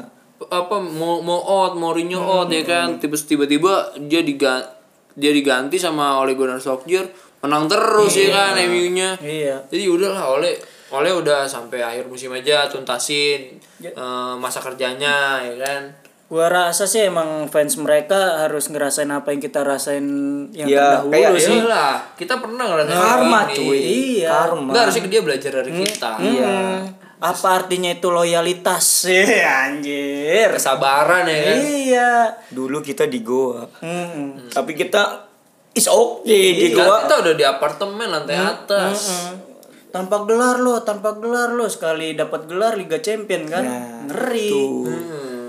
Apa 0.47 0.79
mau 0.79 1.19
mau 1.19 1.43
out, 1.43 1.75
Mourinho 1.75 2.23
out 2.23 2.47
ya 2.47 2.63
kan. 2.63 3.03
Tiba 3.03 3.19
tiba-tiba 3.19 3.91
dia 4.07 4.23
diganti 4.23 4.71
dia 5.19 5.35
diganti 5.35 5.75
sama 5.83 6.23
Ole 6.23 6.39
Gunnar 6.39 6.63
Solskjaer 6.63 7.11
menang 7.43 7.67
terus 7.67 8.15
ya 8.15 8.31
kan 8.31 8.55
MU-nya. 8.71 9.19
Iya. 9.19 9.67
Jadi 9.67 9.91
udahlah 9.91 10.39
Ole 10.39 10.55
Ole 10.95 11.11
udah 11.11 11.51
sampai 11.51 11.83
akhir 11.83 12.07
musim 12.07 12.31
aja 12.31 12.71
tuntasin 12.71 13.59
eh, 13.83 14.35
masa 14.39 14.63
kerjanya 14.63 15.43
ya 15.43 15.55
kan. 15.59 15.83
Gua 16.31 16.47
rasa 16.47 16.87
sih 16.87 17.03
emang 17.03 17.51
fans 17.51 17.75
mereka 17.75 18.15
harus 18.41 18.71
ngerasain 18.71 19.11
apa 19.11 19.35
yang 19.35 19.43
kita 19.43 19.61
rasain 19.61 20.07
yang 20.53 20.65
Iya, 20.65 20.79
terdahulu 21.03 21.11
kayak- 21.11 21.35
sih. 21.37 21.57
Iyalah, 21.59 21.95
kita 22.15 22.35
pernah 22.39 22.65
ngerasain 22.65 22.95
Karma 22.97 23.41
ini. 23.43 23.57
cuy. 23.57 23.79
Iya. 23.83 24.31
Karma. 24.31 24.71
Enggak 24.71 24.83
harusnya 24.87 25.11
dia 25.11 25.21
belajar 25.21 25.51
dari 25.53 25.73
kita. 25.77 26.11
Iya. 26.17 26.47
Hmm. 26.47 26.81
Apa 27.21 27.49
artinya 27.59 27.91
itu 27.91 28.09
loyalitas? 28.09 28.87
Iya, 29.11 29.43
anjir. 29.67 30.49
Kesabaran 30.49 31.27
ya 31.27 31.39
kan. 31.45 31.57
Iya. 31.59 32.11
Dulu 32.49 32.79
kita 32.79 33.05
di 33.05 33.21
Goa, 33.21 33.67
Hmm. 33.77 34.47
tapi 34.49 34.73
kita 34.73 35.27
is 35.73 35.87
okay 35.87 36.55
dia 36.57 36.71
Kan 36.73 36.79
gua 36.81 36.97
kita 37.01 37.15
udah 37.21 37.35
di 37.35 37.45
apartemen 37.45 38.07
lantai 38.09 38.39
atas. 38.39 38.99
Heeh. 39.09 39.35
tanpa 39.91 40.23
gelar 40.23 40.55
lo 40.57 40.79
tanpa 40.81 41.19
gelar 41.19 41.51
lo 41.51 41.67
sekali 41.67 42.15
dapat 42.15 42.47
gelar 42.47 42.79
Liga 42.79 42.99
Champion 42.99 43.43
kan 43.45 43.59
Nah, 43.61 44.07
ngeri 44.07 44.47
tuh. 44.49 44.87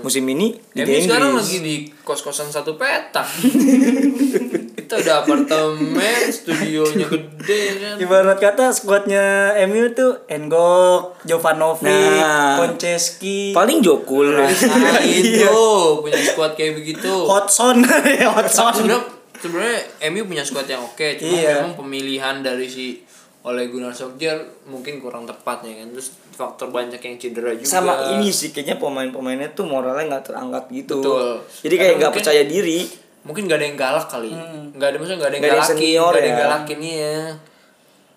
Musim 0.02 0.26
ini 0.26 0.58
di 0.70 0.82
Emi 0.82 1.00
sekarang 1.00 1.32
lagi 1.32 1.58
di 1.58 1.74
kos-kosan 2.02 2.46
satu 2.46 2.74
petak. 2.74 3.24
kita 4.76 4.94
udah 4.98 5.16
apartemen, 5.24 6.22
studionya 6.28 7.06
gede 7.08 7.62
kan. 7.80 7.94
Ibarat 7.96 8.38
kata 8.38 8.68
skuadnya 8.70 9.56
MU 9.64 9.88
tuh 9.92 10.20
Engok, 10.26 11.16
Jovanovic, 11.24 11.88
Nah. 11.88 12.60
Konceski, 12.60 13.56
paling 13.56 13.80
Jokul 13.80 14.36
Rasain 14.36 15.24
tuh 15.42 16.02
punya 16.02 16.20
squad 16.20 16.52
kayak 16.52 16.76
begitu. 16.76 17.08
Hotson, 17.08 17.80
Hotson. 17.86 18.72
Sebenarnya 18.76 19.00
sebenarnya 19.40 19.78
MU 20.10 20.22
punya 20.24 20.44
squad 20.44 20.66
yang 20.66 20.82
oke, 20.82 21.08
cuma 21.16 21.32
Iya. 21.34 21.54
memang 21.64 21.74
pemilihan 21.78 22.44
dari 22.44 22.68
si 22.68 23.00
Ole 23.42 23.66
Gunnar 23.66 23.90
Solskjaer 23.90 24.38
mungkin 24.70 25.02
kurang 25.02 25.26
tepat 25.26 25.66
ya 25.66 25.82
kan. 25.82 25.90
Terus 25.90 26.14
faktor 26.32 26.68
banyak 26.68 26.96
yang 26.96 27.16
cedera 27.16 27.52
juga. 27.52 27.68
sama 27.68 27.92
ini 28.10 28.28
sih 28.28 28.50
kayaknya 28.50 28.76
pemain-pemainnya 28.76 29.52
tuh 29.52 29.64
moralnya 29.64 30.08
nggak 30.08 30.24
terangkat 30.28 30.64
gitu 30.72 30.98
Betul. 30.98 31.44
jadi 31.60 31.74
kayak 31.76 31.94
nggak 32.00 32.12
percaya 32.12 32.42
diri 32.42 32.88
mungkin 33.22 33.46
gak 33.46 33.54
ada 33.54 33.66
yang 33.70 33.78
galak 33.78 34.10
kali. 34.10 34.34
Nggak 34.74 34.82
ada 34.82 34.96
maksudnya 34.98 35.18
nggak 35.22 35.30
ada 35.30 35.36
yang 35.38 35.42
Nggak 35.46 35.54
ada 35.54 35.62
yang 35.62 35.62
galakin, 35.62 35.94
nggak 35.94 36.10
ada 36.10 36.18
yang 36.18 36.34
ya. 36.34 36.42
galakin 36.42 36.78
iya. 36.82 37.16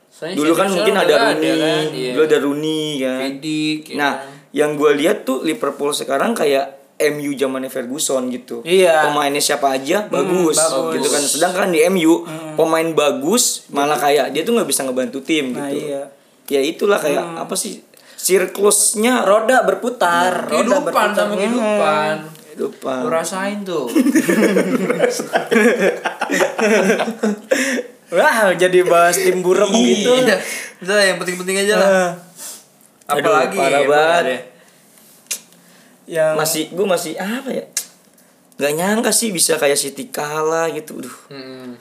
Soalnya 0.10 0.36
dulu 0.36 0.51
kan 0.56 0.67
mungkin 0.71 0.95
ada 0.95 1.15
Rooney 1.19 1.54
kan, 1.54 1.84
iya. 1.91 2.12
dulu 2.15 2.23
ada 2.23 2.38
Rooney 2.39 2.84
kan 2.97 3.19
Vidic, 3.21 3.80
ya 3.86 3.95
nah 3.95 4.12
kan. 4.15 4.32
yang 4.49 4.71
gue 4.73 4.91
lihat 4.95 5.17
tuh 5.21 5.43
Liverpool 5.43 5.91
sekarang 5.91 6.32
kayak 6.32 6.65
MU 7.12 7.36
zamannya 7.36 7.67
Ferguson 7.67 8.32
gitu 8.32 8.63
Iya. 8.63 9.06
pemainnya 9.06 9.43
siapa 9.43 9.75
aja 9.75 10.08
bagus, 10.08 10.56
bagus. 10.56 10.95
gitu 10.95 11.08
kan 11.12 11.21
sedangkan 11.21 11.67
di 11.69 11.84
MU 11.86 12.23
pemain 12.56 12.88
bagus 12.89 13.67
malah 13.69 13.99
kayak 13.99 14.32
dia 14.32 14.41
tuh 14.41 14.56
nggak 14.56 14.65
bisa 14.65 14.82
ngebantu 14.82 15.19
tim 15.19 15.51
Nah, 15.51 15.67
gitu 15.67 15.91
iya. 15.91 16.08
ya 16.47 16.62
itulah 16.63 16.95
kayak 16.95 17.21
apa 17.36 17.51
sih 17.54 17.84
siklusnya 18.15 19.21
Roda 19.23 19.62
berputar, 19.63 20.47
roda 20.47 20.56
kehidupan 20.56 20.84
berputar. 20.88 21.13
sama 21.13 21.34
kehidupan. 21.36 22.15
kehidupan 22.56 22.99
Lu 23.04 23.10
rasain 23.12 23.60
tuh. 23.67 23.91
Wah, 28.15 28.54
jadi 28.56 28.86
bahas 28.86 29.17
tim 29.17 29.41
burem 29.41 29.67
gitu. 29.73 30.13
Iya. 30.13 30.38
Udah 30.80 30.99
yang 31.04 31.17
penting-penting 31.19 31.58
aja 31.67 31.73
lah. 31.75 31.89
Eh, 31.89 32.12
Apalagi 33.12 33.58
parah 33.58 33.82
ya, 33.82 33.89
banget. 33.89 34.23
ya. 34.25 34.39
yang 36.06 36.34
masih 36.38 36.69
gue 36.69 36.86
masih 36.86 37.17
apa 37.17 37.49
ya 37.49 37.65
nggak 38.62 38.73
nyangka 38.78 39.10
sih 39.10 39.34
bisa 39.34 39.58
kayak 39.58 39.73
City 39.73 40.13
kalah 40.13 40.69
gitu 40.69 41.01
Duh. 41.01 41.17
Hmm. 41.34 41.73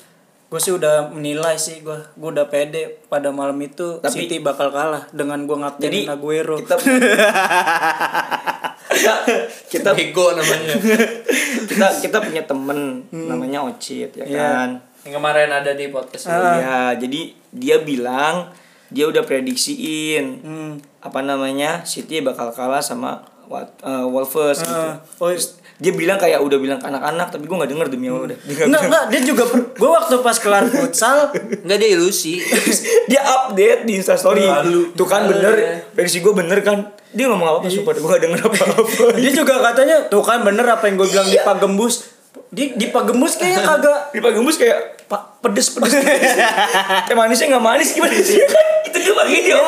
Gue 0.55 0.63
sih 0.63 0.71
udah 0.71 1.11
menilai 1.11 1.59
sih 1.59 1.83
gue 1.83 1.99
gue 2.15 2.29
udah 2.31 2.47
pede 2.47 3.03
pada 3.11 3.35
malam 3.35 3.59
itu 3.59 3.99
Tapi- 3.99 4.15
City 4.23 4.39
bakal 4.39 4.71
kalah 4.71 5.03
dengan 5.11 5.43
gue 5.43 5.51
jadi 5.51 5.63
ngaptenin 5.67 6.07
Aguero 6.07 6.55
kita 6.57 6.75
kita 8.95 9.15
kita 9.67 9.91
Bego 9.93 10.31
namanya. 10.31 10.79
kita 11.71 11.87
kita 11.99 12.19
punya 12.23 12.47
temen 12.47 13.03
namanya 13.11 13.67
Ocit 13.67 14.15
ya 14.15 14.23
Iya. 14.23 14.39
kan 14.39 14.71
yang 15.03 15.19
kemarin 15.19 15.51
ada 15.51 15.75
di 15.75 15.91
podcast 15.91 16.31
Ah. 16.31 16.55
ya 16.57 16.79
jadi 16.95 17.35
dia 17.51 17.83
bilang 17.83 18.55
dia 18.89 19.11
udah 19.11 19.27
prediksiin 19.27 20.25
hmm. 20.41 20.73
apa 21.03 21.19
namanya 21.21 21.83
City 21.83 22.23
bakal 22.23 22.55
kalah 22.55 22.79
sama 22.79 23.27
Wat- 23.45 23.83
eh, 23.83 24.07
Wolves 24.07 24.63
gitu. 24.63 24.71
Ah. 24.71 25.03
oh 25.19 25.35
dia 25.85 25.93
bilang 25.93 26.17
kayak 26.17 26.41
udah 26.41 26.57
bilang 26.57 26.81
ke 26.81 26.89
anak-anak 26.89 27.29
tapi 27.29 27.45
gue 27.45 27.53
nggak 27.53 27.71
denger 27.77 27.87
demi 27.93 28.09
Allah 28.09 28.33
udah. 28.33 28.39
Dia 28.41 28.55
nggak 28.57 28.67
enggak 28.73 28.83
enggak 28.89 29.05
dia 29.13 29.21
juga 29.21 29.45
gue 29.53 29.91
waktu 29.93 30.15
pas 30.19 30.37
kelar 30.41 30.65
futsal 30.65 31.29
Enggak 31.61 31.79
dia 31.79 31.89
ilusi. 31.93 32.41
dia 33.05 33.21
update 33.21 33.85
di 33.85 34.01
instastory. 34.01 34.49
Lalu. 34.49 34.97
tuh 34.97 35.05
kan 35.05 35.29
bener 35.29 35.85
versi 35.93 36.25
gue 36.25 36.33
bener 36.33 36.65
kan. 36.65 36.89
Dia 37.13 37.29
ngomong 37.29 37.47
apa 37.47 37.59
apa 37.63 37.69
super 37.69 37.93
gue 37.93 38.09
gak 38.09 38.23
denger 38.25 38.41
apa 38.41 38.57
apa 38.65 38.83
dia 39.23 39.31
juga 39.31 39.61
katanya 39.61 40.09
tuh 40.09 40.25
kan 40.25 40.41
bener 40.41 40.65
apa 40.65 40.89
yang 40.89 40.97
gue 40.97 41.07
bilang 41.07 41.29
di 41.29 41.37
Pak 41.37 41.61
Gembus 41.61 41.95
di 42.49 42.75
di 42.75 42.89
Pak 42.89 43.13
Gembus 43.13 43.37
kayaknya 43.37 43.61
kagak. 43.69 44.01
Di 44.11 44.19
Pak 44.25 44.33
Gembus 44.33 44.57
kayak 44.57 44.97
pak 45.05 45.37
pedes 45.45 45.69
pedes 45.77 45.93
kayak 47.07 47.13
manisnya 47.13 47.53
nggak 47.53 47.61
manis 47.61 47.93
gimana 47.93 48.17
sih? 48.17 48.41
Kan 48.41 48.65
itu 48.89 48.99
dia 49.05 49.13
lagi 49.13 49.37
dia 49.45 49.61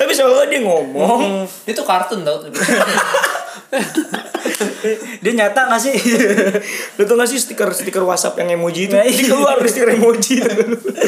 tapi 0.00 0.16
soalnya 0.16 0.48
dia 0.48 0.64
ngomong. 0.64 1.44
Itu 1.68 1.84
kartun 1.84 2.24
tau. 2.24 2.40
dia 5.22 5.32
nyata 5.36 5.68
gak 5.68 5.80
sih? 5.80 5.92
Lu 6.96 7.04
tau 7.04 7.20
gak 7.20 7.28
sih 7.28 7.36
stiker 7.36 7.68
stiker 7.76 8.00
WhatsApp 8.00 8.40
yang 8.40 8.56
emoji 8.56 8.88
itu? 8.88 8.96
Nah, 8.96 9.04
iya. 9.04 9.12
di 9.12 9.24
keluar 9.28 9.56
di 9.60 9.68
stiker 9.68 9.90
emoji 9.92 10.34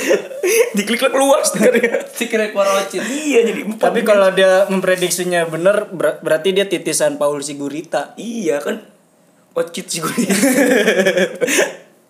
diklik 0.76 1.00
keluar 1.00 1.40
stikernya. 1.40 2.04
Stiker 2.12 2.52
keluar 2.52 2.68
wajib. 2.76 3.00
iya 3.08 3.46
jadi 3.48 3.64
tapi 3.80 4.04
kalau 4.04 4.28
dia 4.36 4.68
memprediksinya 4.68 5.48
bener 5.48 5.88
ber- 5.88 6.20
berarti 6.20 6.52
dia 6.52 6.68
titisan 6.68 7.16
Paul 7.16 7.40
Sigurita. 7.40 8.12
Iya 8.20 8.60
kan? 8.60 8.84
Ocit 9.50 9.86
sih 9.90 9.98
gue 9.98 10.14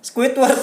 Squidward 0.04 0.60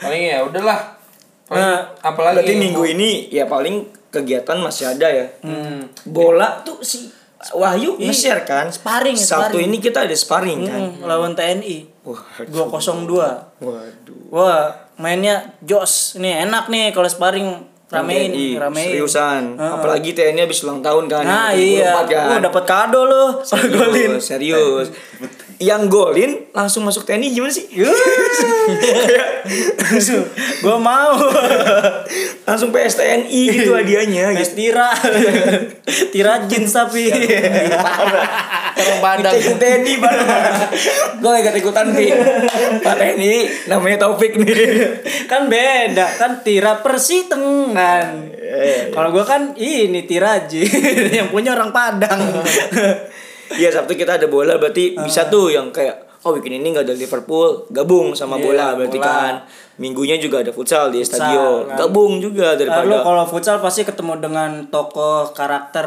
Paling 0.00 0.22
ya 0.26 0.42
udahlah. 0.42 0.98
Paling 1.46 1.60
Nah, 1.60 1.98
apalagi 2.02 2.40
berarti 2.40 2.54
minggu 2.56 2.82
ini 2.86 3.10
ya 3.30 3.46
paling 3.50 3.99
kegiatan 4.10 4.58
masih 4.58 4.84
ada 4.88 5.06
ya 5.06 5.26
Hmm. 5.40 5.86
bola 6.04 6.60
tuh 6.60 6.78
si 6.80 7.08
Wahyu 7.50 7.96
nge-share 7.96 8.44
kan 8.44 8.68
Sparring, 8.68 9.16
Sabtu 9.16 9.56
sparring. 9.56 9.64
ini 9.64 9.76
kita 9.78 10.04
ada 10.04 10.12
sparring 10.12 10.60
kan 10.62 10.82
Hmm, 10.92 11.08
lawan 11.08 11.32
TNI 11.32 11.88
Waduh. 12.02 12.68
202 12.68 13.16
Waduh. 13.58 14.20
Wah, 14.28 14.66
mainnya 14.96 15.56
jos. 15.60 16.16
Nih 16.16 16.44
enak 16.44 16.68
nih 16.68 16.90
kalau 16.90 17.06
sparring 17.06 17.48
ramein, 17.88 18.28
TNI, 18.28 18.46
ramein. 18.58 18.88
seriusan 18.92 19.42
Heeh. 19.54 19.72
apalagi 19.72 20.12
TNI 20.12 20.40
habis 20.42 20.60
ulang 20.60 20.78
tahun 20.80 21.04
kan 21.06 21.24
Nah, 21.24 21.48
iya. 21.50 21.96
24 21.98 22.12
kan. 22.12 22.26
Oh, 22.28 22.40
dapat 22.42 22.64
kado 22.64 23.00
lo. 23.02 23.24
Serius, 23.48 24.20
serius 24.22 24.88
yang 25.60 25.92
golin 25.92 26.48
langsung 26.56 26.88
masuk 26.88 27.04
TNI 27.04 27.36
gimana 27.36 27.52
sih 27.52 27.68
Kayak 29.76 30.24
Gua 30.64 30.80
mau. 30.80 31.20
langsung 32.48 32.72
PSTNI 32.72 33.42
gitu 33.52 33.76
hadiahnya 33.76 34.32
Mes 34.32 34.50
gitu 34.50 34.72
tira. 34.72 34.88
tira 36.16 36.48
jeans 36.48 36.72
tapi. 36.72 37.12
Terang 38.72 39.00
badak. 39.04 39.36
Ikut 39.36 39.56
TNI 39.60 39.92
bareng 40.00 40.28
gue 41.20 41.28
gak 41.44 41.56
ikutan 41.60 41.92
nih 41.92 42.10
Pak 42.80 42.94
TNI 42.96 43.32
namanya 43.68 44.08
Taufik 44.08 44.40
nih 44.40 44.56
kan 45.28 45.52
beda 45.52 46.16
kan 46.16 46.40
tira 46.40 46.80
persi 46.80 47.28
tengan. 47.28 48.32
Kalau 48.90 49.14
gua 49.14 49.22
kan 49.28 49.52
ini 49.54 50.08
tiraji 50.08 50.64
yang 51.20 51.28
punya 51.28 51.52
orang 51.54 51.70
Padang. 51.70 52.18
Iya 53.52 53.68
Sabtu 53.72 53.92
kita 53.94 54.14
ada 54.14 54.26
bola 54.26 54.56
berarti 54.56 54.96
bisa 54.96 55.26
tuh 55.26 55.48
yang 55.48 55.68
kayak 55.68 56.06
oh 56.20 56.30
weekend 56.30 56.56
ini 56.56 56.70
nggak 56.70 56.84
ada 56.84 56.92
Liverpool 56.92 57.64
gabung 57.68 58.12
sama 58.12 58.36
Iya, 58.36 58.42
bola 58.44 58.64
berarti 58.74 58.94
bola. 58.94 59.08
kan 59.08 59.32
minggunya 59.76 60.16
juga 60.16 60.38
ada 60.38 60.50
futsal 60.50 60.88
di 60.88 61.00
Futsal, 61.00 61.24
stadion 61.24 61.66
kan. 61.66 61.76
gabung 61.78 62.18
juga 62.18 62.52
Lalu 62.52 62.58
daripada 62.60 62.94
kalau 63.00 63.22
futsal 63.24 63.56
pasti 63.58 63.80
ketemu 63.82 64.12
dengan 64.20 64.50
tokoh 64.66 65.30
karakter 65.30 65.86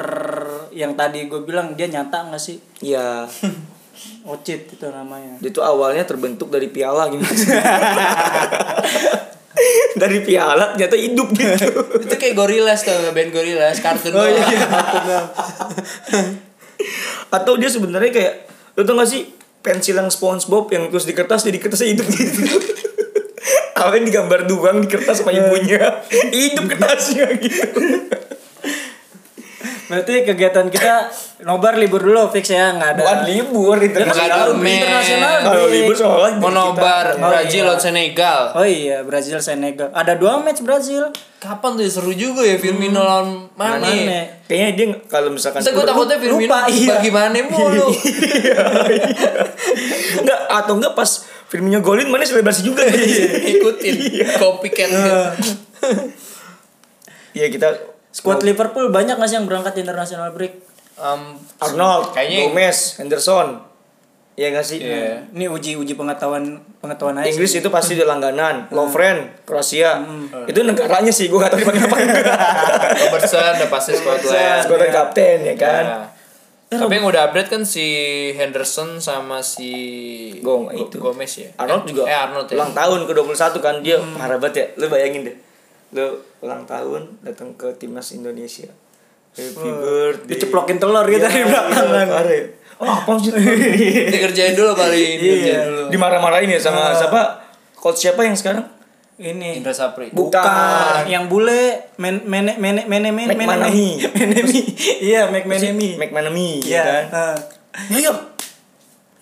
yang 0.71 0.93
tadi 0.93 1.26
gue 1.26 1.39
bilang 1.41 1.71
dia 1.71 1.88
nyata 1.88 2.28
nggak 2.28 2.41
sih? 2.41 2.58
ya 2.82 3.23
Ocit 4.26 4.69
itu 4.69 4.86
namanya. 4.86 5.38
dia 5.38 5.49
tuh 5.49 5.62
awalnya 5.62 6.02
terbentuk 6.02 6.47
dari 6.47 6.67
piala 6.67 7.08
gimana 7.08 7.30
sih? 7.30 7.45
dari 9.95 10.19
piala 10.19 10.73
ternyata 10.73 10.97
hidup 10.97 11.30
gitu 11.32 11.69
Itu 12.02 12.12
kayak 12.12 12.34
Gorillaz 12.34 12.82
tuh, 12.82 12.91
band 13.08 13.30
Gorillaz, 13.30 13.78
kartun 13.78 14.10
Oh 14.12 14.26
iya. 14.26 14.43
atau 17.34 17.58
dia 17.58 17.65
sebenarnya 17.65 18.13
kayak 18.13 18.34
lu 18.78 18.86
tau 18.86 18.93
gak 19.02 19.10
sih 19.10 19.34
pensil 19.65 19.98
yang 19.98 20.13
SpongeBob 20.13 20.69
yang 20.69 20.93
terus 20.93 21.10
di 21.10 21.17
kertas 21.17 21.41
jadi 21.41 21.58
kertasnya 21.58 21.89
hidup 21.98 22.08
gitu. 22.13 22.41
Awalnya 23.82 24.06
digambar 24.06 24.46
doang 24.46 24.86
di 24.86 24.88
kertas 24.88 25.26
sama 25.26 25.34
ibunya? 25.34 26.06
Hidup 26.36 26.69
kertasnya 26.69 27.26
gitu 27.41 27.67
Berarti 29.94 30.26
kegiatan 30.26 30.66
kita 30.74 31.06
nobar 31.46 31.78
libur 31.78 32.02
dulu 32.02 32.26
fix 32.34 32.50
ya 32.50 32.74
nggak 32.74 32.98
ada. 32.98 33.02
Bukan 33.06 33.20
libur 33.30 33.78
internasional 33.78 34.58
internasional. 34.58 35.34
Kalau 35.46 35.66
libur 35.70 35.94
soalnya 35.94 36.42
Mau 36.42 36.50
nobar 36.50 37.14
Oh, 37.22 37.30
Brazil 37.30 37.62
iya. 37.62 37.70
lawan 37.70 37.78
Senegal. 37.78 38.40
Oh 38.58 38.66
iya 38.66 39.06
Brazil 39.06 39.38
Senegal. 39.38 39.94
Ada 39.94 40.18
dua 40.18 40.42
match 40.42 40.66
Brazil. 40.66 41.14
Kapan 41.38 41.78
tuh 41.78 41.86
seru 41.86 42.10
juga 42.10 42.42
ya 42.42 42.58
Firmino 42.58 43.06
lawan 43.06 43.46
Mane. 43.54 43.86
Mane. 43.86 44.20
Kayaknya 44.50 44.70
dia 44.74 44.86
kalau 45.06 45.30
misalkan 45.30 45.62
Masa 45.62 45.78
gue 45.78 45.86
takutnya 45.86 46.18
Firmino 46.18 46.50
lupa, 46.50 46.60
iya. 46.74 46.98
bagi 46.98 47.12
Mane 47.14 47.40
mulu. 47.54 47.88
Enggak 50.26 50.40
atau 50.50 50.74
enggak 50.74 50.94
pas 50.98 51.10
Firmino 51.46 51.86
golin 51.86 52.10
mana 52.10 52.26
selebrasi 52.26 52.66
juga 52.66 52.82
Ikutin 53.54 54.26
copycat. 54.41 54.89
Iya 57.38 57.46
kita 57.54 57.93
Squad 58.14 58.39
Liverpool 58.41 58.88
banyak 58.88 59.18
nggak 59.18 59.26
sih 59.26 59.36
yang 59.36 59.45
berangkat 59.45 59.74
international 59.76 60.30
break? 60.32 60.61
Um, 60.93 61.34
Arnold, 61.57 62.14
Kayaknya- 62.14 62.45
Gomez, 62.45 62.78
Henderson. 62.95 63.74
Iya 64.34 64.49
gak 64.51 64.66
sih? 64.66 64.78
Iya. 64.80 65.30
Ini 65.30 65.45
uji-uji 65.47 65.93
pengetahuan 65.93 66.41
pengetahuan 66.80 67.18
aja. 67.18 67.26
Inggris 67.28 67.49
sih. 67.51 67.61
itu 67.61 67.70
pasti 67.70 67.93
udah 67.93 68.07
langganan, 68.07 68.66
Lovren, 68.70 69.30
Kroasia. 69.43 70.01
Itu 70.45 70.61
negaranya 70.64 71.09
sih, 71.09 71.30
gue 71.30 71.38
gak 71.38 71.49
tau 71.49 71.59
dipanggil 71.59 71.86
apa. 71.86 71.97
Robertson 73.03 73.53
udah 73.55 73.70
pasti 73.70 73.93
Scotland. 73.93 74.61
Scotland 74.64 74.89
kapten 74.91 75.38
ya 75.43 75.55
kan. 75.55 75.84
Nah. 75.84 76.05
Tapi 76.74 76.89
yang 76.91 77.05
udah 77.05 77.30
update 77.30 77.45
kan 77.47 77.61
si 77.61 77.86
Henderson 78.34 78.97
sama 78.97 79.38
si 79.39 79.70
Gong- 80.41 80.66
Go- 80.68 80.82
itu. 80.84 80.97
Gomez 80.97 81.30
ya. 81.32 81.53
Arnold 81.55 81.86
Eh, 81.86 81.88
juga 81.88 82.01
Eh 82.03 82.18
Arnold 82.20 82.47
ya. 82.47 82.55
ulang 82.57 82.74
tahun 82.74 82.99
ke-21 83.05 83.53
kan 83.59 83.76
dia 83.80 83.95
parah 84.18 84.38
banget 84.38 84.53
ya. 84.55 84.66
Lu 84.76 84.89
bayangin 84.89 85.22
deh. 85.24 85.36
Lu 85.94 86.08
ulang 86.41 86.66
tahun 86.66 87.22
datang 87.22 87.54
ke 87.54 87.70
timnas 87.78 88.12
Indonesia. 88.18 88.70
Happy 89.34 89.70
birthday. 89.70 90.30
Diceplokin 90.38 90.78
telur 90.78 91.06
gitu 91.10 91.22
dari 91.22 91.46
belakang 91.46 91.88
kan. 91.89 92.08
Parah 92.10 92.34
ya. 92.34 92.46
Oh, 92.82 92.89
apa 92.89 93.12
sih? 93.22 93.32
Dikerjain 94.14 94.54
dulu 94.58 94.74
kali 94.74 95.18
ini. 95.18 95.30
Iya. 95.50 95.89
Dimarah-marahin 95.89 96.54
ya 96.54 96.60
sama 96.62 96.94
siapa? 96.94 97.41
Coach 97.78 98.02
siapa 98.02 98.26
yang 98.26 98.38
sekarang? 98.38 98.66
Ini 99.14 99.62
Indra 99.62 99.74
Sapri. 99.74 100.10
Bukan. 100.10 101.06
yang 101.06 101.30
bule 101.30 101.94
men 102.02 102.26
mene 102.26 102.58
mene 102.58 102.89
mene 102.89 103.14
mene 103.14 103.30
McManamy. 103.30 104.02
menemi 104.18 104.62
iya 105.06 105.30
McManamy 105.30 106.02
McManamy 106.02 106.66
iya 106.66 106.82
ya 106.82 106.84
kan. 106.84 107.04
ah. 107.14 107.36
Ya, 107.94 107.98
ya. 108.10 108.14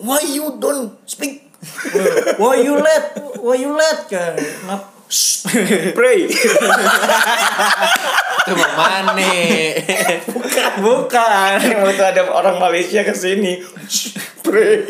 Why 0.00 0.24
you 0.32 0.56
don't 0.56 0.96
speak? 1.04 1.44
why 2.42 2.58
you 2.58 2.74
let 2.74 3.14
why 3.38 3.54
you 3.54 3.70
let 3.70 4.10
kan 4.10 4.34
Pray. 5.96 6.24
Itu 6.24 6.56
Mane. 8.56 9.36
bukan, 10.24 10.70
bukan. 10.80 11.56
Waktu 11.60 12.04
ada 12.04 12.32
orang 12.32 12.56
Malaysia 12.56 13.04
ke 13.04 13.12
sini. 13.12 13.60
Pray. 14.40 14.88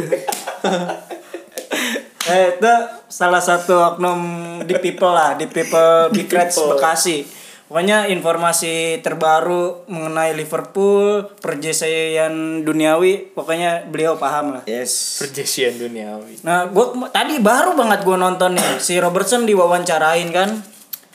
eh 2.23 2.55
itu 2.55 2.75
salah 3.11 3.43
satu 3.43 3.83
oknum 3.83 4.23
di 4.63 4.79
people 4.79 5.11
lah 5.11 5.35
di 5.35 5.51
people 5.51 6.07
Di 6.15 6.23
big 6.23 6.31
Reds 6.31 6.55
People. 6.55 6.79
Bekasi 6.79 7.27
pokoknya 7.73 8.05
informasi 8.13 9.01
terbaru 9.01 9.89
mengenai 9.89 10.37
Liverpool 10.37 11.25
perjesian 11.41 12.61
duniawi 12.69 13.33
pokoknya 13.33 13.89
beliau 13.89 14.21
paham 14.21 14.61
lah 14.61 14.63
Yes. 14.69 15.17
Perjesian 15.25 15.81
duniawi. 15.81 16.45
Nah, 16.45 16.69
gua 16.69 17.09
tadi 17.09 17.41
baru 17.41 17.73
banget 17.73 18.05
gua 18.05 18.21
nonton 18.21 18.61
nih 18.61 18.77
si 18.77 19.01
Robertson 19.01 19.49
diwawancarain 19.49 20.29
kan. 20.29 20.61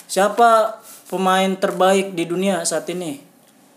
Siapa 0.09 0.81
pemain 1.13 1.53
terbaik 1.61 2.17
di 2.17 2.25
dunia 2.25 2.65
saat 2.65 2.89
ini? 2.89 3.21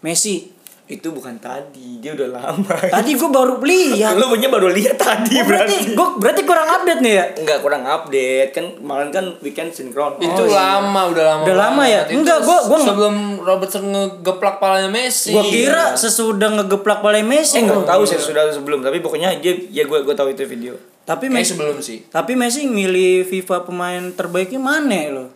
Messi. 0.01 0.49
Itu 0.91 1.15
bukan 1.15 1.39
tadi, 1.39 1.97
dia 1.97 2.13
udah 2.13 2.29
lama. 2.35 2.75
Tadi 2.91 3.15
gua 3.15 3.31
baru 3.31 3.63
lihat. 3.63 4.19
Lu 4.19 4.27
punya 4.27 4.51
baru 4.51 4.69
lihat 4.69 4.99
tadi 4.99 5.39
Oh, 5.39 5.47
berarti 5.47 5.71
berarti. 5.79 5.95
gua 5.95 6.09
berarti 6.19 6.43
kurang 6.43 6.67
update 6.69 6.99
nih 6.99 7.13
ya. 7.15 7.25
Enggak 7.37 7.59
kurang 7.61 7.83
update 7.85 8.51
kan 8.51 8.65
kemarin 8.75 9.09
kan 9.09 9.25
weekend 9.39 9.71
sinkron. 9.71 10.19
Itu 10.19 10.43
lama, 10.45 11.01
udah 11.07 11.25
lama. 11.25 11.43
Udah 11.47 11.57
lama 11.57 11.83
ya? 11.85 12.03
Itu 12.05 12.19
Enggak, 12.19 12.43
gua- 12.43 12.67
gua 12.67 12.75
nge- 12.77 12.89
sebelum 12.91 13.15
Robertson 13.41 13.85
ngegeplak 13.87 14.59
palanya 14.59 14.91
Messi. 14.91 15.31
Gua 15.31 15.45
kira 15.45 15.95
sesudah 15.95 16.51
ngegeplak 16.53 16.99
palai 16.99 17.23
Messi. 17.23 17.57
Eh 17.57 17.63
enggak 17.63 17.87
tahu 17.87 18.03
sih 18.03 18.19
sudah 18.19 18.51
sebelum 18.51 18.83
tapi 18.83 18.99
pokoknya 18.99 19.39
dia 19.39 19.55
ya 19.71 19.85
gue 19.85 19.99
gue 20.01 20.13
tahu 20.13 20.29
itu 20.29 20.43
video. 20.45 20.75
Tapi 21.01 21.27
Kayak 21.27 21.35
Messi 21.37 21.51
sebelum 21.55 21.77
sih. 21.79 21.99
tapi 22.09 22.35
Messi 22.35 22.67
milih 22.67 23.23
FIFA 23.25 23.63
pemain 23.63 24.03
terbaiknya 24.11 24.59
Mane 24.59 25.03
loh. 25.09 25.29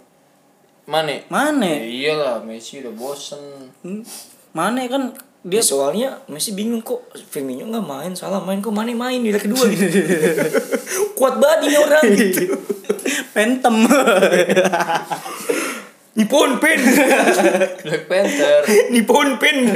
Mane. 0.84 1.22
Ya 1.22 1.30
Mane. 1.30 1.74
iyalah, 1.82 2.36
Messi 2.40 2.78
udah 2.78 2.92
bosen. 2.92 3.40
Hmm. 3.80 4.02
Mane 4.52 4.84
kan 4.84 5.14
dia 5.44 5.60
soalnya 5.60 6.24
masih 6.24 6.56
bingung 6.56 6.80
kok 6.80 7.04
Firmino 7.28 7.68
nggak 7.68 7.84
main 7.84 8.16
salah 8.16 8.40
main 8.40 8.64
kok 8.64 8.72
mana 8.72 8.96
main 8.96 9.20
di 9.20 9.28
kedua 9.36 9.68
gitu. 9.68 10.00
Kuat 11.20 11.36
banget 11.36 11.68
ini 11.68 11.76
orang 11.76 12.04
gitu. 12.16 12.42
pentem. 13.36 13.76
Nippon 16.16 16.62
pin. 16.62 16.80
Black 17.84 18.06
Panther. 18.08 18.64
Nippon 18.88 19.36
pin. 19.36 19.68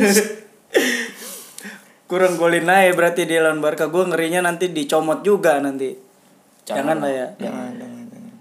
Kurang 2.08 2.40
golin 2.40 2.64
aja 2.64 2.94
berarti 2.96 3.28
dia 3.28 3.44
lawan 3.44 3.60
Barca. 3.60 3.92
Gua 3.92 4.08
ngerinya 4.08 4.48
nanti 4.48 4.72
dicomot 4.72 5.20
juga 5.20 5.60
nanti. 5.60 5.92
Jangan, 6.64 6.96
Jangan. 6.96 6.96
lah 7.04 7.10
ya. 7.12 7.26
Jangan, 7.36 7.70
jangan, 7.76 8.04
jangan. 8.08 8.34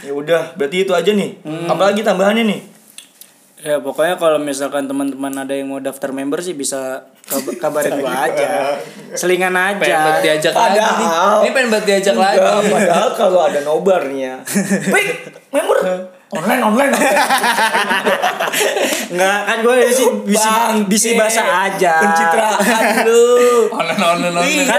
Ya 0.00 0.12
udah, 0.14 0.42
berarti 0.56 0.76
itu 0.86 0.92
aja 0.96 1.10
nih. 1.12 1.42
Apalagi 1.68 2.00
tambahannya 2.06 2.44
nih? 2.48 2.60
Ya 3.64 3.80
pokoknya 3.80 4.20
kalau 4.20 4.36
misalkan 4.36 4.84
teman-teman 4.84 5.32
ada 5.34 5.48
yang 5.50 5.66
mau 5.66 5.80
daftar 5.80 6.12
member 6.12 6.36
sih 6.38 6.52
bisa 6.52 7.00
kab- 7.24 7.48
kabarin 7.62 7.96
gua 7.96 8.28
aja. 8.28 8.76
Selingan 9.16 9.56
Pengen 9.80 9.80
aja. 9.80 10.20
diajak 10.20 10.52
lagi 10.52 10.76
nih. 10.76 10.84
Padahal- 10.84 11.40
Ini 11.40 11.50
pengen 11.50 11.68
banget 11.72 11.84
diajak 11.88 12.12
lagi. 12.14 12.38
Enggak, 12.38 12.60
padahal 12.68 13.08
kalau 13.16 13.40
ada 13.40 13.60
nobarnya. 13.62 14.44
Pik, 14.92 15.08
member 15.48 15.78
online 16.28 16.62
online. 16.62 16.92
Enggak 19.06 19.38
kan 19.44 19.56
gue 19.60 19.74
sih 19.88 20.06
bisi 20.24 20.44
Bangke. 20.46 20.84
bisi 20.84 21.08
bahasa 21.14 21.42
aja. 21.64 21.94
Pencitraan 22.02 22.60
lu. 23.08 23.24
Online 23.70 24.02
online 24.02 24.34
online. 24.34 24.60
Iya. 24.60 24.78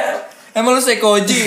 Emang 0.53 0.71
lu 0.71 0.79
sekoji? 0.79 1.41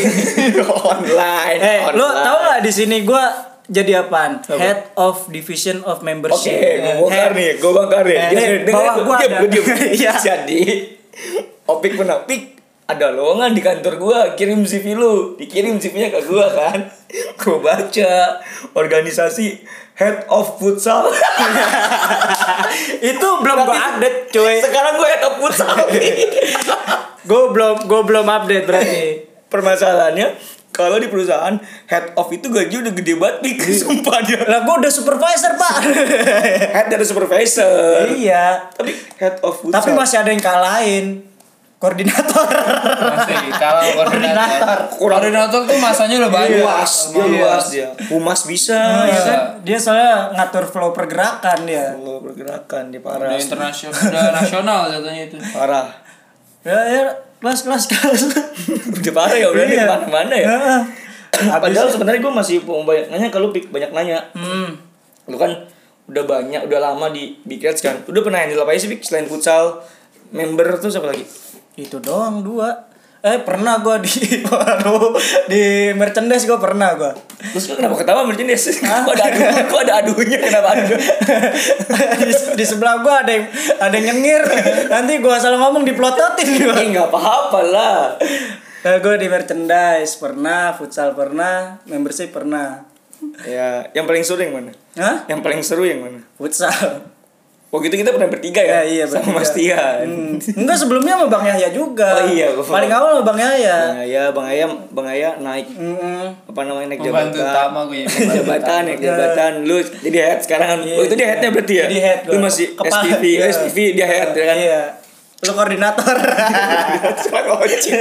online. 0.66 1.56
Eh, 1.56 1.78
lo 1.94 2.02
online. 2.02 2.18
tau 2.20 2.36
gak 2.42 2.60
di 2.60 2.72
sini 2.74 2.96
gue 3.02 3.24
jadi 3.68 4.00
apaan? 4.00 4.40
Head 4.48 4.96
of 4.96 5.28
Division 5.28 5.80
of 5.82 6.00
Oke, 6.00 6.06
Membership. 6.06 6.56
gue 6.56 6.94
bongkar 6.98 7.30
nih, 7.30 7.50
gue 7.54 7.70
bongkar 7.70 8.02
nih. 8.02 8.18
Dia- 8.26 8.58
dia- 8.58 8.72
bawah 8.72 8.94
gua 9.02 9.16
dia- 9.16 9.28
ada. 9.30 9.38
dia- 9.44 9.60
dia- 9.60 9.92
Iya. 10.00 10.12
Jadi, 10.16 10.62
Opik 11.64 11.94
pernah 11.94 12.24
pik 12.24 12.56
ada 12.86 13.12
lowongan 13.12 13.52
di 13.52 13.60
kantor 13.60 13.94
gua 13.98 14.18
kirim 14.32 14.64
CV 14.64 14.96
lu 14.96 15.36
dikirim 15.36 15.76
CV-nya 15.76 16.08
ke 16.08 16.24
gua 16.24 16.48
kan 16.48 16.88
gua 17.36 17.60
baca 17.60 18.40
organisasi 18.72 19.60
head 19.92 20.24
of 20.26 20.56
futsal 20.56 21.04
itu 23.04 23.28
belum 23.36 23.58
gue 23.60 23.76
update 23.76 24.18
cuy 24.30 24.56
sekarang 24.58 24.96
gua 24.96 25.04
head 25.06 25.22
of 25.22 25.34
futsal 25.36 25.76
gue 27.28 27.42
belum 27.52 27.84
gue 27.84 28.00
belum 28.02 28.24
update 28.26 28.64
berarti 28.64 29.00
permasalahannya 29.46 30.28
kalau 30.78 30.94
di 30.94 31.06
perusahaan 31.06 31.58
head 31.84 32.14
of 32.14 32.30
itu 32.30 32.46
gaji 32.46 32.78
udah 32.78 32.94
gede 32.94 33.14
banget 33.14 33.36
pik 33.42 33.58
sumpah 33.76 34.22
dia. 34.22 34.38
Lah 34.40 34.62
gue 34.62 34.74
udah 34.78 34.86
supervisor 34.88 35.52
pak. 35.52 35.74
Head 36.74 36.86
dari 36.86 37.02
supervisor. 37.02 38.06
Iya. 38.08 38.70
Tapi 38.70 38.94
head 39.16 39.42
of 39.42 39.58
futsal. 39.58 39.74
Tapi 39.74 39.90
masih 39.92 40.16
ada 40.16 40.30
yang 40.30 40.38
kalahin. 40.38 41.06
Koordinator. 41.78 42.42
Masih 42.42 43.54
kalau 43.54 43.82
koordinator. 43.96 44.78
Kurang- 44.92 45.22
Koordinator 45.22 45.60
tuh 45.64 45.78
masanya 45.78 46.14
udah 46.20 46.32
banyak. 46.32 46.58
luas 46.58 46.92
dia 47.08 47.18
Iya. 47.20 47.38
luas 47.40 47.64
dia. 47.68 47.88
humas 48.08 48.40
bisa. 48.44 48.78
Iya 49.04 49.18
kan? 49.20 49.40
Dia 49.62 49.78
soalnya 49.78 50.12
ngatur 50.32 50.64
flow 50.64 50.90
pergerakan 50.90 51.58
dia. 51.64 51.92
Kalau 51.92 52.18
pergerakan 52.20 52.82
dia 52.88 52.98
parah. 52.98 53.30
Udah 53.30 53.38
internasional, 53.38 53.94
udah 53.94 54.30
nasional 54.32 54.80
katanya 54.88 55.22
itu. 55.24 55.36
parah. 55.48 55.86
Ya 56.60 56.78
ya 56.84 57.02
kelas 57.38 57.60
kelas 57.66 57.84
kelas 57.86 58.20
udah 58.98 59.12
parah 59.14 59.38
ya 59.38 59.46
udah 59.50 59.64
di 59.64 59.76
Iya. 59.78 59.86
mana-mana 59.86 60.34
ya 60.34 60.46
Heeh. 60.48 60.80
padahal 61.62 61.86
sebenarnya 61.86 62.20
gue 62.24 62.32
masih 62.34 62.56
mau 62.66 62.82
banyak 62.82 63.14
nanya 63.14 63.28
kalau 63.30 63.54
Pik, 63.54 63.70
banyak 63.70 63.94
nanya 63.94 64.18
hmm. 64.34 64.68
lu 65.30 65.36
kan 65.38 65.52
udah 66.08 66.24
banyak 66.24 66.66
udah 66.66 66.80
lama 66.80 67.12
di 67.12 67.36
Big 67.44 67.60
Reds 67.62 67.84
kan 67.84 68.00
udah 68.08 68.20
pernah 68.24 68.42
yang 68.42 68.58
apa 68.58 68.72
aja 68.74 68.88
sih 68.88 68.90
Pik? 68.90 69.04
selain 69.04 69.28
futsal 69.28 69.84
member 70.34 70.80
tuh 70.80 70.90
siapa 70.90 71.12
lagi 71.12 71.22
itu 71.78 72.00
doang 72.02 72.42
dua 72.42 72.87
eh 73.18 73.42
pernah 73.42 73.82
gua 73.82 73.98
di 73.98 74.10
di 75.50 75.90
merchandise 75.94 76.46
gua 76.46 76.58
pernah 76.62 76.94
gua. 76.94 77.12
Terus 77.50 77.66
lu 77.70 77.74
kenapa 77.74 77.98
ketawa 77.98 78.22
merchandise? 78.22 78.78
Kok 78.78 79.14
ada 79.14 79.24
adu 79.26 79.40
kok 79.66 79.80
ada 79.82 79.92
adunya? 80.02 80.38
Kenapa 80.38 80.68
adu? 80.78 80.94
Di, 82.18 82.34
di 82.54 82.64
sebelah 82.64 83.02
gua 83.02 83.26
ada 83.26 83.32
yang 83.34 83.46
ada 83.82 83.94
yang 83.98 84.06
nyengir. 84.14 84.42
Nanti 84.86 85.18
gua 85.18 85.42
salah 85.42 85.58
ngomong 85.58 85.82
diplototin 85.82 86.48
gua. 86.62 86.78
Eh 86.78 86.86
nggak 86.94 87.08
apa-apa 87.10 87.60
lah. 87.66 88.00
Nah, 88.78 89.02
gue 89.02 89.14
di 89.18 89.26
merchandise 89.26 90.22
pernah, 90.22 90.70
futsal 90.70 91.10
pernah, 91.18 91.82
membership 91.90 92.30
pernah. 92.30 92.86
ya 93.42 93.90
yang 93.90 94.06
paling 94.06 94.22
seru 94.22 94.38
yang 94.38 94.54
mana? 94.54 94.70
Hah? 94.94 95.26
yang 95.26 95.42
paling 95.42 95.58
seru 95.66 95.82
yang 95.82 95.98
mana? 95.98 96.22
Futsal. 96.38 97.17
Oh 97.68 97.78
gitu 97.78 97.92
kita 97.92 98.10
pernah 98.10 98.26
bertiga 98.26 98.58
ya? 98.58 98.80
Ya, 98.80 98.82
iya, 98.82 99.04
Sama 99.04 99.28
bertiga. 99.28 99.36
Mas 99.36 99.50
Tian. 99.52 100.06
Hmm. 100.08 100.34
Enggak 100.56 100.76
sebelumnya 100.78 101.12
sama 101.14 101.26
Bang 101.28 101.44
Yahya 101.44 101.68
juga. 101.68 102.16
Oh 102.16 102.24
iya, 102.24 102.48
gua 102.50 102.64
Paling 102.64 102.88
awal 102.88 103.10
sama 103.12 103.24
Bang 103.26 103.38
Yahya. 103.38 103.76
Bang 103.84 104.00
Ayah, 104.00 104.26
Bang 104.32 104.46
Ayah, 104.46 104.68
Bang 104.88 105.06
Ayah 105.06 105.32
naik 105.36 105.66
Mm-mm. 105.68 106.24
apa 106.48 106.60
namanya 106.64 106.86
naik 106.88 107.00
Pembantu 107.02 107.36
jabatan. 107.36 107.52
utama 107.52 107.80
gue 107.84 107.98
ya. 107.98 108.06
Naik 108.24 108.34
jabatan, 108.40 108.80
naik 108.82 108.98
jabatan. 108.98 109.52
Lu 109.62 109.76
jadi 109.84 110.18
head 110.18 110.40
sekarang 110.40 110.66
kan. 110.66 110.78
Iya, 110.80 110.94
oh 110.96 111.04
itu 111.04 111.14
dia 111.14 111.26
headnya 111.28 111.48
berarti 111.50 111.74
ya? 111.74 111.84
Jadi 111.84 111.98
head 112.00 112.20
Lu 112.24 112.36
masih 112.40 112.66
Kepala. 112.72 113.02
SPV, 113.04 113.22
Iya. 113.28 113.44
SPV 113.52 113.76
dia 113.92 114.06
head 114.06 114.30
ya 114.32 114.44
kan? 114.44 114.58
Iya. 114.58 114.82
Lu 115.38 115.52
koordinator. 115.52 116.16
Suka 117.22 117.40
ngoceh. 117.44 117.94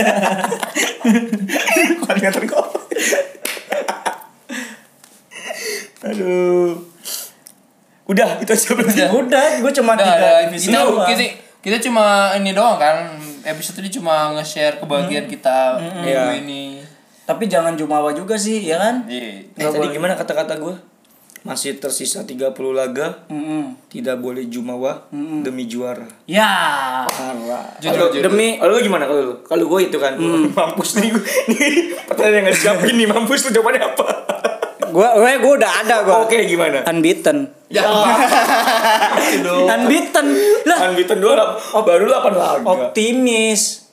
Koordinator 2.01 2.43
kok. 2.45 2.68
Aduh. 6.03 6.96
Udah, 8.08 8.39
itu 8.39 8.49
aja 8.49 8.68
berarti. 8.74 9.01
Udah, 9.05 9.45
gue 9.60 9.72
cuma 9.74 9.91
Udah, 9.93 10.05
tiga 10.05 10.28
ada 10.41 10.49
kita, 10.49 10.80
doang. 10.82 11.08
kita, 11.08 11.24
kita 11.60 11.78
cuma 11.82 12.03
ini 12.34 12.51
doang 12.51 12.76
kan 12.76 12.95
episode 13.43 13.80
ini 13.80 13.89
cuma 13.89 14.32
nge-share 14.34 14.78
kebahagiaan 14.78 15.28
kita 15.28 15.76
minggu 15.78 16.08
Iya. 16.08 16.39
ini. 16.39 16.64
Tapi 17.24 17.43
jangan 17.45 17.76
jumawa 17.76 18.12
juga 18.12 18.34
sih, 18.34 18.64
ya 18.64 18.76
kan? 18.78 19.03
Iya. 19.05 19.51
Eh, 19.51 19.68
tadi 19.68 19.88
gimana 19.89 20.16
kata-kata 20.16 20.55
gue? 20.55 20.76
Masih 21.43 21.76
tersisa 21.76 22.24
30 22.24 22.43
laga, 22.70 23.24
Mm-mm. 23.28 23.72
tidak 23.88 24.20
boleh 24.20 24.47
jumawa 24.47 25.08
demi 25.39 25.64
juara. 25.64 26.03
Ya. 26.24 26.47
Parah. 27.03 27.72
Jujur, 27.80 28.12
jujur. 28.12 28.24
demi 28.26 28.55
kalau 28.55 28.76
lu 28.76 28.82
gimana 28.82 29.03
kalau 29.03 29.22
lu? 29.24 29.36
Kalau 29.41 29.64
gue 29.66 29.80
itu 29.82 29.95
kan 29.95 30.20
mampus 30.58 30.99
nih 30.99 31.08
gue. 31.08 31.24
Nih 31.47 31.72
pertanyaan 32.03 32.34
yang 32.34 32.43
nggak 32.43 32.55
dijawabin 32.58 32.95
nih 32.95 33.08
mampus 33.08 33.39
lu 33.43 33.51
jawabannya 33.53 33.80
apa? 33.82 34.05
Gua 34.97 35.13
gue 35.13 35.31
gua 35.45 35.53
udah 35.61 35.71
ada 35.85 35.95
gua. 36.01 36.25
Oke 36.25 36.49
gimana? 36.49 36.81
Unbeaten. 36.89 37.45
Ya. 37.69 37.85
Unbeaten. 39.77 40.25
Lah, 40.65 40.77
Unbeaten 40.89 41.21
dua 41.21 41.37
oh, 41.77 41.85
baru 41.85 42.09
8 42.09 42.33
laga. 42.33 42.65
optimis. 42.65 43.85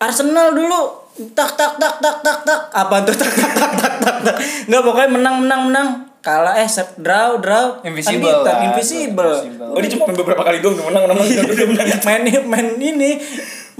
Arsenal 0.00 0.56
dulu 0.56 1.04
tak 1.36 1.56
tak 1.56 1.80
tak 1.80 1.96
tak 2.00 2.20
tak 2.20 2.38
tak 2.44 2.60
apa 2.76 3.00
tuh 3.08 3.16
tak 3.20 3.32
tak 3.32 3.48
tak 3.56 3.72
tak 3.80 3.94
tak 4.04 4.16
tak 4.20 4.36
nggak 4.68 4.82
pokoknya 4.84 5.08
menang 5.16 5.36
menang 5.40 5.60
menang 5.72 5.88
kalah 6.20 6.60
eh 6.60 6.68
set 6.68 6.92
draw 7.00 7.40
draw 7.40 7.80
Invisible 7.80 8.20
Unbeaten, 8.20 8.44
lah. 8.44 8.60
invisible 8.68 9.32
Oh 9.72 9.80
dia 9.80 9.88
cuma 9.96 10.12
main 10.12 10.16
beberapa 10.20 10.44
kali 10.44 10.60
doang 10.60 10.76
menang 10.76 11.08
menang 11.08 11.16
menang 11.24 11.48
udah 11.48 11.66
menang. 11.72 11.88
main 12.04 12.22
main 12.44 12.68
ini 12.76 13.16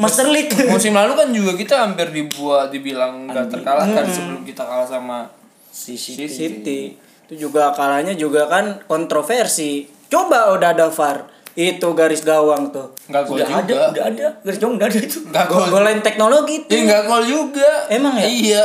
Master 0.01 0.33
League 0.33 0.49
Musim 0.73 0.97
lalu 0.97 1.13
kan 1.13 1.29
juga 1.29 1.53
kita 1.53 1.85
hampir 1.85 2.09
dibuat 2.09 2.73
dibilang 2.73 3.29
gak 3.29 3.53
terkalahkan 3.53 4.09
sebelum 4.09 4.41
kita 4.49 4.65
kalah 4.65 4.89
sama 4.89 5.29
Si 5.77 6.01
City 6.01 6.97
itu 7.29 7.35
juga 7.37 7.77
kalahnya 7.77 8.17
juga 8.17 8.49
kan 8.49 8.81
kontroversi. 8.89 9.85
Coba 10.09 10.57
udah 10.57 10.73
ada 10.73 10.89
VAR 10.89 11.36
itu 11.57 11.89
garis 11.91 12.21
gawang 12.21 12.69
tuh 12.69 12.93
Enggak 13.07 13.23
gol 13.25 13.35
Udah 13.35 13.47
juga. 13.47 13.57
ada, 13.57 13.77
udah 13.89 14.05
ada. 14.07 14.27
Garis 14.41 14.59
jauh 14.59 14.73
udah 14.73 14.87
ada 14.87 14.99
itu. 14.99 15.19
Enggak 15.25 15.45
Gol 15.47 15.57
gol. 15.57 15.69
golain 15.73 16.01
teknologi 16.01 16.57
Ya 16.59 16.69
itu 16.69 16.83
enggak 16.85 17.03
gol 17.03 17.23
juga. 17.23 17.71
Emang 17.89 18.15
ya? 18.15 18.27
Iya. 18.27 18.65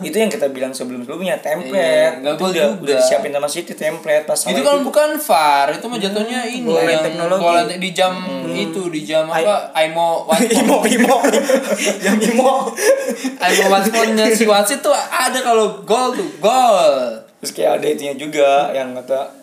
itu 0.00 0.16
yang 0.16 0.26
kita 0.28 0.46
bilang 0.48 0.72
sebelum-sebelumnya 0.72 1.38
template. 1.38 1.70
Iya, 1.70 2.18
nggak 2.18 2.34
Itu 2.34 2.40
gol 2.40 2.50
juga. 2.50 2.66
udah 2.82 2.94
disiapin 2.96 3.30
sama 3.30 3.46
City 3.46 3.72
template 3.72 4.24
pas 4.24 4.38
itu 4.42 4.58
kan 4.60 4.76
bukan 4.80 5.08
VAR, 5.16 5.66
itu 5.70 5.86
mah 5.86 5.98
jatuhnya 5.98 6.40
ini 6.42 6.64
Gol 6.64 6.82
yang 6.82 7.04
teknologi. 7.04 7.42
gol 7.42 7.58
di 7.78 7.90
jam 7.92 8.12
itu 8.48 8.82
di 8.88 9.00
jam 9.02 9.24
apa? 9.28 9.70
Aimo 9.72 10.26
Imo 10.58 10.76
Imo 10.82 11.16
yang 12.00 12.18
Imo 12.18 12.72
Aimo 13.38 13.64
Watfordnya 13.68 14.26
si 14.28 14.44
wasit 14.44 14.80
tuh 14.80 14.90
ada 14.90 15.38
kalau 15.38 15.78
gol 15.82 16.10
tuh 16.10 16.26
gol. 16.38 17.22
Terus 17.38 17.52
kayak 17.52 17.72
ada 17.78 17.86
itunya 17.88 18.14
juga 18.14 18.72
yang 18.72 18.94
kata 18.94 19.41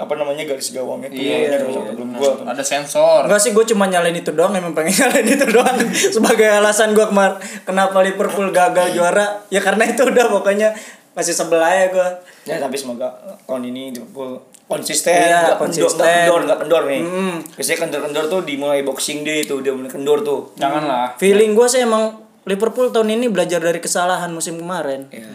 apa 0.00 0.12
namanya 0.14 0.42
garis 0.42 0.72
gawangnya 0.72 1.06
tuh 1.06 1.20
Iya, 1.20 1.36
iya, 1.44 1.56
belum 1.92 2.16
gua 2.16 2.32
tuh. 2.34 2.44
ada 2.46 2.64
sensor. 2.64 3.20
Enggak 3.22 3.36
sih 3.38 3.50
gue 3.50 3.64
cuma 3.66 3.84
nyalain 3.84 4.14
itu 4.14 4.30
doang 4.30 4.50
emang 4.50 4.72
pengen 4.72 4.96
nyalain 4.98 5.28
itu 5.28 5.44
doang 5.46 5.76
sebagai 5.92 6.48
alasan 6.50 6.90
gue 6.90 7.04
kemar 7.04 7.36
kenapa 7.62 8.00
Liverpool 8.00 8.48
gagal 8.50 8.90
juara 8.90 9.44
ya 9.46 9.60
karena 9.60 9.84
itu 9.84 10.00
udah 10.02 10.26
pokoknya 10.30 10.72
masih 11.10 11.30
sebelah 11.30 11.68
ya 11.68 11.86
gue 11.88 12.08
Ya 12.42 12.56
tapi 12.56 12.72
semoga 12.74 13.12
tahun 13.44 13.68
ini 13.68 13.92
Liverpool 13.92 14.40
konsisten, 14.64 15.12
Iya, 15.12 15.52
kendor, 15.52 15.58
konsisten. 15.60 16.00
kendor, 16.00 16.40
nggak 16.42 16.58
kendor 16.60 16.82
nih. 16.86 17.02
Mm. 17.02 17.36
Biasanya 17.52 17.78
kendor-kendor 17.80 18.24
tuh 18.26 18.40
dimulai 18.40 18.80
boxing 18.80 19.20
day 19.20 19.42
tuh, 19.42 19.60
udah 19.60 19.74
mulai 19.74 19.90
kendor 19.90 20.22
tuh. 20.22 20.54
Janganlah. 20.54 21.14
feeling 21.16 21.52
gue 21.52 21.66
sih 21.66 21.82
emang 21.82 22.16
Liverpool 22.42 22.88
tahun 22.88 23.12
ini 23.12 23.28
belajar 23.28 23.60
dari 23.60 23.76
kesalahan 23.76 24.30
musim 24.30 24.56
kemarin 24.56 25.10
Iya. 25.10 25.28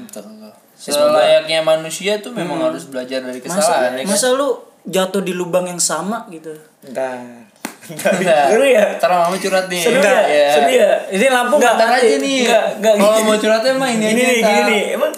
Selayaknya 0.75 1.59
manusia 1.61 2.19
tuh 2.19 2.31
memang 2.31 2.59
harus 2.61 2.85
belajar 2.85 3.19
dari 3.19 3.39
masa, 3.39 3.57
kesalahan 3.57 3.91
ya 3.93 4.03
kan? 4.03 4.11
masa 4.11 4.27
lu 4.31 4.49
jatuh 4.83 5.21
di 5.21 5.31
lubang 5.31 5.65
yang 5.65 5.79
sama 5.79 6.27
gitu. 6.29 6.51
Enggak. 6.83 7.47
Seru 8.49 8.65
ya? 8.65 8.97
Ntar 8.97 9.09
mama 9.09 9.35
curhat 9.35 9.65
nih. 9.65 9.77
Seru 9.79 9.97
Enggak, 9.97 10.23
ya? 10.25 10.47
Seru 10.51 10.69
ya? 10.69 10.91
ini 11.07 11.25
lampu 11.27 11.55
Ntar 11.57 11.73
mati. 11.77 12.01
aja 12.01 12.15
nih. 12.17 12.39
Enggak, 12.43 12.65
enggak, 12.75 12.93
Kalau 12.97 13.19
mau 13.23 13.37
curhatnya 13.37 13.71
mah 13.75 13.89
ini 13.89 14.05
Gini 14.05 14.21
aja. 14.21 14.25
nih, 14.25 14.35
gini 14.35 14.43
Tar. 14.43 14.65
nih. 14.67 14.83
Emang 14.93 15.11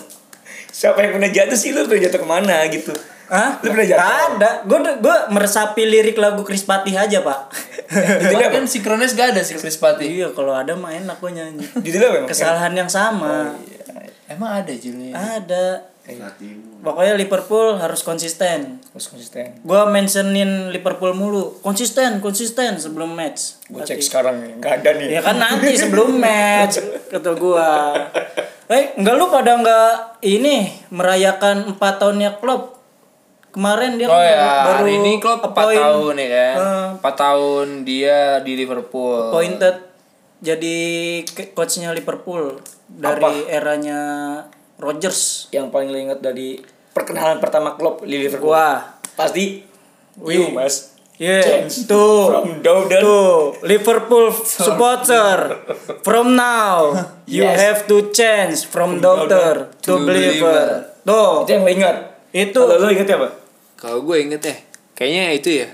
siapa 0.70 0.98
yang 1.02 1.12
pernah 1.16 1.32
jatuh 1.32 1.58
sih 1.58 1.70
lu 1.72 1.80
pernah 1.84 2.04
jatuh 2.06 2.20
ke 2.22 2.28
mana 2.28 2.56
gitu? 2.68 2.94
Hah? 3.28 3.50
Lu 3.60 3.72
pernah 3.72 3.88
jatuh? 3.88 4.04
Ada. 4.04 4.50
Gue 4.64 4.78
gue 5.00 5.18
meresapi 5.30 5.84
lirik 5.84 6.16
lagu 6.16 6.44
Chris 6.44 6.64
Patih 6.64 6.94
aja, 6.94 7.20
Pak. 7.20 7.40
Itu 8.24 8.36
kan 8.36 8.64
sinkronis 8.64 9.16
gak 9.16 9.32
ada 9.32 9.42
sih 9.42 9.56
Chris 9.56 9.76
Pati. 9.76 10.04
iya, 10.06 10.28
kalau 10.32 10.52
ada 10.52 10.76
mah 10.76 10.92
enak 10.92 11.18
gue 11.18 11.32
nyanyi. 11.34 11.64
Judulnya 11.74 12.08
apa 12.08 12.18
emang? 12.20 12.30
Kesalahan 12.30 12.74
yang 12.74 12.88
sama. 12.88 13.56
Emang 14.28 14.52
ada 14.58 14.74
Juli. 14.74 15.10
Ada. 15.10 15.96
Pokoknya 16.80 17.16
Liverpool 17.16 17.76
harus 17.76 18.00
konsisten. 18.00 18.80
Harus 18.96 19.08
konsisten. 19.08 19.60
Gue 19.60 19.82
mentionin 19.86 20.72
Liverpool 20.72 21.12
mulu. 21.12 21.60
Konsisten, 21.60 22.20
konsisten 22.20 22.80
sebelum 22.80 23.12
match. 23.12 23.60
Gue 23.68 23.84
cek 23.84 24.00
sekarang 24.00 24.40
nih, 24.40 24.52
nggak 24.56 24.74
ada 24.78 24.90
nih. 24.96 25.08
Ya 25.10 25.20
kan 25.20 25.36
nanti 25.36 25.76
sebelum 25.76 26.16
match 26.24 26.80
kata 27.08 27.36
gua. 27.36 27.92
Eh, 28.68 28.96
enggak 28.96 29.16
lu 29.16 29.28
pada 29.28 29.52
enggak 29.54 29.92
ini 30.22 30.72
merayakan 30.90 31.76
4 31.76 32.00
tahunnya 32.00 32.40
Klopp. 32.40 32.80
Kemarin 33.48 33.98
dia 33.98 34.06
Oh 34.06 34.14
kan 34.14 34.24
ya, 34.24 34.48
baru 34.64 34.84
hari 34.86 34.94
ini 34.96 35.12
Klopp 35.18 35.42
4 35.42 35.50
appoint- 35.50 35.82
tahun 35.82 36.14
ya 36.16 36.28
kan. 36.30 36.56
Eh. 36.56 36.88
4 37.04 37.16
tahun 37.18 37.68
dia 37.84 38.18
di 38.40 38.54
Liverpool. 38.56 39.28
appointed 39.28 39.76
jadi 40.40 40.78
coachnya 41.52 41.92
Liverpool 41.92 42.62
dari 42.88 43.46
eranya 43.48 44.00
Rodgers. 44.78 45.50
Yang 45.50 45.66
paling 45.70 45.90
lu 45.90 46.00
ingat 46.00 46.20
dari 46.20 46.62
perkenalan 46.92 47.38
pertama 47.38 47.74
klub 47.74 48.02
di 48.02 48.18
Liverpool. 48.20 48.54
Wah, 48.54 48.98
Pasti 49.14 49.66
you, 50.20 50.54
Mas. 50.54 50.94
yeah, 51.18 51.42
Change 51.42 51.90
tuh. 51.90 52.30
From 52.30 52.62
Dowden. 52.62 53.02
Tuh, 53.02 53.38
Liverpool 53.64 54.30
supporter. 54.32 55.58
From 56.02 56.34
now, 56.34 56.94
you 57.26 57.42
Yes. 57.42 57.58
have 57.58 57.80
to 57.86 58.14
change 58.14 58.66
from 58.66 59.02
doctor 59.02 59.74
to, 59.82 59.98
to 59.98 60.06
believer. 60.06 60.54
believer. 60.54 60.70
Tuh, 61.02 61.34
Itu 61.44 61.52
yang 61.52 61.66
ingat. 61.66 61.98
itu 62.30 62.54
Kalau 62.54 62.78
lu 62.78 62.94
ingat 62.94 63.10
apa? 63.10 63.30
Kalau 63.74 64.02
gue 64.04 64.18
inget 64.20 64.42
ya, 64.42 64.56
kayaknya 64.94 65.24
itu 65.34 65.50
ya. 65.66 65.68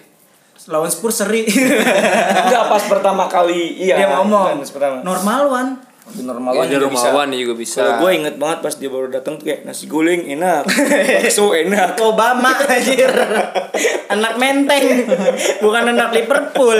Lawan 0.68 0.88
Spurs 0.88 1.20
seri. 1.20 1.44
Enggak 1.44 2.64
pas 2.70 2.84
pertama 2.86 3.28
kali 3.28 3.76
iya. 3.80 4.00
Dia 4.00 4.08
ngomong 4.16 4.60
pertama. 4.64 5.04
normal 5.04 5.42
one. 5.50 5.72
Normal 6.04 6.52
Ya, 6.52 6.68
banget 6.68 6.76
juga 6.76 6.88
bisa. 6.92 7.08
Rumawan 7.10 7.28
juga 7.32 7.54
bisa. 7.56 7.80
Kalau 7.80 7.94
gue 8.04 8.12
inget 8.12 8.36
banget 8.36 8.60
pas 8.60 8.74
dia 8.76 8.90
baru 8.92 9.08
datang 9.08 9.40
tuh 9.40 9.48
kayak 9.48 9.64
nasi 9.64 9.88
guling 9.88 10.28
enak, 10.36 10.68
bakso 11.24 11.56
enak. 11.56 11.96
Obama 12.04 12.52
anjir. 12.60 13.08
anak 14.12 14.34
menteng, 14.36 15.08
bukan 15.64 15.96
anak 15.96 16.12
Liverpool. 16.12 16.80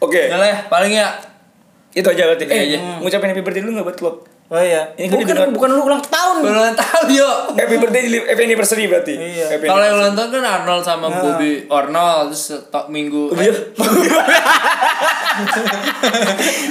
Oke, 0.00 0.32
Udah 0.32 0.38
lah 0.40 0.48
ya, 0.48 0.58
paling 0.66 0.96
ya. 0.96 1.12
itu 1.92 2.08
aja 2.08 2.24
berarti. 2.24 2.48
Eh, 2.48 2.72
aja. 2.72 2.78
ngucapin 3.04 3.36
happy 3.36 3.44
birthday 3.44 3.62
dulu 3.62 3.72
nggak 3.76 3.86
buat 3.92 3.98
klub? 4.00 4.16
Oh 4.52 4.60
iya, 4.60 4.84
Ini 5.00 5.08
kan 5.08 5.16
bukan 5.16 5.24
didengar- 5.24 5.54
bukan 5.56 5.70
lu 5.72 5.82
ulang 5.88 6.04
tahun. 6.04 6.44
Ulang 6.44 6.76
tahun 6.76 7.06
yuk. 7.08 7.56
Happy 7.56 7.76
birthday, 7.80 8.04
happy 8.20 8.42
anniversary 8.44 8.84
berarti. 8.84 9.16
Iya. 9.16 9.48
Kalau 9.56 9.80
yang 9.80 9.96
ulang 9.96 10.12
tahun 10.12 10.28
kan 10.28 10.44
Arnold 10.44 10.84
sama 10.84 11.08
Bobby 11.08 11.64
Arnold 11.66 12.36
terus 12.36 12.60
tok 12.68 12.92
minggu. 12.92 13.32
Oh, 13.32 13.40
iya. 13.40 13.48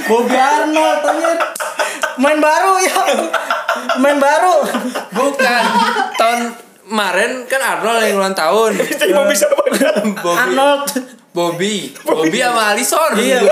Bobby 0.06 0.36
Arnold 0.36 1.00
anjir. 1.02 1.38
Main 2.18 2.38
baru 2.38 2.72
ya. 2.78 3.02
Main 3.98 4.18
baru. 4.20 4.62
Bukan. 5.10 5.62
tahun 6.14 6.40
kemarin 6.86 7.50
kan 7.50 7.60
Arnold 7.60 7.98
yang 7.98 8.14
ulang 8.16 8.36
tahun. 8.36 8.78
Bobby. 9.18 9.34
Arnold. 10.22 10.86
Bobby. 11.34 11.90
Bobby 11.98 12.38
sama 12.38 12.78
Alisson. 12.78 13.10
Iya. 13.18 13.42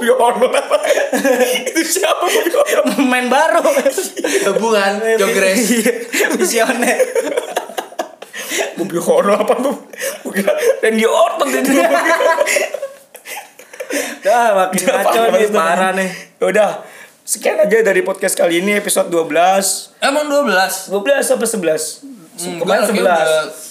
Bilang 0.00 0.20
Arnold 0.32 0.54
apa? 0.56 0.76
Itu 1.68 1.82
siapa 1.84 2.24
mau 2.24 2.40
bilang 2.40 2.64
Arnold? 2.64 3.04
Main 3.04 3.26
baru. 3.28 3.60
Hubungan 4.56 4.92
Jogres. 5.20 5.60
Visioner. 6.40 7.00
Mau 8.80 8.84
bilang 8.88 9.08
Arnold 9.12 9.40
apa 9.44 9.54
tuh? 9.60 9.76
Kira 10.30 10.52
Randy 10.80 11.04
Orton 11.04 11.48
itu. 11.52 11.70
Dah 14.24 14.46
makin 14.54 14.80
ngaco 14.86 15.20
nih 15.36 15.50
parah 15.52 15.90
nih. 15.92 16.10
Udah. 16.40 16.86
Sekian 17.26 17.62
aja 17.62 17.78
dari 17.86 18.02
podcast 18.02 18.34
kali 18.34 18.58
ini 18.58 18.74
episode 18.74 19.06
12. 19.06 20.02
Emang 20.02 20.26
12. 20.26 20.90
12 20.90 21.22
sampai 21.22 21.46
11. 21.46 22.58
Kemarin 22.58 22.90
Enggak, 22.90 23.22
11. 23.46 23.68
71. 23.68 23.69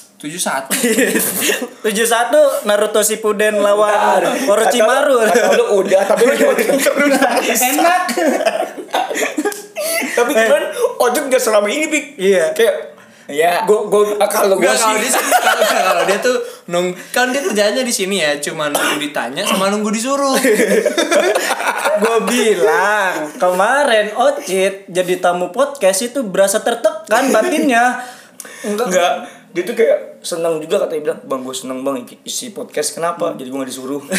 tujuh 1.87 2.03
satu 2.03 2.67
Naruto 2.67 2.99
Shippuden 2.99 3.63
lawan 3.63 4.19
Orochimaru. 4.51 5.15
Lu 5.55 5.65
udah, 5.79 6.03
tapi 6.03 6.27
lu 6.27 6.35
cuma 6.35 6.53
terus. 6.59 6.75
Enak. 7.71 8.03
Tapi 10.19 10.31
kan 10.35 10.63
Ojek 10.99 11.31
gak 11.31 11.39
selama 11.39 11.71
ini, 11.71 11.87
Pik. 11.87 12.05
Iya. 12.19 12.51
Kayak 12.51 12.99
ya 13.29 13.61
gua 13.63 13.85
gua 13.85 14.17
kalau 14.25 14.57
gua 14.57 14.73
Enggak, 14.73 14.81
kalau 14.81 14.97
dia 14.97 15.05
sih 15.05 15.21
sih- 15.21 15.37
kalau 15.37 15.63
kalau 15.69 16.03
dia 16.09 16.17
tuh 16.17 16.37
nung 16.65 16.97
kan 17.13 17.29
dia 17.29 17.45
kerjanya 17.45 17.85
di 17.85 17.93
sini 17.93 18.19
ya, 18.19 18.35
cuma 18.41 18.73
nunggu 18.73 18.99
ditanya 18.99 19.47
sama 19.47 19.71
nunggu 19.71 19.87
disuruh. 19.93 20.35
Gue 22.03 22.17
bilang 22.25 23.29
kemarin 23.39 24.11
Ocit 24.17 24.87
jadi 24.89 25.13
tamu 25.21 25.53
podcast 25.55 26.11
itu 26.11 26.25
berasa 26.27 26.59
tertekan 26.59 27.31
batinnya. 27.31 28.01
Enggak. 28.65 28.87
enggak 28.91 29.13
dia 29.53 29.63
tuh 29.65 29.75
kayak 29.75 29.99
seneng 30.19 30.59
juga 30.59 30.85
katanya 30.85 31.01
bilang 31.11 31.19
bang 31.23 31.41
gue 31.43 31.55
seneng 31.55 31.79
bang 31.83 32.03
isi 32.27 32.51
podcast 32.51 32.95
kenapa? 32.95 33.35
Jadi 33.35 33.47
gue 33.47 33.59
gak 33.59 33.69
disuruh. 33.71 34.03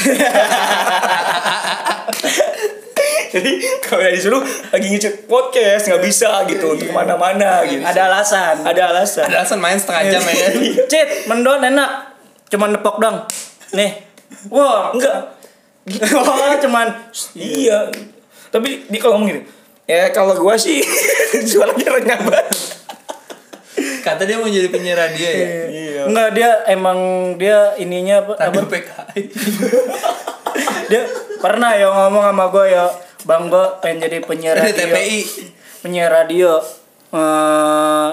Jadi 3.31 3.63
kalau 3.87 4.03
nggak 4.03 4.15
disuruh 4.19 4.43
lagi 4.43 4.87
ngecek 4.91 5.31
podcast 5.31 5.87
nggak 5.87 6.03
bisa 6.03 6.43
gitu 6.51 6.75
untuk 6.75 6.91
ke 6.91 6.95
mana-mana 6.95 7.63
gitu. 7.63 7.79
Ada 7.79 8.11
alasan. 8.11 8.67
ada 8.67 8.91
alasan. 8.91 9.31
Ada 9.31 9.47
alasan 9.47 9.59
main 9.63 9.79
setengah 9.79 10.03
jam 10.11 10.23
ya. 10.35 10.49
Cit, 10.91 11.31
mendon 11.31 11.63
enak. 11.63 12.19
Cuman 12.51 12.75
nepok 12.75 12.99
dong. 12.99 13.23
Nih. 13.79 14.03
Wah, 14.51 14.91
enggak. 14.91 15.19
Oh, 15.91 16.55
cuman 16.63 16.87
iya. 17.35 17.91
Tapi 18.51 18.87
dia 18.87 18.99
kalau 19.03 19.19
ngomong 19.19 19.31
gitu 19.33 19.43
ya 19.91 20.07
kalau 20.15 20.39
gue 20.39 20.55
sih 20.55 20.79
suaranya 21.51 21.99
renyah 21.99 22.21
banget. 22.23 22.47
Kata 24.07 24.23
dia 24.23 24.39
mau 24.39 24.47
jadi 24.47 24.71
penyiar 24.71 24.95
radio 24.95 25.27
ya. 25.27 25.47
iya 25.67 25.90
enggak 26.07 26.29
dia 26.33 26.51
emang 26.71 26.99
dia 27.37 27.75
ininya 27.77 28.23
apa, 28.25 28.33
Radio 28.39 28.65
PKI. 28.69 29.21
dia 30.91 31.03
pernah 31.41 31.71
ya 31.75 31.89
ngomong 31.89 32.25
sama 32.27 32.45
gue 32.51 32.65
ya 32.71 32.85
bang 33.21 33.43
gue 33.47 33.65
pengen 33.85 33.97
jadi 34.09 34.19
penyiar 34.25 34.57
radio. 34.57 34.75
TPI. 34.75 35.19
penyiar 35.81 36.11
radio. 36.13 36.53
Eh, 37.11 38.11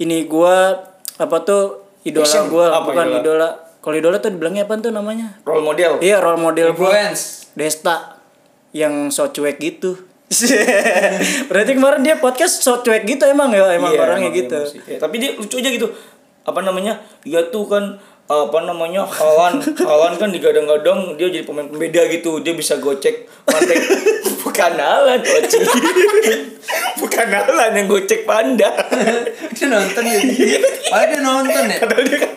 ini 0.00 0.24
gue 0.24 0.56
apa 1.20 1.36
tuh 1.44 1.84
idola 2.02 2.40
gue 2.46 2.66
bukan 2.88 3.06
idola? 3.06 3.20
idola. 3.20 3.48
Kalau 3.80 3.96
idola 3.96 4.16
tuh 4.20 4.30
dibilangnya 4.32 4.68
apa 4.68 4.76
tuh 4.76 4.92
namanya? 4.92 5.40
Role 5.44 5.64
model. 5.64 5.92
Iya 6.00 6.20
role 6.20 6.40
model 6.40 6.76
gue. 6.76 6.92
Desta. 7.56 8.20
Yang 8.70 8.94
so 9.16 9.24
cuek 9.32 9.58
gitu. 9.58 9.96
Berarti 11.50 11.72
kemarin 11.74 12.06
dia 12.06 12.22
podcast 12.22 12.62
so 12.62 12.78
cuek 12.86 13.02
gitu 13.02 13.26
emang 13.26 13.50
ya 13.50 13.66
emang 13.74 13.90
Iya, 13.90 14.00
orangnya 14.06 14.30
gitu. 14.30 14.60
Ya, 14.86 15.02
tapi 15.02 15.18
dia 15.18 15.34
lucu 15.34 15.58
aja 15.58 15.70
gitu 15.74 15.90
apa 16.50 16.60
namanya 16.60 16.98
dia 17.22 17.40
tuh 17.48 17.64
kan 17.64 17.96
apa 18.26 18.58
namanya 18.62 19.02
kawan 19.06 19.58
kawan 19.74 20.14
kan 20.14 20.30
digadang-gadang 20.30 21.18
dia 21.18 21.30
jadi 21.30 21.42
pemain 21.42 21.66
pembeda 21.66 22.06
gitu 22.06 22.38
dia 22.38 22.54
bisa 22.54 22.78
gocek 22.78 23.26
pantai 23.42 23.74
bukan 24.42 24.72
Alan 24.78 25.18
Oci 25.18 25.58
bukan 27.02 27.26
Alan 27.26 27.74
yang 27.74 27.86
gocek 27.86 28.22
panda 28.22 28.70
Dia 29.58 29.66
nonton 29.66 30.02
ya. 30.06 30.16
Padahal 30.86 31.06
dia 31.10 31.20
nonton 31.20 31.62
ya. 31.66 31.78
dia 32.06 32.18
kan 32.18 32.32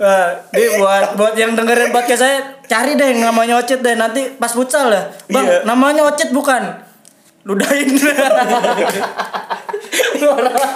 Wah, 0.00 0.32
di 0.48 0.64
buat 0.80 1.12
buat 1.12 1.36
yang 1.36 1.52
dengerin 1.52 1.92
podcast 1.92 2.24
saya 2.24 2.36
cari 2.64 2.96
deh 2.96 3.04
yang 3.04 3.20
namanya 3.20 3.60
Ocit 3.60 3.84
deh 3.84 4.00
nanti 4.00 4.32
pas 4.40 4.48
futsal 4.48 4.88
ya. 4.88 5.12
Bang, 5.28 5.44
Iya. 5.44 5.68
namanya 5.68 6.08
Ocit 6.08 6.32
bukan. 6.32 6.88
Ludahin. 7.44 8.00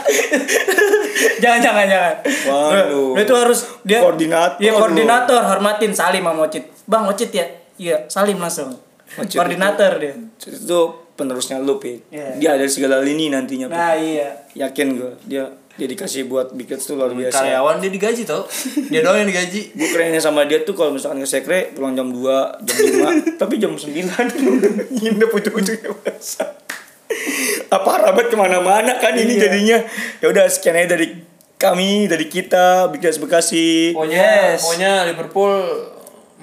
jangan 1.42 1.60
jangan 1.62 1.84
jangan. 1.86 2.14
Waduh. 2.50 3.12
Dia 3.14 3.24
tuh 3.24 3.38
harus 3.38 3.58
dia 3.82 3.98
Koordinator 4.02 4.58
Iya, 4.58 4.70
lu. 4.72 4.78
koordinator, 4.80 5.40
hormatin 5.44 5.92
Salim 5.94 6.24
sama 6.24 6.40
Ocit. 6.46 6.64
Bang 6.84 7.04
Ocit 7.06 7.30
ya? 7.30 7.46
Iya, 7.76 7.96
Salim 8.10 8.38
langsung. 8.38 8.74
Ocit 9.14 9.38
koordinator 9.38 9.92
dia. 9.98 10.14
itu 10.44 10.80
penerusnya 11.14 11.62
lu 11.62 11.78
Pit. 11.78 12.02
Iya. 12.10 12.34
dia 12.36 12.48
ada 12.58 12.66
segala 12.66 12.98
lini 13.00 13.30
nantinya 13.30 13.70
Pit. 13.70 13.78
Nah, 13.78 13.94
iya. 13.94 14.28
yakin 14.54 14.98
gue 14.98 15.12
dia 15.24 15.44
dedikasi 15.74 16.26
buat 16.26 16.54
Big 16.54 16.70
Kids 16.70 16.86
tuh 16.86 16.94
luar 16.94 17.10
biasa 17.10 17.34
Karyawan 17.34 17.82
dia 17.82 17.90
digaji 17.90 18.22
tau. 18.22 18.46
Dia 18.94 19.02
doang 19.02 19.18
yang 19.18 19.26
digaji. 19.26 19.74
gue 19.74 19.88
kerennya 19.90 20.22
sama 20.22 20.46
dia 20.46 20.62
tuh 20.62 20.70
kalau 20.70 20.94
misalkan 20.94 21.18
ke 21.18 21.26
sekre 21.26 21.74
pulang 21.74 21.98
jam 21.98 22.14
2 22.14 22.22
jam 22.62 22.76
5 23.10 23.26
tapi 23.42 23.58
jam 23.58 23.74
9 23.74 23.90
nginep 24.94 25.30
ujung-ujungnya 25.34 25.90
masa 25.98 26.54
apa 27.68 27.92
rabat 28.00 28.26
ke 28.32 28.36
mana-mana 28.36 28.98
kan 28.98 29.14
ini 29.14 29.36
jadinya. 29.36 29.78
Ya 30.20 30.26
udah 30.30 30.48
sekian 30.48 30.76
aja 30.78 30.96
dari 30.96 31.22
kami 31.54 32.10
dari 32.10 32.26
kita 32.28 32.90
Big 32.92 33.00
Kids 33.00 33.16
Bekasi. 33.22 33.94
Pokoknya, 33.96 34.54
Yes. 34.56 34.60
pokoknya 34.64 34.92
Liverpool 35.08 35.54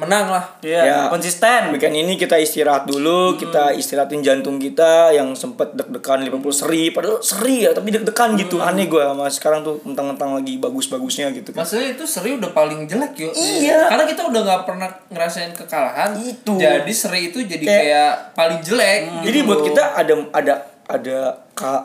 menang 0.01 0.25
lah. 0.27 0.43
Iya, 0.59 0.81
Ya. 0.81 0.97
konsisten. 1.07 1.69
Weekend 1.69 1.93
ini 1.95 2.13
kita 2.15 2.33
istirahat 2.35 2.83
dulu, 2.83 3.37
kita 3.37 3.69
istirahatin 3.71 4.19
jantung 4.19 4.57
kita 4.57 5.11
yang 5.11 5.31
sempet 5.31 5.71
deg-degan 5.71 6.19
Liverpool 6.19 6.49
seri, 6.51 6.89
padahal 6.89 7.21
seri 7.21 7.63
ya, 7.63 7.71
tapi 7.71 7.89
deg-degan 7.89 8.33
gitu. 8.33 8.57
Aneh 8.57 8.85
gue 8.85 8.97
sama 8.97 9.29
sekarang 9.29 9.61
tuh 9.61 9.77
mentang-mentang 9.83 10.33
lagi 10.33 10.57
bagus-bagusnya 10.57 11.29
gitu 11.31 11.51
kan. 11.51 11.61
Maksudnya 11.61 11.93
itu 11.93 12.03
seri 12.03 12.33
udah 12.33 12.49
paling 12.49 12.83
jelek 12.83 13.13
yuk. 13.15 13.31
Iya. 13.31 13.85
Karena 13.87 14.05
kita 14.05 14.21
udah 14.25 14.41
nggak 14.41 14.61
pernah 14.65 14.89
ngerasain 15.07 15.53
kekalahan. 15.53 16.17
Itu. 16.17 16.57
Jadi 16.57 16.91
seri 16.91 17.29
itu 17.29 17.37
jadi 17.39 17.61
Kayak- 17.61 17.83
kayak, 17.83 18.13
paling 18.33 18.59
jelek. 18.59 18.99
Jadi 19.21 19.37
gitu 19.37 19.45
buat 19.45 19.59
loh. 19.59 19.65
kita 19.69 19.83
ada 19.93 20.13
ada 20.33 20.53
ada 20.87 21.17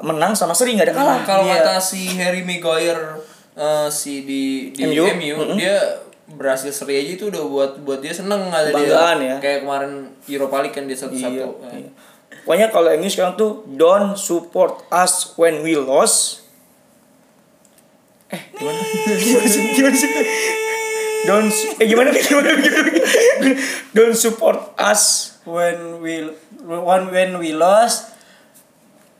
menang 0.01 0.33
sama 0.33 0.51
seri 0.51 0.73
nggak 0.73 0.89
ada 0.89 0.97
kalah. 0.97 1.19
kalau 1.23 1.45
Iya. 1.45 1.61
kata 1.61 1.75
si 1.77 2.17
Harry 2.17 2.41
Maguire 2.41 3.21
eh, 3.53 3.89
si 3.89 4.21
di 4.23 4.69
di 4.71 4.83
MU? 4.85 5.05
MU, 5.11 5.37
dia 5.55 5.77
berhasil 6.27 6.75
seri 6.75 6.99
aja 6.99 7.11
itu 7.15 7.25
udah 7.31 7.43
buat 7.47 7.73
buat 7.81 8.03
dia 8.03 8.11
seneng 8.11 8.51
ada 8.51 8.71
Kebanggaan 8.71 9.17
dia. 9.23 9.29
ya. 9.29 9.37
Kayak 9.39 9.59
kemarin 9.63 9.93
Europa 10.27 10.57
League 10.59 10.75
kan 10.75 10.85
dia 10.85 10.99
satu-satu. 10.99 11.31
Iya, 11.31 11.47
Eh. 11.71 11.81
iya. 11.81 11.91
Pokoknya 12.43 12.69
kalau 12.71 12.91
MU 12.93 13.07
sekarang 13.07 13.35
tuh 13.35 13.63
don't 13.69 14.15
support 14.15 14.83
us 14.89 15.35
when 15.35 15.63
we 15.63 15.75
lost. 15.75 16.43
Eh, 18.27 18.43
gimana? 18.53 18.79
gimana 19.15 19.47
sih? 19.55 19.63
Gimana 19.73 19.95
sih? 19.95 20.11
Don't 21.27 21.51
eh 21.79 21.87
gimana 21.87 22.11
gimana 22.11 22.49
gimana? 22.59 22.91
Don't 23.95 24.15
support 24.15 24.75
us 24.77 25.35
when 25.43 26.03
we 26.03 26.27
when 26.63 27.11
when 27.11 27.39
we 27.39 27.51
lost 27.51 28.16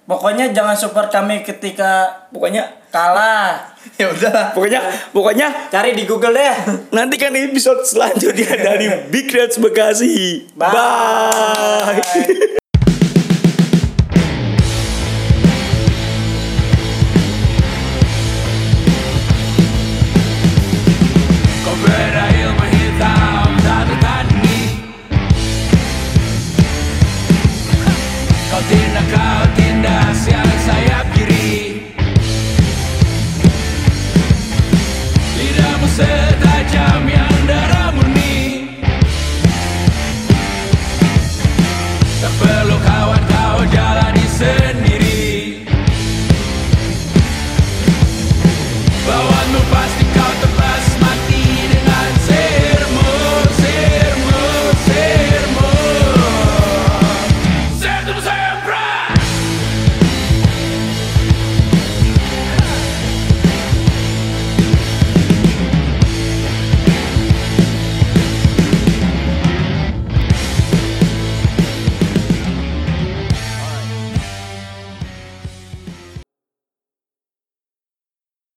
pokoknya 0.07 0.55
jangan 0.55 0.79
support 0.79 1.11
kami 1.11 1.43
ketika 1.43 2.09
pokoknya 2.31 2.63
kalah 2.89 3.61
Ya 4.01 4.11
udah. 4.11 4.51
pokoknya 4.51 4.83
pokoknya 5.15 5.71
cari 5.71 5.95
di 5.95 6.07
Google 6.07 6.35
deh 6.35 6.57
nantikan 6.91 7.31
episode 7.35 7.87
selanjutnya 7.87 8.59
dari 8.59 8.87
Big 9.15 9.31
Reds 9.31 9.63
Bekasi. 9.63 10.47
Bye. 10.59 10.75
Bye. 10.75 12.57